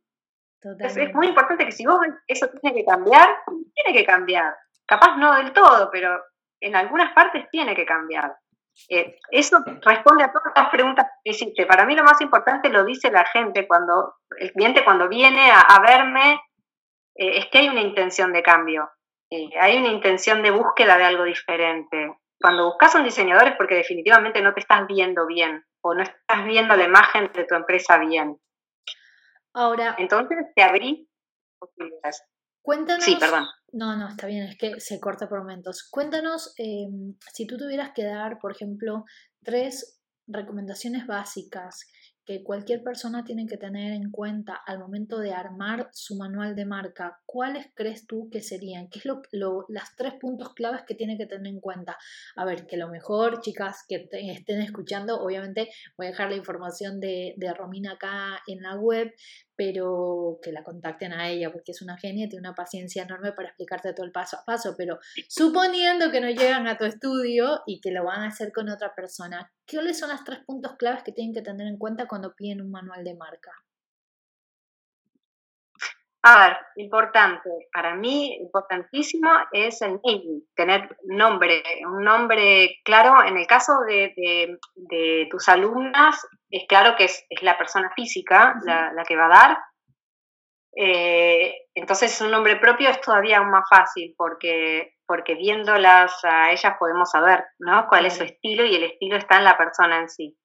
Es, 0.80 0.96
es, 0.96 1.14
muy 1.14 1.28
importante 1.28 1.66
que 1.66 1.72
si 1.72 1.86
vos 1.86 2.00
eso 2.28 2.48
tiene 2.62 2.78
que 2.78 2.86
cambiar, 2.86 3.28
tiene 3.74 3.98
que 3.98 4.06
cambiar. 4.06 4.56
Capaz 4.86 5.18
no 5.18 5.36
del 5.36 5.52
todo, 5.52 5.90
pero 5.92 6.22
en 6.64 6.76
algunas 6.76 7.14
partes 7.14 7.50
tiene 7.52 7.76
que 7.76 7.86
cambiar. 7.86 8.36
Eh, 8.90 9.18
eso 9.30 9.60
responde 9.82 10.24
a 10.24 10.32
todas 10.32 10.54
las 10.56 10.70
preguntas 10.70 11.08
que 11.24 11.32
hiciste. 11.32 11.66
Para 11.66 11.86
mí 11.86 11.96
lo 11.96 12.04
más 12.04 12.20
importante 12.22 12.70
lo 12.70 12.86
dice 12.86 13.12
la 13.12 13.26
gente 13.26 13.68
cuando, 13.68 14.16
el 14.38 14.52
cliente 14.52 14.84
cuando 14.84 15.08
viene 15.10 15.52
a, 15.52 15.80
verme, 15.82 16.42
eh, 17.16 17.38
es 17.38 17.48
que 17.48 17.60
hay 17.60 17.70
una 17.70 17.82
intención 17.82 18.32
de 18.34 18.42
cambio, 18.42 18.90
eh, 19.30 19.50
hay 19.60 19.78
una 19.78 19.90
intención 19.90 20.42
de 20.42 20.52
búsqueda 20.52 20.98
de 20.98 21.04
algo 21.04 21.26
diferente. 21.26 22.18
Cuando 22.40 22.66
buscas 22.66 22.96
un 22.96 23.04
diseñador 23.04 23.48
es 23.48 23.56
porque 23.58 23.76
definitivamente 23.76 24.42
no 24.42 24.54
te 24.54 24.62
estás 24.62 24.88
viendo 24.88 25.28
bien 25.28 25.64
o 25.82 25.94
no 25.94 26.02
estás 26.02 26.46
viendo 26.46 26.76
la 26.76 26.86
imagen 26.86 27.32
de 27.34 27.46
tu 27.46 27.56
empresa 27.56 27.98
bien. 27.98 28.38
Ahora. 29.54 29.96
Entonces 29.98 30.38
te 30.56 30.64
abrí 30.64 31.08
posibilidades. 31.60 32.24
Cuéntanos. 32.62 33.04
Sí, 33.04 33.18
perdón. 33.20 33.46
No, 33.74 33.98
no, 33.98 34.08
está 34.08 34.28
bien, 34.28 34.44
es 34.44 34.56
que 34.56 34.80
se 34.80 35.00
corta 35.00 35.28
por 35.28 35.40
momentos. 35.40 35.90
Cuéntanos 35.90 36.54
em, 36.58 37.16
si 37.34 37.48
tú 37.48 37.58
tuvieras 37.58 37.92
que 37.96 38.04
dar, 38.04 38.38
por 38.40 38.52
ejemplo, 38.52 39.04
tres 39.44 40.00
recomendaciones 40.28 41.08
básicas 41.08 41.88
que 42.26 42.44
cualquier 42.44 42.84
persona 42.84 43.24
tiene 43.24 43.48
que 43.48 43.58
tener 43.58 43.92
en 43.94 44.10
cuenta 44.12 44.62
al 44.66 44.80
momento 44.80 45.18
de 45.20 45.34
armar 45.34 45.90
su 45.92 46.16
manual 46.16 46.56
de 46.56 46.66
marca, 46.66 47.20
¿cuáles 47.26 47.66
crees 47.74 48.06
tú 48.06 48.30
que 48.32 48.42
serían? 48.42 48.90
¿Qué 48.90 49.00
es 49.00 49.06
lo, 49.06 49.22
lo, 49.32 49.66
las 49.68 49.96
tres 49.98 50.14
puntos 50.22 50.54
claves 50.54 50.84
que 50.88 50.96
tiene 50.96 51.18
que 51.18 51.26
tener 51.26 51.48
en 51.48 51.60
cuenta? 51.60 51.98
A 52.36 52.46
ver, 52.46 52.66
que 52.66 52.78
lo 52.78 52.88
mejor, 52.90 53.42
chicas 53.42 53.84
que 53.90 54.08
estén 54.12 54.62
escuchando, 54.62 55.20
obviamente 55.20 55.70
voy 55.98 56.08
a 56.08 56.10
dejar 56.12 56.30
la 56.30 56.38
información 56.38 57.00
de, 57.00 57.34
de 57.38 57.54
Romina 57.54 57.94
acá 57.94 58.40
en 58.48 58.62
la 58.62 58.76
web, 58.76 59.12
pero 59.56 60.40
que 60.42 60.52
la 60.52 60.64
contacten 60.64 61.14
a 61.14 61.30
ella 61.30 61.52
porque 61.52 61.72
es 61.72 61.82
una 61.82 61.98
genia 61.98 62.26
y 62.26 62.30
tiene 62.30 62.48
una 62.48 62.56
paciencia 62.56 63.04
enorme 63.04 63.34
para 63.34 63.50
explicarte 63.50 63.94
todo 63.94 64.06
el 64.06 64.12
paso 64.12 64.38
a 64.38 64.46
paso, 64.46 64.76
pero 64.78 65.00
suponiendo 65.28 66.12
que 66.12 66.22
no 66.22 66.30
llegan 66.30 66.68
a 66.68 66.78
tu 66.78 66.86
estudio 66.86 67.62
y 67.66 67.82
que 67.82 67.92
lo 67.92 68.04
van 68.06 68.22
a 68.22 68.28
hacer 68.28 68.52
con 68.52 68.70
otra 68.70 68.94
persona, 68.96 69.52
¿cuáles 69.70 70.00
son 70.00 70.10
las 70.10 70.24
tres 70.24 70.40
puntos 70.46 70.76
claves 70.78 71.04
que 71.04 71.12
tienen 71.12 71.34
que 71.34 71.42
tener 71.42 71.68
en 71.68 71.78
cuenta 71.78 72.08
cuando 72.08 72.36
piden 72.36 72.62
un 72.62 72.72
manual 72.72 73.04
de 73.04 73.16
marca? 73.16 73.52
A 76.26 76.48
ver, 76.48 76.58
importante, 76.78 77.50
para 77.74 77.96
mí 77.96 78.38
importantísimo 78.40 79.30
es 79.52 79.82
el 79.82 80.00
naming, 80.02 80.48
tener 80.56 80.96
nombre, 81.04 81.62
un 81.86 82.02
nombre 82.02 82.80
claro. 82.86 83.22
En 83.28 83.36
el 83.36 83.46
caso 83.46 83.74
de, 83.86 84.58
tus 85.30 85.50
alumnas, 85.50 86.26
es 86.50 86.66
claro 86.66 86.96
que 86.96 87.06
es, 87.06 87.26
la 87.42 87.58
persona 87.58 87.92
física 87.94 88.56
la, 88.64 89.04
que 89.06 89.18
va 89.18 89.26
a 89.26 89.30
dar. 89.30 89.58
Eh, 90.78 91.54
entonces 91.76 92.20
un 92.22 92.32
nombre 92.32 92.56
propio 92.56 92.90
es 92.90 93.02
todavía 93.02 93.40
aún 93.40 93.52
más 93.52 93.68
fácil 93.70 94.16
porque, 94.18 94.96
porque 95.06 95.36
viéndolas 95.36 96.24
a 96.24 96.52
ellas 96.52 96.76
podemos 96.80 97.12
saber 97.12 97.44
¿no? 97.60 97.86
cuál 97.90 98.06
es 98.06 98.16
su 98.16 98.24
estilo 98.24 98.66
y 98.66 98.76
el 98.76 98.84
estilo 98.84 99.18
está 99.18 99.40
en 99.40 99.44
la 99.44 99.58
persona 99.58 100.00
en 100.00 100.10
sí. 100.10 100.38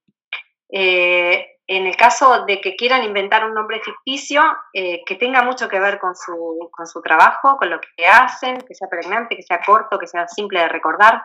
Eh, 0.71 1.58
en 1.69 1.87
el 1.87 1.97
caso 1.97 2.47
de 2.47 2.63
que 2.63 2.75
quieran 2.77 3.05
inventar 3.05 3.45
un 3.45 3.53
nombre 3.53 3.81
ficticio, 3.81 4.43
eh, 4.73 5.03
que 5.05 5.17
tenga 5.17 5.43
mucho 5.43 5.69
que 5.69 5.79
ver 5.79 5.99
con 5.99 6.17
su, 6.17 6.71
con 6.73 6.87
su 6.87 7.03
trabajo, 7.03 7.59
con 7.59 7.69
lo 7.69 7.79
que 7.79 8.07
hacen, 8.07 8.57
que 8.63 8.75
sea 8.75 8.89
pregnante, 8.89 9.37
que 9.37 9.43
sea 9.43 9.61
corto, 9.65 9.99
que 9.99 10.07
sea 10.07 10.27
simple 10.27 10.61
de 10.61 10.69
recordar. 10.69 11.23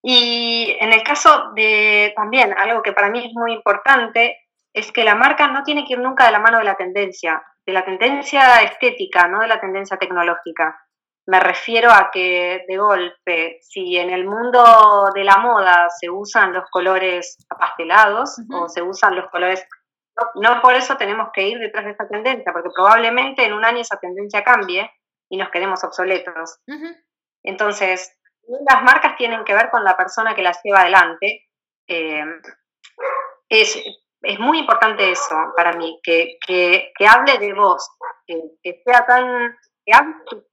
Y 0.00 0.76
en 0.78 0.92
el 0.92 1.02
caso 1.02 1.50
de 1.56 2.12
también 2.14 2.54
algo 2.56 2.80
que 2.82 2.92
para 2.92 3.10
mí 3.10 3.26
es 3.26 3.32
muy 3.32 3.52
importante, 3.52 4.38
es 4.72 4.92
que 4.92 5.02
la 5.02 5.16
marca 5.16 5.48
no 5.48 5.64
tiene 5.64 5.84
que 5.84 5.94
ir 5.94 5.98
nunca 5.98 6.26
de 6.26 6.32
la 6.32 6.38
mano 6.38 6.58
de 6.58 6.64
la 6.64 6.76
tendencia, 6.76 7.42
de 7.66 7.72
la 7.72 7.84
tendencia 7.84 8.62
estética, 8.62 9.26
no 9.26 9.40
de 9.40 9.48
la 9.48 9.60
tendencia 9.60 9.96
tecnológica. 9.96 10.78
Me 11.26 11.40
refiero 11.40 11.90
a 11.90 12.10
que 12.12 12.64
de 12.68 12.76
golpe, 12.76 13.58
si 13.62 13.96
en 13.96 14.10
el 14.10 14.26
mundo 14.26 15.10
de 15.14 15.24
la 15.24 15.38
moda 15.38 15.88
se 15.88 16.10
usan 16.10 16.52
los 16.52 16.68
colores 16.70 17.38
apastelados 17.48 18.36
o 18.52 18.68
se 18.68 18.82
usan 18.82 19.16
los 19.16 19.30
colores, 19.30 19.66
no, 20.34 20.60
por 20.60 20.74
eso 20.74 20.96
tenemos 20.96 21.28
que 21.32 21.48
ir 21.48 21.58
detrás 21.58 21.86
de 21.86 21.92
esa 21.92 22.06
tendencia, 22.06 22.52
porque 22.52 22.68
probablemente 22.74 23.44
en 23.44 23.54
un 23.54 23.64
año 23.64 23.80
esa 23.80 23.98
tendencia 23.98 24.44
cambie 24.44 24.90
y 25.30 25.38
nos 25.38 25.50
quedemos 25.50 25.82
obsoletos. 25.82 26.60
Entonces, 27.42 28.14
las 28.68 28.82
marcas 28.82 29.16
tienen 29.16 29.44
que 29.44 29.54
ver 29.54 29.70
con 29.70 29.82
la 29.82 29.96
persona 29.96 30.34
que 30.34 30.42
las 30.42 30.60
lleva 30.62 30.82
adelante. 30.82 31.48
Eh, 31.88 32.24
es, 33.48 33.82
muy 34.38 34.58
importante 34.58 35.10
eso 35.10 35.36
para 35.56 35.72
mí, 35.72 36.00
que, 36.02 36.38
hable 37.08 37.38
de 37.38 37.54
vos, 37.54 37.88
que, 38.26 38.40
que 38.62 38.82
sea 38.84 39.06
tan, 39.06 39.56
que 39.84 39.94
hable 39.94 40.14
tu 40.26 40.44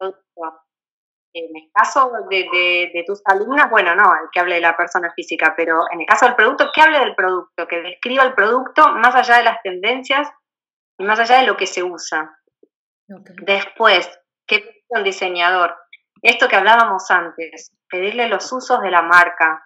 en 1.33 1.55
el 1.55 1.71
caso 1.73 2.11
de, 2.29 3.03
tus 3.05 3.21
alumnas, 3.25 3.69
bueno, 3.69 3.95
no, 3.95 4.03
el 4.03 4.29
que 4.31 4.39
hable 4.39 4.55
de 4.55 4.61
la 4.61 4.75
persona 4.75 5.11
física, 5.15 5.53
pero 5.55 5.83
en 5.91 6.01
el 6.01 6.05
caso 6.05 6.25
del 6.25 6.35
producto, 6.35 6.69
que 6.73 6.81
hable 6.81 6.99
del 6.99 7.15
producto, 7.15 7.67
que 7.67 7.81
describa 7.81 8.23
el 8.23 8.33
producto 8.33 8.89
más 8.95 9.15
allá 9.15 9.37
de 9.37 9.43
las 9.45 9.61
tendencias 9.61 10.29
y 10.97 11.03
más 11.03 11.19
allá 11.19 11.39
de 11.39 11.47
lo 11.47 11.55
que 11.55 11.67
se 11.67 11.83
usa. 11.83 12.37
Después, 13.07 14.09
¿qué 14.45 14.83
un 14.89 15.03
diseñador? 15.03 15.75
Esto 16.21 16.47
que 16.47 16.55
hablábamos 16.57 17.09
antes, 17.09 17.71
pedirle 17.89 18.27
los 18.27 18.51
usos 18.51 18.81
de 18.81 18.91
la 18.91 19.01
marca. 19.01 19.65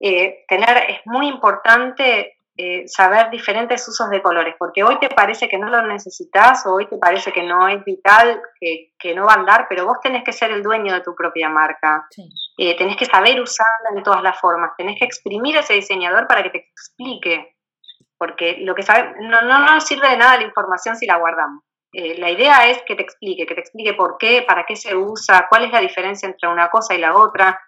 Eh, 0.00 0.44
tener, 0.48 0.90
es 0.90 1.00
muy 1.04 1.28
importante 1.28 2.36
eh, 2.54 2.86
saber 2.86 3.30
diferentes 3.30 3.88
usos 3.88 4.10
de 4.10 4.20
colores, 4.20 4.54
porque 4.58 4.84
hoy 4.84 4.98
te 4.98 5.08
parece 5.08 5.48
que 5.48 5.56
no 5.56 5.70
lo 5.70 5.86
necesitas 5.86 6.66
o 6.66 6.74
hoy 6.74 6.86
te 6.86 6.98
parece 6.98 7.32
que 7.32 7.42
no 7.42 7.66
es 7.66 7.82
vital, 7.82 8.42
que, 8.60 9.14
no 9.14 9.24
va 9.24 9.32
a 9.32 9.36
andar, 9.36 9.66
pero 9.70 9.86
vos 9.86 9.98
tenés 10.02 10.22
que 10.22 10.34
ser 10.34 10.50
el 10.50 10.62
dueño 10.62 10.92
de 10.92 11.00
tu 11.00 11.14
propia 11.14 11.48
marca. 11.48 12.06
Eh, 12.58 12.76
tenés 12.76 12.96
que 12.96 13.06
saber 13.06 13.40
usarla 13.40 13.96
en 13.96 14.02
todas 14.02 14.22
las 14.22 14.38
formas, 14.38 14.72
tenés 14.76 14.98
que 14.98 15.06
exprimir 15.06 15.56
a 15.56 15.60
ese 15.60 15.74
diseñador 15.74 16.26
para 16.26 16.42
que 16.42 16.50
te 16.50 16.58
explique, 16.58 17.56
porque 18.18 18.58
lo 18.58 18.74
que 18.74 18.82
sabe, 18.82 19.14
no, 19.20 19.40
no 19.42 19.58
nos 19.60 19.84
sirve 19.84 20.10
de 20.10 20.18
nada 20.18 20.36
la 20.36 20.44
información 20.44 20.96
si 20.96 21.06
la 21.06 21.16
guardamos. 21.16 21.64
eh, 21.94 22.18
la 22.18 22.30
idea 22.30 22.68
es 22.68 22.82
que 22.82 22.96
te 22.96 23.02
explique, 23.02 23.46
que 23.46 23.54
te 23.54 23.60
explique 23.62 23.94
por 23.94 24.18
qué, 24.18 24.42
para 24.46 24.64
qué 24.66 24.76
se 24.76 24.94
usa, 24.94 25.46
cuál 25.48 25.64
es 25.64 25.72
la 25.72 25.80
diferencia 25.80 26.28
entre 26.28 26.48
una 26.48 26.68
cosa 26.68 26.94
y 26.94 26.98
la 26.98 27.16
otra, 27.16 27.58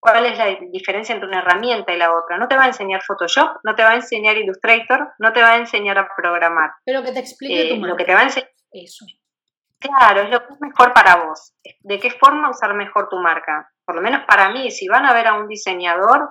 cuál 0.00 0.24
es 0.26 0.38
la 0.38 0.46
diferencia 0.72 1.12
entre 1.14 1.28
una 1.28 1.40
herramienta 1.40 1.92
y 1.92 1.98
la 1.98 2.12
otra. 2.12 2.38
No 2.38 2.48
te 2.48 2.56
va 2.56 2.64
a 2.64 2.68
enseñar 2.68 3.02
Photoshop, 3.06 3.58
no 3.64 3.74
te 3.74 3.82
va 3.84 3.90
a 3.90 3.94
enseñar 3.96 4.36
Illustrator, 4.38 5.12
no 5.18 5.32
te 5.32 5.42
va 5.42 5.52
a 5.52 5.56
enseñar 5.58 5.98
a 5.98 6.08
programar. 6.16 6.70
Pero 6.84 7.02
que 7.02 7.12
te 7.12 7.20
explique 7.20 7.68
tu 7.68 7.74
Eh, 7.74 7.78
marca. 7.78 7.88
Lo 7.92 7.96
que 7.96 8.04
te 8.04 8.14
va 8.14 8.20
a 8.20 8.24
enseñar, 8.24 8.50
Eso. 8.72 9.04
claro, 9.78 10.22
es 10.22 10.30
lo 10.30 10.46
que 10.46 10.52
es 10.54 10.60
mejor 10.60 10.92
para 10.94 11.16
vos. 11.24 11.54
De 11.80 11.98
qué 11.98 12.10
forma 12.10 12.50
usar 12.50 12.74
mejor 12.74 13.08
tu 13.08 13.18
marca. 13.18 13.70
Por 13.84 13.94
lo 13.96 14.00
menos 14.02 14.24
para 14.26 14.48
mí, 14.50 14.70
si 14.70 14.88
van 14.88 15.04
a 15.04 15.12
ver 15.12 15.26
a 15.26 15.34
un 15.34 15.46
diseñador, 15.48 16.30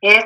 es 0.00 0.24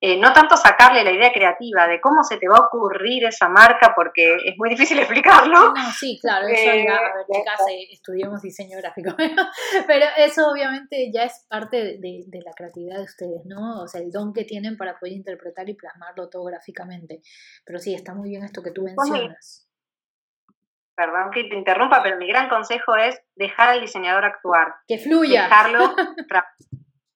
eh, 0.00 0.16
no 0.20 0.32
tanto 0.32 0.56
sacarle 0.56 1.02
la 1.02 1.10
idea 1.10 1.32
creativa 1.32 1.88
de 1.88 2.00
cómo 2.00 2.22
se 2.22 2.36
te 2.38 2.48
va 2.48 2.56
a 2.56 2.66
ocurrir 2.66 3.24
esa 3.24 3.48
marca, 3.48 3.92
porque 3.96 4.36
es 4.44 4.54
muy 4.56 4.70
difícil 4.70 4.98
explicarlo. 5.00 5.72
No, 5.74 5.92
sí, 5.98 6.18
claro, 6.20 6.46
eso 6.46 6.70
Eh, 6.70 6.84
ya, 6.84 6.96
a 6.96 7.02
ver, 7.02 7.26
chicas, 7.32 7.60
eh, 7.68 7.86
estudiamos 7.92 8.40
diseño 8.42 8.78
gráfico, 8.78 9.10
pero 9.86 10.06
eso 10.16 10.48
obviamente 10.50 11.10
ya 11.12 11.24
es 11.24 11.44
parte 11.48 11.76
de, 11.98 12.24
de- 12.26 12.42
la 12.44 12.52
creatividad 12.56 12.98
de 12.98 13.02
ustedes, 13.04 13.42
¿no? 13.46 13.82
O 13.82 13.88
sea, 13.88 14.00
el 14.00 14.10
don 14.12 14.32
que 14.32 14.44
tienen 14.44 14.76
para 14.76 14.96
poder 14.98 15.14
interpretar 15.14 15.68
y 15.68 15.74
plasmarlo 15.74 16.28
todo 16.28 16.44
gráficamente. 16.44 17.20
Pero 17.64 17.78
sí, 17.80 17.94
está 17.94 18.14
muy 18.14 18.28
bien 18.28 18.44
esto 18.44 18.62
que 18.62 18.70
tú 18.70 18.84
mencionas. 18.84 19.64
Perdón 20.96 21.30
que 21.32 21.44
te 21.44 21.54
interrumpa, 21.56 22.02
pero 22.02 22.16
mi 22.16 22.26
gran 22.26 22.48
consejo 22.48 22.96
es 22.96 23.20
dejar 23.36 23.70
al 23.70 23.80
diseñador 23.80 24.24
actuar. 24.24 24.74
Que 24.88 24.98
fluya. 24.98 25.44
dejarlo 25.44 25.94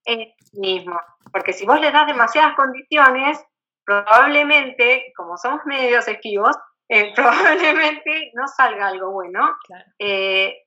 él 0.05 0.35
mismo. 0.53 1.01
Porque 1.33 1.53
si 1.53 1.67
vos 1.67 1.81
le 1.81 1.91
das 1.91 2.07
demasiadas 2.07 2.55
condiciones, 2.55 3.45
probablemente, 3.85 5.13
como 5.17 5.37
somos 5.37 5.61
medios 5.65 6.07
esquivos, 6.09 6.57
eh, 6.89 7.13
probablemente 7.15 8.33
no 8.35 8.47
salga 8.49 8.89
algo 8.89 9.11
bueno. 9.11 9.57
Claro. 9.67 9.85
Eh, 9.99 10.63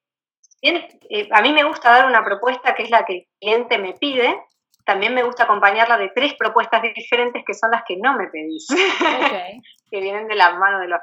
eh, 0.62 1.30
a 1.32 1.42
mí 1.42 1.54
me 1.54 1.64
gusta 1.64 1.92
dar 1.92 2.08
una 2.08 2.24
propuesta 2.24 2.74
que 2.74 2.84
es 2.84 2.90
la 2.90 3.06
que 3.06 3.14
el 3.14 3.28
cliente 3.40 3.78
me 3.78 3.94
pide. 3.94 4.44
También 4.84 5.14
me 5.14 5.24
gusta 5.24 5.44
acompañarla 5.44 5.98
de 5.98 6.10
tres 6.10 6.36
propuestas 6.36 6.82
diferentes 6.82 7.44
que 7.46 7.54
son 7.54 7.72
las 7.72 7.84
que 7.88 7.98
no 7.98 8.16
me 8.16 8.28
pedís, 8.28 8.68
que 9.92 10.00
vienen 10.00 10.28
de 10.28 10.36
la 10.36 10.54
mano 10.56 10.80
de 10.80 10.88
los... 10.88 11.00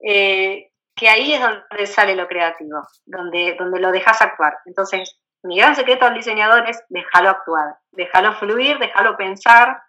Eh, 0.00 0.70
que 0.94 1.08
ahí 1.10 1.34
es 1.34 1.40
donde 1.40 1.86
sale 1.86 2.16
lo 2.16 2.26
creativo, 2.26 2.80
donde, 3.04 3.54
donde 3.58 3.80
lo 3.80 3.92
dejas 3.92 4.22
actuar. 4.22 4.54
Entonces, 4.64 5.20
mi 5.46 5.58
gran 5.58 5.74
secreto 5.74 6.06
al 6.06 6.14
diseñador 6.14 6.68
es 6.68 6.84
dejarlo 6.88 7.30
actuar, 7.30 7.76
dejarlo 7.92 8.34
fluir, 8.34 8.78
dejarlo 8.78 9.16
pensar 9.16 9.82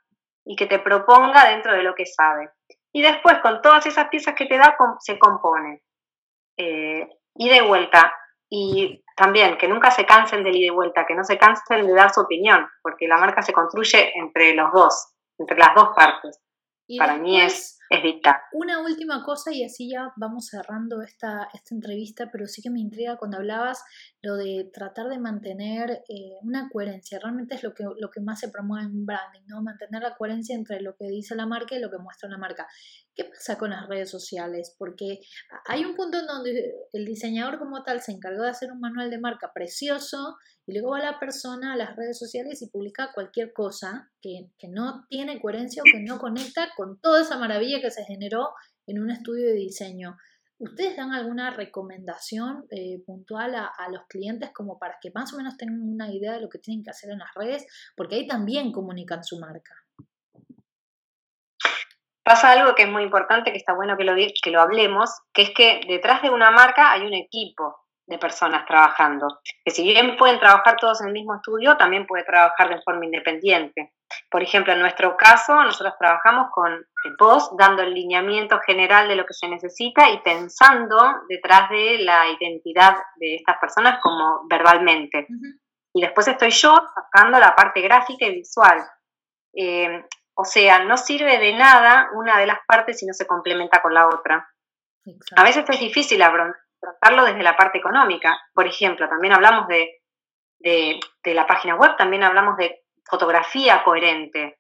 y 0.46 0.56
que 0.56 0.66
te 0.66 0.80
proponga 0.80 1.50
dentro 1.50 1.74
de 1.74 1.84
lo 1.84 1.94
que 1.96 2.06
sabe. 2.06 2.50
Y 2.94 3.02
después, 3.02 3.40
con 3.40 3.62
todas 3.62 3.86
esas 3.86 4.08
piezas 4.08 4.34
que 4.36 4.46
te 4.46 4.58
da, 4.58 4.78
se 5.00 5.20
compone. 5.20 5.84
Eh, 6.58 7.08
ida 7.36 7.58
y 7.58 7.68
vuelta. 7.68 8.14
Y 8.50 9.04
también 9.16 9.58
que 9.58 9.68
nunca 9.68 9.92
se 9.92 10.06
cansen 10.06 10.44
del 10.44 10.56
ida 10.56 10.68
y 10.68 10.76
vuelta, 10.76 11.06
que 11.06 11.16
no 11.16 11.24
se 11.24 11.38
cansen 11.38 11.86
de 11.86 11.94
dar 11.94 12.14
su 12.14 12.22
opinión, 12.22 12.68
porque 12.82 13.08
la 13.08 13.18
marca 13.18 13.42
se 13.42 13.54
construye 13.54 14.18
entre 14.18 14.54
los 14.54 14.72
dos, 14.72 15.14
entre 15.38 15.58
las 15.58 15.76
dos 15.76 15.90
partes. 15.96 16.42
Y 16.88 16.98
Para 16.98 17.18
mí 17.18 17.42
es, 17.42 17.77
es. 17.90 18.42
Una 18.54 18.80
última 18.80 19.24
cosa 19.24 19.54
y 19.54 19.64
así 19.64 19.90
ya 19.90 20.12
vamos 20.16 20.48
cerrando 20.48 21.02
esta, 21.02 21.50
esta 21.54 21.76
entrevista, 21.76 22.30
pero 22.32 22.46
sí 22.48 22.62
que 22.62 22.70
me 22.70 22.80
intriga 22.80 23.18
cuando 23.18 23.38
hablabas 23.38 23.84
lo 24.22 24.36
de 24.36 24.70
tratar 24.74 25.08
de 25.08 25.20
mantener 25.20 26.04
eh, 26.10 26.38
una 26.42 26.70
coherencia. 26.70 27.20
Realmente 27.20 27.56
es 27.56 27.64
lo 27.64 27.74
que, 27.74 27.84
lo 27.84 28.10
que 28.10 28.22
más 28.22 28.40
se 28.40 28.50
promueve 28.50 28.86
en 28.86 29.06
branding, 29.06 29.46
¿no? 29.48 29.62
Mantener 29.62 30.02
la 30.02 30.16
coherencia 30.16 30.56
entre 30.56 30.82
lo 30.82 30.96
que 30.96 31.06
dice 31.06 31.36
la 31.36 31.46
marca 31.46 31.76
y 31.76 31.80
lo 31.80 31.90
que 31.90 31.98
muestra 31.98 32.30
la 32.30 32.38
marca. 32.38 32.68
¿Qué 33.18 33.26
pasa 33.26 33.58
con 33.58 33.72
las 33.72 33.88
redes 33.88 34.12
sociales? 34.12 34.76
Porque 34.78 35.22
hay 35.66 35.84
un 35.84 35.96
punto 35.96 36.20
en 36.20 36.28
donde 36.28 36.76
el 36.94 37.04
diseñador 37.04 37.58
como 37.58 37.82
tal 37.82 38.00
se 38.00 38.12
encargó 38.12 38.44
de 38.44 38.52
hacer 38.52 38.72
un 38.72 38.80
manual 38.80 39.10
de 39.10 39.18
marca 39.18 39.52
precioso 39.56 40.38
y 40.68 40.74
luego 40.74 40.92
va 40.92 41.00
la 41.00 41.20
persona 41.20 41.74
a 41.74 41.76
las 41.76 41.96
redes 41.96 42.20
sociales 42.20 42.62
y 42.62 42.70
publica 42.70 43.14
cualquier 43.16 43.54
cosa 43.54 44.12
que, 44.22 44.52
no 44.70 45.08
tiene 45.10 45.42
coherencia 45.42 45.82
o 45.82 45.92
que 45.92 46.04
no 46.04 46.20
conecta 46.20 46.70
con 46.78 47.02
toda 47.02 47.24
esa 47.24 47.40
maravilla 47.40 47.82
que 47.82 47.90
se 47.90 48.04
generó 48.04 48.52
en 48.86 49.02
un 49.02 49.10
estudio 49.10 49.48
de 49.48 49.54
diseño. 49.54 50.16
¿Ustedes 50.60 50.96
dan 50.96 51.12
alguna 51.12 51.50
recomendación 51.50 52.68
eh, 52.70 53.02
puntual 53.04 53.56
a, 53.56 53.72
los 53.92 54.06
clientes 54.08 54.52
como 54.54 54.78
para 54.78 55.00
que 55.02 55.10
más 55.10 55.34
o 55.34 55.38
menos 55.38 55.58
tengan 55.58 55.82
una 55.82 56.14
idea 56.14 56.34
de 56.34 56.42
lo 56.42 56.50
que 56.50 56.60
tienen 56.60 56.84
que 56.84 56.92
hacer 56.92 57.10
en 57.10 57.20
las 57.20 57.34
redes? 57.34 57.66
Porque 57.96 58.16
ahí 58.16 58.28
también 58.28 58.72
comunican 58.72 59.24
su 59.24 59.40
marca. 59.40 59.74
Pasa 62.28 62.52
algo 62.52 62.76
que 62.76 62.84
es 62.84 62.90
muy 62.90 63.04
importante, 63.04 63.54
que 63.54 63.58
está 63.58 63.74
bueno 63.74 63.96
que 63.96 64.04
lo, 64.04 64.14
que 64.14 64.52
lo 64.52 64.60
hablemos, 64.60 65.10
que 65.34 65.44
es 65.44 65.52
que 65.52 65.80
detrás 65.88 66.22
de 66.22 66.30
una 66.30 66.52
marca 66.52 66.92
hay 66.92 67.08
un 67.08 67.14
equipo 67.14 67.86
de 68.06 68.18
personas 68.18 68.66
trabajando, 68.66 69.40
que 69.64 69.72
si 69.72 69.84
bien 69.84 70.18
pueden 70.18 70.38
trabajar 70.38 70.76
todos 70.76 71.00
en 71.00 71.08
el 71.08 71.14
mismo 71.14 71.36
estudio, 71.36 71.78
también 71.78 72.06
puede 72.06 72.26
trabajar 72.26 72.68
de 72.68 72.82
forma 72.82 73.06
independiente. 73.06 73.94
Por 74.30 74.44
ejemplo, 74.44 74.74
en 74.74 74.82
nuestro 74.82 75.16
caso, 75.16 75.56
nosotros 75.64 75.94
trabajamos 75.98 76.48
con 76.52 76.86
post, 77.18 77.54
dando 77.58 77.84
el 77.84 77.94
lineamiento 77.94 78.60
general 78.60 79.08
de 79.08 79.16
lo 79.16 79.26
que 79.26 79.34
se 79.34 79.48
necesita 79.48 80.10
y 80.10 80.18
pensando 80.18 80.98
detrás 81.30 81.70
de 81.70 82.00
la 82.00 82.24
identidad 82.38 82.98
de 83.16 83.36
estas 83.36 83.56
personas 83.58 84.02
como 84.02 84.42
verbalmente. 84.50 85.28
Uh 85.30 85.34
-huh. 85.34 85.60
Y 85.94 86.02
después 86.02 86.28
estoy 86.28 86.50
yo 86.50 86.76
sacando 86.94 87.40
la 87.40 87.56
parte 87.56 87.80
gráfica 87.80 88.26
y 88.26 88.36
visual. 88.36 88.84
Eh, 89.54 90.04
o 90.40 90.46
sea, 90.46 90.84
no 90.84 90.98
sirve 90.98 91.40
de 91.40 91.54
nada 91.54 92.10
una 92.14 92.38
de 92.38 92.46
las 92.46 92.60
partes 92.68 93.00
si 93.00 93.08
no 93.08 93.14
se 93.14 93.26
complementa 93.26 93.82
con 93.82 93.94
la 93.94 94.08
otra. 94.08 94.48
Exacto. 95.04 95.42
A 95.42 95.44
veces 95.44 95.66
es 95.68 95.80
difícil 95.80 96.22
tratarlo 96.80 97.26
desde 97.26 97.42
la 97.42 97.58
parte 97.58 97.80
económica. 97.80 98.38
Por 98.54 98.68
ejemplo, 98.68 99.10
también 99.10 99.34
hablamos 99.34 99.68
de, 99.68 100.00
de, 100.60 101.00
de 101.24 101.34
la 101.34 101.48
página 101.48 101.76
web, 101.76 101.96
también 101.98 102.24
hablamos 102.24 102.56
de 102.58 102.84
fotografía 103.04 103.84
coherente. 103.84 104.60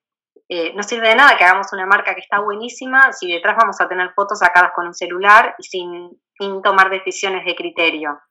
Eh, 0.50 0.72
no 0.74 0.84
sirve 0.84 1.10
de 1.10 1.16
nada 1.16 1.36
que 1.38 1.43
hagamos 1.43 1.74
una 1.74 1.86
marca 1.86 2.16
que 2.16 2.22
está 2.22 2.39
buenísima 2.39 3.12
si 3.12 3.30
detrás 3.30 3.58
vamos 3.58 3.82
a 3.82 3.89
tener 3.89 4.14
fotos 4.14 4.39
sacadas 4.39 4.72
con 4.74 4.88
un 4.88 4.93
celular 4.93 5.54
y 5.58 5.64
sin, 5.64 6.22
sin 6.38 6.62
tomar 6.62 6.89
decisiones 6.89 7.43
de 7.45 7.54
criterio. 7.54 8.22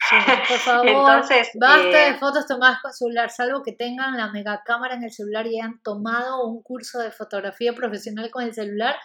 Por 0.48 0.58
favor, 0.58 0.88
Entonces, 0.88 1.50
basta 1.60 2.06
eh, 2.08 2.12
de 2.12 2.18
fotos 2.18 2.46
tomadas 2.46 2.80
con 2.80 2.90
celular, 2.92 3.28
salvo 3.28 3.62
que 3.62 3.72
tengan 3.72 4.16
la 4.16 4.32
mega 4.32 4.62
cámara 4.64 4.94
en 4.94 5.04
el 5.04 5.10
celular 5.10 5.46
y 5.46 5.60
hayan 5.60 5.82
tomado 5.82 6.46
un 6.46 6.62
curso 6.62 7.00
de 7.00 7.10
fotografía 7.10 7.74
profesional 7.74 8.30
con 8.30 8.44
el 8.44 8.54
celular. 8.54 8.96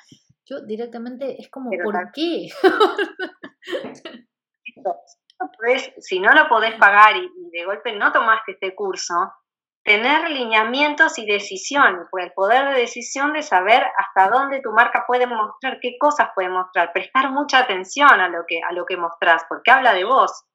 Yo 0.45 0.62
directamente 0.62 1.36
es 1.38 1.49
como, 1.49 1.70
¿por 1.84 1.93
tal. 1.93 2.12
qué? 2.14 2.47
si 5.99 6.20
no 6.20 6.34
lo 6.34 6.47
podés 6.47 6.76
pagar 6.76 7.18
y 7.18 7.30
de 7.51 7.66
golpe 7.66 7.93
no 7.93 8.12
tomaste 8.12 8.53
este 8.53 8.74
curso, 8.74 9.16
tener 9.84 10.29
lineamientos 10.29 11.17
y 11.17 11.25
decisiones, 11.25 12.07
pues 12.11 12.25
el 12.25 12.34
poder 12.34 12.69
de 12.69 12.82
decisión 12.82 13.34
de 13.34 13.41
saber 13.41 13.84
hasta 13.97 14.29
dónde 14.29 14.61
tu 14.61 14.71
marca 14.71 15.05
puede 15.07 15.25
mostrar, 15.25 15.79
qué 15.82 15.97
cosas 15.99 16.29
puede 16.36 16.49
mostrar, 16.49 16.93
prestar 16.93 17.32
mucha 17.32 17.59
atención 17.59 18.09
a 18.09 18.29
lo 18.29 18.43
que, 18.47 18.61
a 18.61 18.73
lo 18.73 18.86
que 18.86 18.97
mostrás, 18.97 19.43
porque 19.49 19.71
habla 19.71 19.93
de 19.93 20.03
vos. 20.03 20.45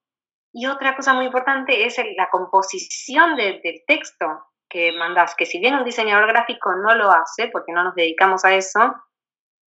Y 0.53 0.66
otra 0.66 0.95
cosa 0.97 1.12
muy 1.12 1.27
importante 1.27 1.85
es 1.87 2.01
la 2.16 2.31
composición 2.31 3.37
de, 3.37 3.61
del 3.62 3.83
texto 3.87 4.27
que 4.68 4.93
mandás, 4.93 5.35
que 5.35 5.47
si 5.47 5.59
bien 5.59 5.74
un 5.74 5.85
diseñador 5.85 6.29
gráfico 6.29 6.74
no 6.74 6.95
lo 6.95 7.11
hace, 7.11 7.49
porque 7.49 7.72
no 7.72 7.85
nos 7.85 7.95
dedicamos 7.95 8.45
a 8.45 8.55
eso, 8.55 8.95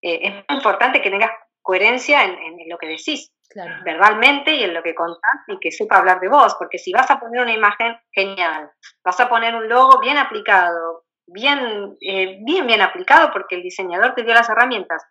eh, 0.01 0.20
es 0.24 0.34
muy 0.47 0.57
importante 0.57 1.01
que 1.01 1.10
tengas 1.10 1.32
coherencia 1.70 2.24
en, 2.24 2.32
en 2.59 2.67
lo 2.67 2.80
que 2.80 2.88
decís. 2.88 3.32
Claro. 3.51 3.84
verbalmente 3.84 4.53
y 4.53 4.61
en 4.61 4.76
lo 4.76 4.84
que 4.84 4.93
contás 4.93 5.41
y 5.47 5.57
que 5.59 5.72
sepa 5.72 5.97
hablar 5.97 6.20
de 6.20 6.30
vos, 6.30 6.55
porque 6.59 6.78
si 6.78 6.91
vas 6.93 7.09
a 7.09 7.20
poner 7.20 7.41
una 7.41 7.51
imagen, 7.51 7.97
genial, 8.11 8.70
vas 9.03 9.20
a 9.20 9.28
poner 9.28 9.55
un 9.55 9.67
logo 9.67 9.99
bien 9.99 10.20
aplicado, 10.20 11.05
bien, 11.26 11.97
eh, 11.99 12.38
bien, 12.45 12.67
bien 12.67 12.82
aplicado 12.82 13.32
porque 13.32 13.55
el 13.55 13.63
diseñador 13.63 14.13
te 14.13 14.22
dio 14.22 14.36
las 14.36 14.49
herramientas. 14.49 15.03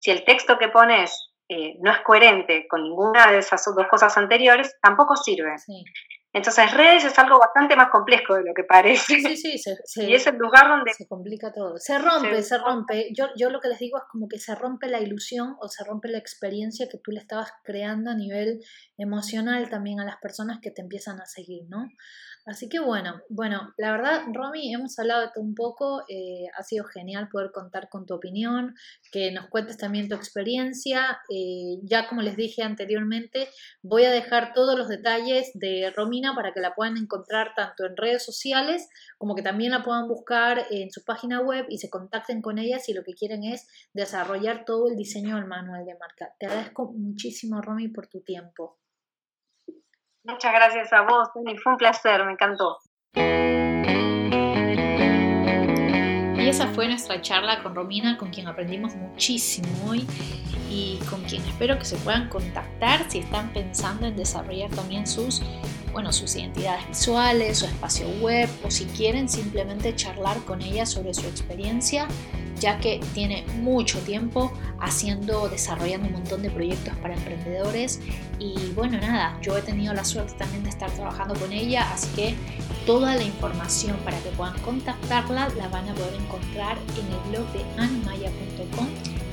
Si 0.00 0.10
el 0.10 0.24
texto 0.24 0.58
que 0.58 0.68
pones 0.68 1.30
eh, 1.48 1.76
no 1.80 1.92
es 1.92 2.00
coherente 2.00 2.66
con 2.68 2.82
ninguna 2.82 3.30
de 3.30 3.38
esas 3.38 3.64
dos 3.64 3.86
cosas 3.88 4.16
anteriores, 4.16 4.76
tampoco 4.82 5.14
sirve. 5.14 5.56
Sí. 5.58 5.84
Entonces, 6.32 6.70
redes 6.72 7.04
es 7.04 7.18
algo 7.18 7.38
bastante 7.38 7.76
más 7.76 7.88
complejo 7.90 8.34
de 8.34 8.44
lo 8.44 8.52
que 8.54 8.64
parece. 8.64 9.20
Sí, 9.20 9.36
sí, 9.36 9.58
se, 9.58 9.76
se, 9.84 10.04
y 10.04 10.14
es 10.14 10.26
el 10.26 10.36
lugar 10.36 10.68
donde... 10.68 10.92
Se 10.92 11.08
complica 11.08 11.50
todo. 11.52 11.78
Se 11.78 11.98
rompe, 11.98 12.36
se, 12.36 12.42
se 12.42 12.58
rompe. 12.58 13.08
Yo, 13.16 13.28
yo 13.36 13.48
lo 13.48 13.60
que 13.60 13.68
les 13.68 13.78
digo 13.78 13.96
es 13.96 14.04
como 14.10 14.28
que 14.28 14.38
se 14.38 14.54
rompe 14.54 14.88
la 14.88 15.00
ilusión 15.00 15.56
o 15.60 15.68
se 15.68 15.82
rompe 15.84 16.08
la 16.08 16.18
experiencia 16.18 16.88
que 16.90 16.98
tú 16.98 17.10
le 17.10 17.20
estabas 17.20 17.50
creando 17.64 18.10
a 18.10 18.14
nivel 18.14 18.60
emocional 18.98 19.70
también 19.70 20.00
a 20.00 20.04
las 20.04 20.16
personas 20.18 20.58
que 20.60 20.70
te 20.70 20.82
empiezan 20.82 21.20
a 21.20 21.26
seguir, 21.26 21.62
¿no? 21.68 21.86
Así 22.46 22.68
que 22.68 22.78
bueno, 22.78 23.20
bueno, 23.28 23.74
la 23.76 23.90
verdad, 23.90 24.22
Romy, 24.32 24.72
hemos 24.72 24.96
hablado 25.00 25.22
de 25.22 25.30
todo 25.34 25.42
un 25.42 25.56
poco, 25.56 26.04
eh, 26.08 26.46
ha 26.56 26.62
sido 26.62 26.84
genial 26.84 27.28
poder 27.28 27.50
contar 27.50 27.88
con 27.88 28.06
tu 28.06 28.14
opinión, 28.14 28.72
que 29.10 29.32
nos 29.32 29.48
cuentes 29.48 29.76
también 29.76 30.08
tu 30.08 30.14
experiencia. 30.14 31.18
Eh, 31.28 31.80
ya 31.82 32.08
como 32.08 32.22
les 32.22 32.36
dije 32.36 32.62
anteriormente, 32.62 33.48
voy 33.82 34.04
a 34.04 34.12
dejar 34.12 34.52
todos 34.54 34.78
los 34.78 34.86
detalles 34.86 35.50
de 35.54 35.92
Romina 35.96 36.36
para 36.36 36.52
que 36.52 36.60
la 36.60 36.72
puedan 36.76 36.96
encontrar 36.96 37.52
tanto 37.56 37.84
en 37.84 37.96
redes 37.96 38.24
sociales 38.24 38.88
como 39.18 39.34
que 39.34 39.42
también 39.42 39.72
la 39.72 39.82
puedan 39.82 40.06
buscar 40.06 40.66
en 40.70 40.92
su 40.92 41.02
página 41.04 41.40
web 41.40 41.66
y 41.68 41.78
se 41.78 41.90
contacten 41.90 42.42
con 42.42 42.58
ella 42.58 42.78
si 42.78 42.94
lo 42.94 43.02
que 43.02 43.14
quieren 43.14 43.42
es 43.42 43.66
desarrollar 43.92 44.64
todo 44.64 44.88
el 44.88 44.96
diseño 44.96 45.34
del 45.34 45.46
manual 45.46 45.84
de 45.84 45.98
marca. 45.98 46.32
Te 46.38 46.46
agradezco 46.46 46.92
muchísimo, 46.92 47.60
Romy, 47.60 47.88
por 47.88 48.06
tu 48.06 48.20
tiempo. 48.20 48.78
Muchas 50.26 50.52
gracias 50.52 50.92
a 50.92 51.02
vos, 51.02 51.28
Tony. 51.32 51.56
Fue 51.56 51.72
un 51.72 51.78
placer, 51.78 52.24
me 52.24 52.32
encantó. 52.32 52.78
Y 56.36 56.48
esa 56.48 56.66
fue 56.68 56.88
nuestra 56.88 57.22
charla 57.22 57.62
con 57.62 57.76
Romina, 57.76 58.18
con 58.18 58.30
quien 58.30 58.48
aprendimos 58.48 58.96
muchísimo 58.96 59.68
hoy 59.88 60.04
y 60.68 60.98
con 61.08 61.22
quien 61.22 61.42
espero 61.44 61.78
que 61.78 61.84
se 61.84 61.96
puedan 61.98 62.28
contactar 62.28 63.08
si 63.08 63.20
están 63.20 63.52
pensando 63.52 64.06
en 64.06 64.16
desarrollar 64.16 64.70
también 64.72 65.06
sus, 65.06 65.42
bueno, 65.92 66.12
sus 66.12 66.34
identidades 66.34 66.88
visuales, 66.88 67.58
su 67.58 67.66
espacio 67.66 68.08
web 68.20 68.48
o 68.64 68.70
si 68.70 68.86
quieren 68.86 69.28
simplemente 69.28 69.94
charlar 69.94 70.38
con 70.44 70.60
ella 70.60 70.86
sobre 70.86 71.14
su 71.14 71.26
experiencia 71.28 72.08
ya 72.58 72.78
que 72.78 73.00
tiene 73.14 73.44
mucho 73.60 73.98
tiempo 74.00 74.52
haciendo, 74.80 75.48
desarrollando 75.48 76.08
un 76.08 76.14
montón 76.14 76.42
de 76.42 76.50
proyectos 76.50 76.94
para 76.96 77.14
emprendedores 77.14 78.00
y 78.38 78.72
bueno, 78.74 78.98
nada, 78.98 79.38
yo 79.42 79.56
he 79.56 79.62
tenido 79.62 79.94
la 79.94 80.04
suerte 80.04 80.34
también 80.34 80.62
de 80.62 80.70
estar 80.70 80.90
trabajando 80.90 81.34
con 81.34 81.52
ella, 81.52 81.90
así 81.92 82.08
que 82.14 82.34
toda 82.84 83.16
la 83.16 83.22
información 83.22 83.96
para 84.04 84.18
que 84.18 84.30
puedan 84.30 84.58
contactarla 84.60 85.48
la 85.56 85.68
van 85.68 85.88
a 85.88 85.94
poder 85.94 86.14
encontrar 86.14 86.76
en 86.96 87.12
el 87.12 87.30
blog 87.30 87.52
de 87.52 87.82
animaya.com. 87.82 88.88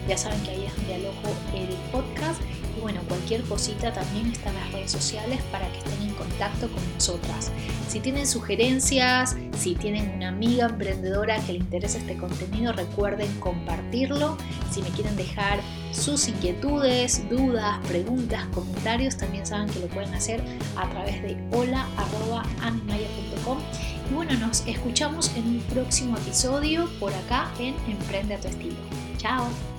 Ya 0.08 0.18
saben 0.18 0.42
que 0.44 0.52
ahí 0.52 0.66
es 0.66 0.76
donde 0.76 0.96
alojo 0.96 1.30
el 1.56 1.70
podcast 1.92 2.42
y 2.76 2.82
bueno, 2.82 3.02
cualquier 3.08 3.44
cosita 3.44 3.94
también 3.94 4.32
está 4.32 4.50
en 4.50 4.56
las 4.56 4.72
redes 4.72 4.92
sociales 4.92 5.40
para 5.52 5.72
que 5.72 5.78
estén 5.80 6.02
en 6.02 6.14
contacto 6.16 6.68
con 6.70 6.82
nosotras. 6.94 7.52
Si 7.88 8.00
tienen 8.00 8.26
sugerencias, 8.28 9.36
si 9.58 9.76
tienen 9.76 10.12
una 10.16 10.30
amiga 10.30 10.66
emprendedora 10.66 11.40
que 11.46 11.54
le 11.54 11.60
interese 11.60 12.00
este 12.00 12.18
contenido, 12.18 12.74
recuerden 12.74 13.32
compartirlo. 13.40 14.38
Si 14.72 14.82
me 14.82 14.90
quieren 14.90 15.16
dejar 15.16 15.60
sus 15.92 16.28
inquietudes, 16.28 17.30
dudas, 17.30 17.78
preguntas, 17.88 18.48
comentarios, 18.54 19.18
también 19.18 19.46
saben 19.46 19.70
que 19.70 19.80
lo 19.80 19.88
pueden 19.88 20.14
hacer 20.14 20.42
a 20.76 20.90
través 20.90 21.22
de 21.22 21.38
hola.animaya.com. 21.52 23.60
Y 24.10 24.14
bueno, 24.14 24.34
nos 24.40 24.66
escuchamos 24.68 25.32
en 25.36 25.48
un 25.48 25.60
próximo 25.62 26.18
episodio 26.18 26.90
por 27.00 27.14
acá 27.14 27.52
en 27.60 27.76
Emprende 27.88 28.36
a 28.36 28.40
tu 28.40 28.48
estilo. 28.48 28.76
Chao. 29.18 29.73